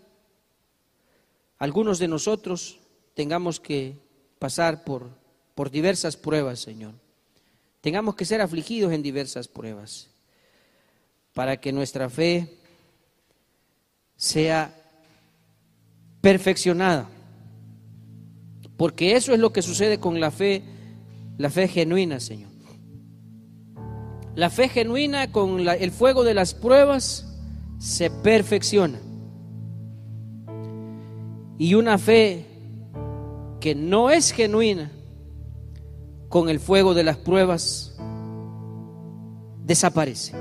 algunos 1.64 1.98
de 1.98 2.10
nosotros 2.10 2.78
tengamos 3.14 3.62
que 3.62 3.98
pasar 4.38 4.84
por, 4.84 5.12
por 5.56 5.72
diversas 5.72 6.18
pruebas, 6.18 6.60
Señor. 6.60 6.94
Tengamos 7.80 8.16
que 8.16 8.26
ser 8.26 8.42
afligidos 8.42 8.92
en 8.92 9.02
diversas 9.02 9.48
pruebas 9.48 10.10
para 11.34 11.56
que 11.62 11.72
nuestra 11.72 12.10
fe 12.10 12.58
sea 14.18 14.76
perfeccionada. 16.20 17.10
Porque 18.76 19.16
eso 19.16 19.32
es 19.32 19.40
lo 19.40 19.54
que 19.54 19.62
sucede 19.62 20.02
con 20.02 20.20
la 20.20 20.32
fe, 20.32 20.64
la 21.38 21.50
fe 21.50 21.70
genuina, 21.70 22.20
Señor. 22.20 22.52
La 24.36 24.50
fe 24.50 24.68
genuina 24.68 25.32
con 25.32 25.66
el 25.66 25.92
fuego 25.92 26.26
de 26.26 26.34
las 26.34 26.54
pruebas 26.54 27.26
se 27.80 28.10
perfecciona. 28.10 29.00
Y 31.58 31.76
una 31.76 31.98
fe 31.98 32.46
que 33.60 33.76
no 33.76 34.10
es 34.10 34.32
genuina 34.32 34.92
con 36.30 36.50
el 36.50 36.60
fuego 36.60 36.94
de 36.94 37.04
las 37.04 37.18
pruebas 37.18 37.96
desaparece, 39.64 40.34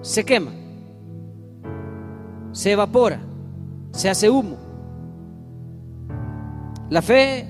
se 0.00 0.24
quema, 0.24 0.52
se 2.52 2.72
evapora, 2.72 3.20
se 3.92 4.08
hace 4.08 4.30
humo. 4.30 4.56
La 6.90 7.02
fe 7.02 7.46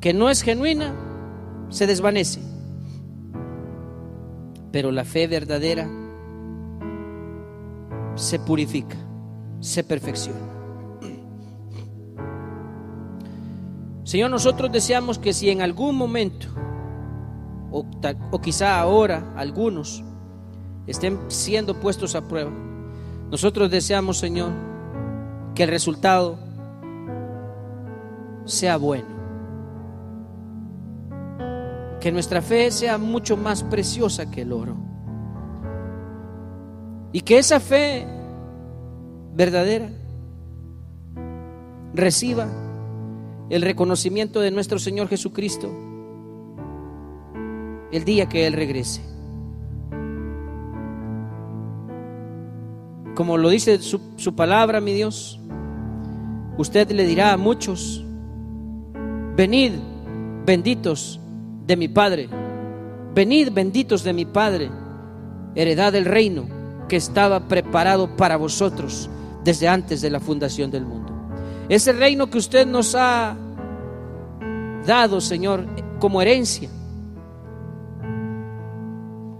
que 0.00 0.12
no 0.12 0.28
es 0.28 0.42
genuina 0.42 0.94
se 1.68 1.86
desvanece, 1.86 2.40
pero 4.72 4.90
la 4.90 5.04
fe 5.04 5.26
verdadera 5.26 5.88
se 8.14 8.38
purifica, 8.38 8.96
se 9.60 9.84
perfecciona. 9.84 10.61
Señor, 14.12 14.30
nosotros 14.30 14.70
deseamos 14.70 15.18
que 15.18 15.32
si 15.32 15.48
en 15.48 15.62
algún 15.62 15.96
momento, 15.96 16.46
o, 17.70 17.86
o, 18.30 18.40
quizá 18.42 18.78
ahora 18.78 19.32
algunos, 19.36 20.04
estén 20.86 21.18
siendo 21.28 21.80
puestos 21.80 22.14
a 22.14 22.28
prueba, 22.28 22.50
nosotros 23.30 23.70
deseamos, 23.70 24.18
Señor, 24.18 24.50
que 25.54 25.62
el 25.62 25.70
resultado 25.70 26.38
sea 28.44 28.76
bueno. 28.76 29.08
Que 31.98 32.12
nuestra 32.12 32.42
fe 32.42 32.70
sea 32.70 32.98
mucho 32.98 33.38
más 33.38 33.62
preciosa 33.62 34.30
que 34.30 34.42
el 34.42 34.52
oro. 34.52 34.76
Y 37.12 37.22
que 37.22 37.38
esa 37.38 37.60
fe 37.60 38.06
verdadera 39.32 39.88
reciba 41.94 42.71
el 43.52 43.60
reconocimiento 43.60 44.40
de 44.40 44.50
nuestro 44.50 44.78
Señor 44.78 45.08
Jesucristo 45.08 45.70
el 47.92 48.02
día 48.02 48.26
que 48.26 48.46
Él 48.46 48.54
regrese. 48.54 49.02
Como 53.14 53.36
lo 53.36 53.50
dice 53.50 53.76
su, 53.82 54.00
su 54.16 54.34
palabra, 54.34 54.80
mi 54.80 54.94
Dios, 54.94 55.38
usted 56.56 56.90
le 56.92 57.04
dirá 57.04 57.34
a 57.34 57.36
muchos, 57.36 58.02
venid 59.36 59.72
benditos 60.46 61.20
de 61.66 61.76
mi 61.76 61.88
Padre, 61.88 62.30
venid 63.14 63.52
benditos 63.52 64.02
de 64.02 64.14
mi 64.14 64.24
Padre, 64.24 64.70
heredad 65.54 65.92
del 65.92 66.06
reino 66.06 66.46
que 66.88 66.96
estaba 66.96 67.48
preparado 67.48 68.16
para 68.16 68.38
vosotros 68.38 69.10
desde 69.44 69.68
antes 69.68 70.00
de 70.00 70.08
la 70.08 70.20
fundación 70.20 70.70
del 70.70 70.86
mundo. 70.86 71.12
Ese 71.68 71.92
reino 71.92 72.30
que 72.30 72.38
usted 72.38 72.66
nos 72.66 72.94
ha 72.94 73.36
dado, 74.86 75.20
Señor, 75.20 75.66
como 75.98 76.20
herencia, 76.22 76.68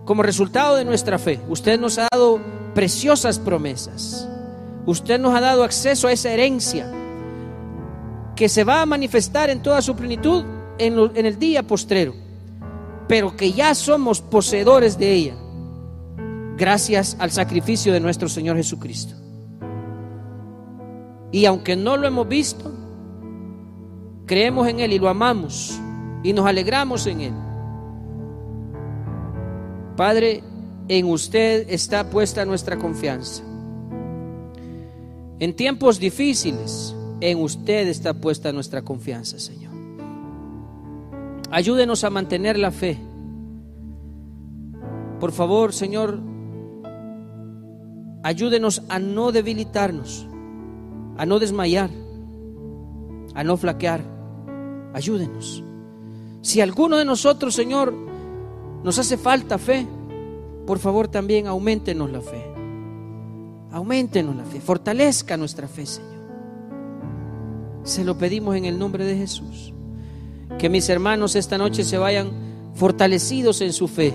como 0.04 0.22
resultado 0.22 0.76
de 0.76 0.84
nuestra 0.84 1.18
fe. 1.18 1.40
Usted 1.48 1.78
nos 1.78 1.98
ha 1.98 2.08
dado 2.12 2.40
preciosas 2.74 3.38
promesas. 3.38 4.28
Usted 4.86 5.20
nos 5.20 5.34
ha 5.34 5.40
dado 5.40 5.62
acceso 5.62 6.08
a 6.08 6.12
esa 6.12 6.30
herencia 6.30 6.90
que 8.34 8.48
se 8.48 8.64
va 8.64 8.82
a 8.82 8.86
manifestar 8.86 9.50
en 9.50 9.62
toda 9.62 9.82
su 9.82 9.94
plenitud 9.94 10.44
en, 10.78 11.26
el 11.26 11.38
día 11.38 11.62
postrero, 11.62 12.14
pero 13.06 13.36
que 13.36 13.52
ya 13.52 13.74
somos 13.74 14.20
poseedores 14.20 14.98
de 14.98 15.12
ella 15.12 15.34
gracias 16.56 17.16
al 17.18 17.30
sacrificio 17.30 17.92
de 17.92 18.00
nuestro 18.00 18.28
Señor 18.28 18.56
Jesucristo. 18.56 19.14
Y 21.30 21.46
aunque 21.46 21.76
no 21.76 21.96
lo 21.96 22.06
hemos 22.06 22.28
visto, 22.28 22.71
creemos 24.32 24.66
en 24.66 24.80
Él 24.80 24.94
y 24.94 24.98
lo 24.98 25.10
amamos 25.10 25.78
y 26.22 26.32
nos 26.32 26.46
alegramos 26.46 27.06
en 27.06 27.20
Él. 27.20 27.34
Padre, 29.94 30.42
en 30.88 31.04
usted 31.04 31.66
está 31.68 32.08
puesta 32.08 32.46
nuestra 32.46 32.78
confianza. 32.78 33.42
En 35.38 35.54
tiempos 35.54 35.98
difíciles, 35.98 36.96
en 37.20 37.42
usted 37.42 37.88
está 37.88 38.14
puesta 38.14 38.54
nuestra 38.54 38.80
confianza, 38.80 39.38
Señor. 39.38 39.74
Ayúdenos 41.50 42.02
a 42.02 42.08
mantener 42.08 42.58
la 42.58 42.70
fe. 42.70 42.96
Por 45.20 45.32
favor, 45.32 45.74
Señor, 45.74 46.18
ayúdenos 48.22 48.80
a 48.88 48.98
no 48.98 49.30
debilitarnos 49.30 50.26
a 51.18 51.26
no 51.26 51.38
desmayar, 51.38 51.90
a 53.34 53.44
no 53.44 53.58
flaquear. 53.58 54.11
Ayúdenos. 54.94 55.62
Si 56.42 56.60
alguno 56.60 56.96
de 56.96 57.04
nosotros, 57.04 57.54
Señor, 57.54 57.94
nos 58.82 58.98
hace 58.98 59.16
falta 59.16 59.58
fe, 59.58 59.86
por 60.66 60.78
favor 60.78 61.08
también 61.08 61.46
aumentenos 61.46 62.10
la 62.10 62.20
fe. 62.20 62.44
Aumentenos 63.70 64.36
la 64.36 64.44
fe, 64.44 64.60
fortalezca 64.60 65.36
nuestra 65.36 65.68
fe, 65.68 65.86
Señor. 65.86 66.12
Se 67.84 68.04
lo 68.04 68.18
pedimos 68.18 68.56
en 68.56 68.64
el 68.64 68.78
nombre 68.78 69.04
de 69.04 69.16
Jesús. 69.16 69.72
Que 70.58 70.68
mis 70.68 70.88
hermanos 70.88 71.34
esta 71.36 71.58
noche 71.58 71.84
se 71.84 71.98
vayan 71.98 72.30
fortalecidos 72.74 73.60
en 73.60 73.72
su 73.72 73.88
fe, 73.88 74.12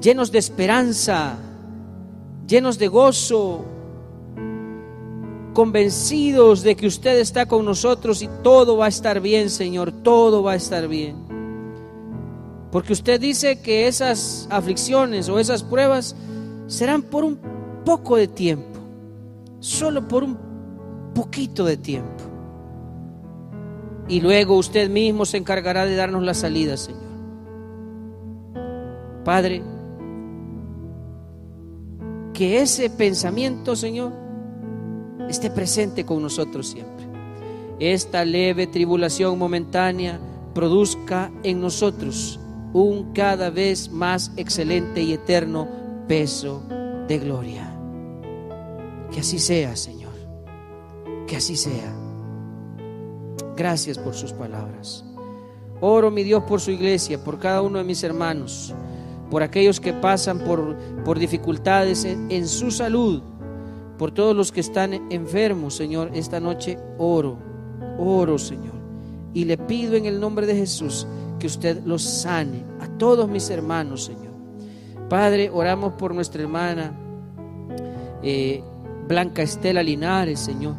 llenos 0.00 0.32
de 0.32 0.38
esperanza, 0.38 1.36
llenos 2.46 2.78
de 2.78 2.88
gozo, 2.88 3.64
convencidos 5.52 6.62
de 6.62 6.76
que 6.76 6.86
usted 6.86 7.18
está 7.18 7.46
con 7.46 7.64
nosotros 7.64 8.22
y 8.22 8.28
todo 8.42 8.76
va 8.76 8.86
a 8.86 8.88
estar 8.88 9.20
bien, 9.20 9.50
Señor, 9.50 9.92
todo 9.92 10.42
va 10.42 10.52
a 10.52 10.56
estar 10.56 10.88
bien. 10.88 11.16
Porque 12.70 12.94
usted 12.94 13.20
dice 13.20 13.60
que 13.60 13.86
esas 13.86 14.46
aflicciones 14.50 15.28
o 15.28 15.38
esas 15.38 15.62
pruebas 15.62 16.16
serán 16.66 17.02
por 17.02 17.24
un 17.24 17.38
poco 17.84 18.16
de 18.16 18.28
tiempo, 18.28 18.80
solo 19.60 20.08
por 20.08 20.24
un 20.24 20.38
poquito 21.14 21.64
de 21.64 21.76
tiempo. 21.76 22.24
Y 24.08 24.20
luego 24.20 24.56
usted 24.56 24.88
mismo 24.88 25.26
se 25.26 25.36
encargará 25.36 25.84
de 25.84 25.96
darnos 25.96 26.22
la 26.22 26.34
salida, 26.34 26.76
Señor. 26.76 27.02
Padre, 29.24 29.62
que 32.32 32.60
ese 32.60 32.90
pensamiento, 32.90 33.76
Señor, 33.76 34.21
esté 35.32 35.50
presente 35.50 36.04
con 36.04 36.22
nosotros 36.22 36.68
siempre. 36.68 37.06
Esta 37.78 38.24
leve 38.24 38.66
tribulación 38.66 39.38
momentánea 39.38 40.20
produzca 40.54 41.32
en 41.42 41.60
nosotros 41.60 42.38
un 42.72 43.12
cada 43.12 43.50
vez 43.50 43.90
más 43.90 44.30
excelente 44.36 45.02
y 45.02 45.14
eterno 45.14 45.66
peso 46.06 46.62
de 47.08 47.18
gloria. 47.18 47.74
Que 49.10 49.20
así 49.20 49.38
sea, 49.38 49.74
Señor. 49.74 50.12
Que 51.26 51.36
así 51.36 51.56
sea. 51.56 51.92
Gracias 53.56 53.98
por 53.98 54.14
sus 54.14 54.32
palabras. 54.32 55.04
Oro, 55.80 56.10
mi 56.10 56.22
Dios, 56.22 56.44
por 56.44 56.60
su 56.60 56.70
iglesia, 56.70 57.24
por 57.24 57.38
cada 57.38 57.62
uno 57.62 57.78
de 57.78 57.84
mis 57.84 58.02
hermanos, 58.04 58.72
por 59.30 59.42
aquellos 59.42 59.80
que 59.80 59.92
pasan 59.92 60.38
por, 60.40 60.76
por 61.04 61.18
dificultades 61.18 62.04
en, 62.04 62.30
en 62.30 62.46
su 62.46 62.70
salud 62.70 63.22
por 64.02 64.10
todos 64.10 64.34
los 64.34 64.50
que 64.50 64.58
están 64.58 64.94
enfermos, 65.12 65.76
Señor, 65.76 66.10
esta 66.12 66.40
noche 66.40 66.76
oro, 66.98 67.38
oro, 68.00 68.36
Señor. 68.36 68.74
Y 69.32 69.44
le 69.44 69.56
pido 69.56 69.94
en 69.94 70.06
el 70.06 70.18
nombre 70.18 70.44
de 70.44 70.56
Jesús 70.56 71.06
que 71.38 71.46
usted 71.46 71.84
los 71.84 72.02
sane 72.02 72.64
a 72.80 72.88
todos 72.98 73.28
mis 73.28 73.48
hermanos, 73.48 74.02
Señor. 74.02 74.32
Padre, 75.08 75.50
oramos 75.50 75.92
por 75.92 76.16
nuestra 76.16 76.42
hermana 76.42 76.92
eh, 78.24 78.64
Blanca 79.06 79.42
Estela 79.42 79.84
Linares, 79.84 80.40
Señor. 80.40 80.74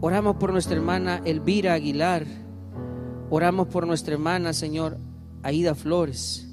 Oramos 0.00 0.38
por 0.38 0.50
nuestra 0.50 0.74
hermana 0.74 1.22
Elvira 1.24 1.74
Aguilar. 1.74 2.26
Oramos 3.30 3.68
por 3.68 3.86
nuestra 3.86 4.14
hermana, 4.14 4.52
Señor, 4.54 4.98
Aida 5.44 5.76
Flores. 5.76 6.48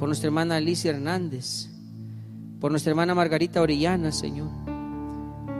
Por 0.00 0.08
nuestra 0.08 0.26
hermana 0.26 0.56
Alicia 0.56 0.90
Hernández. 0.90 1.70
Por 2.58 2.72
nuestra 2.72 2.90
hermana 2.90 3.14
Margarita 3.14 3.62
Orellana, 3.62 4.10
Señor. 4.10 4.63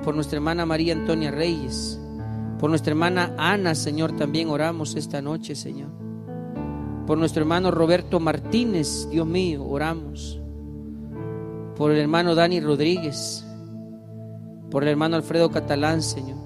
Por 0.05 0.15
nuestra 0.15 0.37
hermana 0.37 0.67
María 0.67 0.93
Antonia 0.93 1.31
Reyes. 1.31 1.99
Por 2.59 2.69
nuestra 2.69 2.91
hermana 2.91 3.35
Ana, 3.39 3.75
Señor, 3.75 4.15
también 4.17 4.51
oramos 4.51 4.97
esta 4.97 5.23
noche, 5.23 5.55
Señor. 5.55 5.89
Por 7.07 7.17
nuestro 7.17 7.41
hermano 7.43 7.71
Roberto 7.71 8.21
Martínez, 8.21 9.09
Dios 9.11 9.27
mío, 9.27 9.65
oramos. 9.65 10.41
Por 11.77 11.91
el 11.91 11.99
hermano 11.99 12.35
Dani 12.35 12.61
Rodríguez. 12.61 13.47
Por 14.71 14.83
el 14.83 14.91
hermano 14.91 15.17
Alfredo 15.17 15.51
Catalán, 15.51 16.03
Señor. 16.03 16.39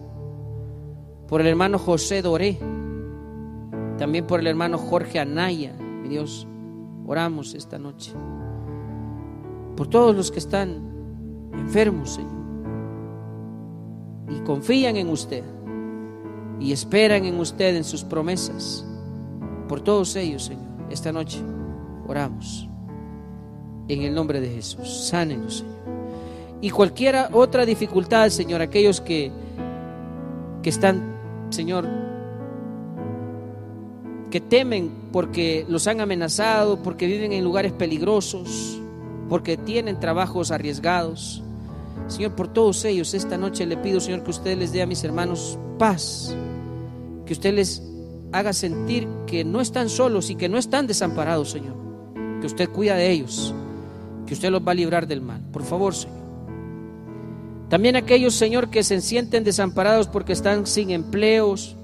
Por 1.26 1.40
el 1.40 1.48
hermano 1.48 1.78
José 1.78 2.22
Doré. 2.22 2.58
También 3.98 4.26
por 4.26 4.38
el 4.38 4.46
hermano 4.46 4.78
Jorge 4.78 5.18
Anaya, 5.18 5.74
mi 5.74 6.08
Dios. 6.08 6.46
Oramos 7.06 7.54
esta 7.54 7.78
noche. 7.78 8.12
Por 9.76 9.88
todos 9.88 10.14
los 10.14 10.30
que 10.30 10.38
están 10.38 11.50
enfermos, 11.54 12.10
Señor. 12.14 12.37
Y 14.28 14.40
confían 14.40 14.96
en 14.96 15.08
usted. 15.08 15.44
Y 16.60 16.72
esperan 16.72 17.24
en 17.24 17.38
usted, 17.38 17.76
en 17.76 17.84
sus 17.84 18.04
promesas. 18.04 18.84
Por 19.68 19.80
todos 19.80 20.16
ellos, 20.16 20.44
Señor. 20.44 20.66
Esta 20.90 21.12
noche 21.12 21.38
oramos. 22.06 22.68
En 23.88 24.02
el 24.02 24.14
nombre 24.14 24.40
de 24.40 24.50
Jesús. 24.50 25.08
Sánenos, 25.08 25.58
Señor. 25.58 25.78
Y 26.60 26.70
cualquier 26.70 27.16
otra 27.32 27.64
dificultad, 27.64 28.28
Señor, 28.30 28.60
aquellos 28.60 29.00
que, 29.00 29.30
que 30.62 30.70
están, 30.70 31.00
Señor, 31.50 31.88
que 34.30 34.40
temen 34.40 34.90
porque 35.12 35.64
los 35.68 35.86
han 35.86 36.00
amenazado, 36.00 36.82
porque 36.82 37.06
viven 37.06 37.32
en 37.32 37.44
lugares 37.44 37.72
peligrosos, 37.72 38.80
porque 39.28 39.56
tienen 39.56 40.00
trabajos 40.00 40.50
arriesgados. 40.50 41.44
Señor, 42.08 42.34
por 42.34 42.48
todos 42.48 42.84
ellos, 42.84 43.14
esta 43.14 43.36
noche 43.36 43.66
le 43.66 43.76
pido, 43.76 44.00
Señor, 44.00 44.24
que 44.24 44.30
usted 44.30 44.58
les 44.58 44.72
dé 44.72 44.82
a 44.82 44.86
mis 44.86 45.04
hermanos 45.04 45.58
paz, 45.78 46.34
que 47.26 47.32
usted 47.32 47.54
les 47.54 47.82
haga 48.32 48.52
sentir 48.52 49.06
que 49.26 49.44
no 49.44 49.60
están 49.60 49.88
solos 49.88 50.30
y 50.30 50.34
que 50.34 50.48
no 50.48 50.58
están 50.58 50.86
desamparados, 50.86 51.50
Señor, 51.50 51.76
que 52.40 52.46
usted 52.46 52.68
cuida 52.70 52.96
de 52.96 53.10
ellos, 53.10 53.54
que 54.26 54.34
usted 54.34 54.50
los 54.50 54.66
va 54.66 54.72
a 54.72 54.74
librar 54.74 55.06
del 55.06 55.20
mal. 55.20 55.42
Por 55.52 55.62
favor, 55.62 55.94
Señor. 55.94 56.18
También 57.68 57.96
aquellos, 57.96 58.34
Señor, 58.34 58.70
que 58.70 58.82
se 58.82 59.00
sienten 59.02 59.44
desamparados 59.44 60.08
porque 60.08 60.32
están 60.32 60.66
sin 60.66 60.90
empleos, 60.90 61.76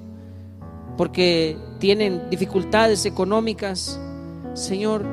porque 0.96 1.58
tienen 1.78 2.30
dificultades 2.30 3.04
económicas. 3.04 4.00
Señor, 4.54 5.04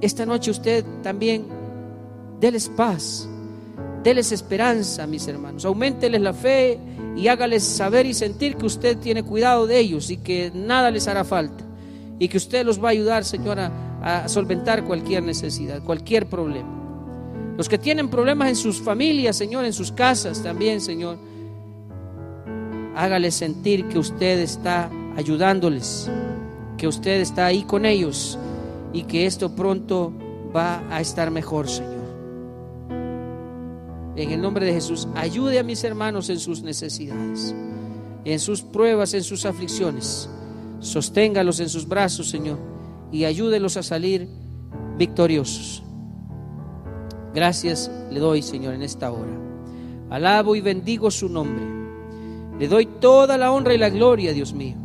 esta 0.00 0.24
noche 0.24 0.50
usted 0.50 0.84
también 1.02 1.44
déles 2.40 2.70
paz, 2.70 3.28
déles 4.02 4.32
esperanza, 4.32 5.06
mis 5.06 5.26
hermanos. 5.28 5.64
Aumenteles 5.64 6.20
la 6.20 6.32
fe 6.32 6.78
y 7.16 7.28
hágales 7.28 7.62
saber 7.62 8.06
y 8.06 8.14
sentir 8.14 8.56
que 8.56 8.66
usted 8.66 8.98
tiene 8.98 9.22
cuidado 9.22 9.66
de 9.66 9.78
ellos 9.78 10.10
y 10.10 10.16
que 10.16 10.50
nada 10.54 10.90
les 10.90 11.08
hará 11.08 11.24
falta. 11.24 11.64
Y 12.18 12.28
que 12.28 12.36
usted 12.36 12.64
los 12.64 12.82
va 12.82 12.88
a 12.88 12.92
ayudar, 12.92 13.24
Señor, 13.24 13.58
a, 13.58 13.70
a 14.02 14.28
solventar 14.28 14.84
cualquier 14.84 15.22
necesidad, 15.22 15.82
cualquier 15.82 16.26
problema. 16.26 16.68
Los 17.56 17.68
que 17.68 17.78
tienen 17.78 18.08
problemas 18.08 18.48
en 18.48 18.56
sus 18.56 18.80
familias, 18.80 19.36
Señor, 19.36 19.64
en 19.64 19.72
sus 19.72 19.92
casas 19.92 20.42
también, 20.42 20.80
Señor 20.80 21.18
hágales 22.94 23.34
sentir 23.34 23.88
que 23.88 23.98
usted 23.98 24.40
está 24.40 24.90
ayudándoles, 25.16 26.10
que 26.76 26.86
usted 26.86 27.20
está 27.20 27.46
ahí 27.46 27.62
con 27.62 27.86
ellos 27.86 28.38
y 28.92 29.04
que 29.04 29.26
esto 29.26 29.54
pronto 29.54 30.12
va 30.54 30.82
a 30.90 31.00
estar 31.00 31.30
mejor, 31.30 31.68
Señor. 31.68 32.01
En 34.16 34.30
el 34.30 34.40
nombre 34.40 34.66
de 34.66 34.72
Jesús, 34.72 35.08
ayude 35.14 35.58
a 35.58 35.62
mis 35.62 35.82
hermanos 35.84 36.28
en 36.28 36.38
sus 36.38 36.62
necesidades, 36.62 37.54
en 38.24 38.38
sus 38.38 38.62
pruebas, 38.62 39.14
en 39.14 39.22
sus 39.22 39.46
aflicciones. 39.46 40.28
Sosténgalos 40.80 41.60
en 41.60 41.68
sus 41.68 41.88
brazos, 41.88 42.28
Señor, 42.28 42.58
y 43.10 43.24
ayúdelos 43.24 43.76
a 43.76 43.82
salir 43.82 44.28
victoriosos. 44.98 45.82
Gracias 47.34 47.90
le 48.10 48.20
doy, 48.20 48.42
Señor, 48.42 48.74
en 48.74 48.82
esta 48.82 49.10
hora. 49.10 49.32
Alabo 50.10 50.54
y 50.56 50.60
bendigo 50.60 51.10
su 51.10 51.28
nombre. 51.28 51.64
Le 52.58 52.68
doy 52.68 52.86
toda 52.86 53.38
la 53.38 53.50
honra 53.50 53.74
y 53.74 53.78
la 53.78 53.88
gloria, 53.88 54.32
Dios 54.32 54.52
mío, 54.52 54.76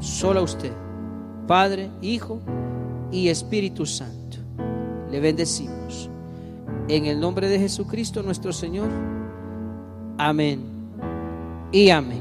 solo 0.00 0.40
a 0.40 0.42
usted, 0.42 0.72
Padre, 1.46 1.90
Hijo 2.02 2.42
y 3.10 3.28
Espíritu 3.28 3.86
Santo. 3.86 4.36
Le 5.10 5.18
bendecimos. 5.18 6.10
En 6.90 7.06
el 7.06 7.20
nombre 7.20 7.48
de 7.48 7.56
Jesucristo 7.60 8.20
nuestro 8.20 8.52
Señor. 8.52 8.88
Amén 10.18 10.60
y 11.70 11.88
amén. 11.90 12.18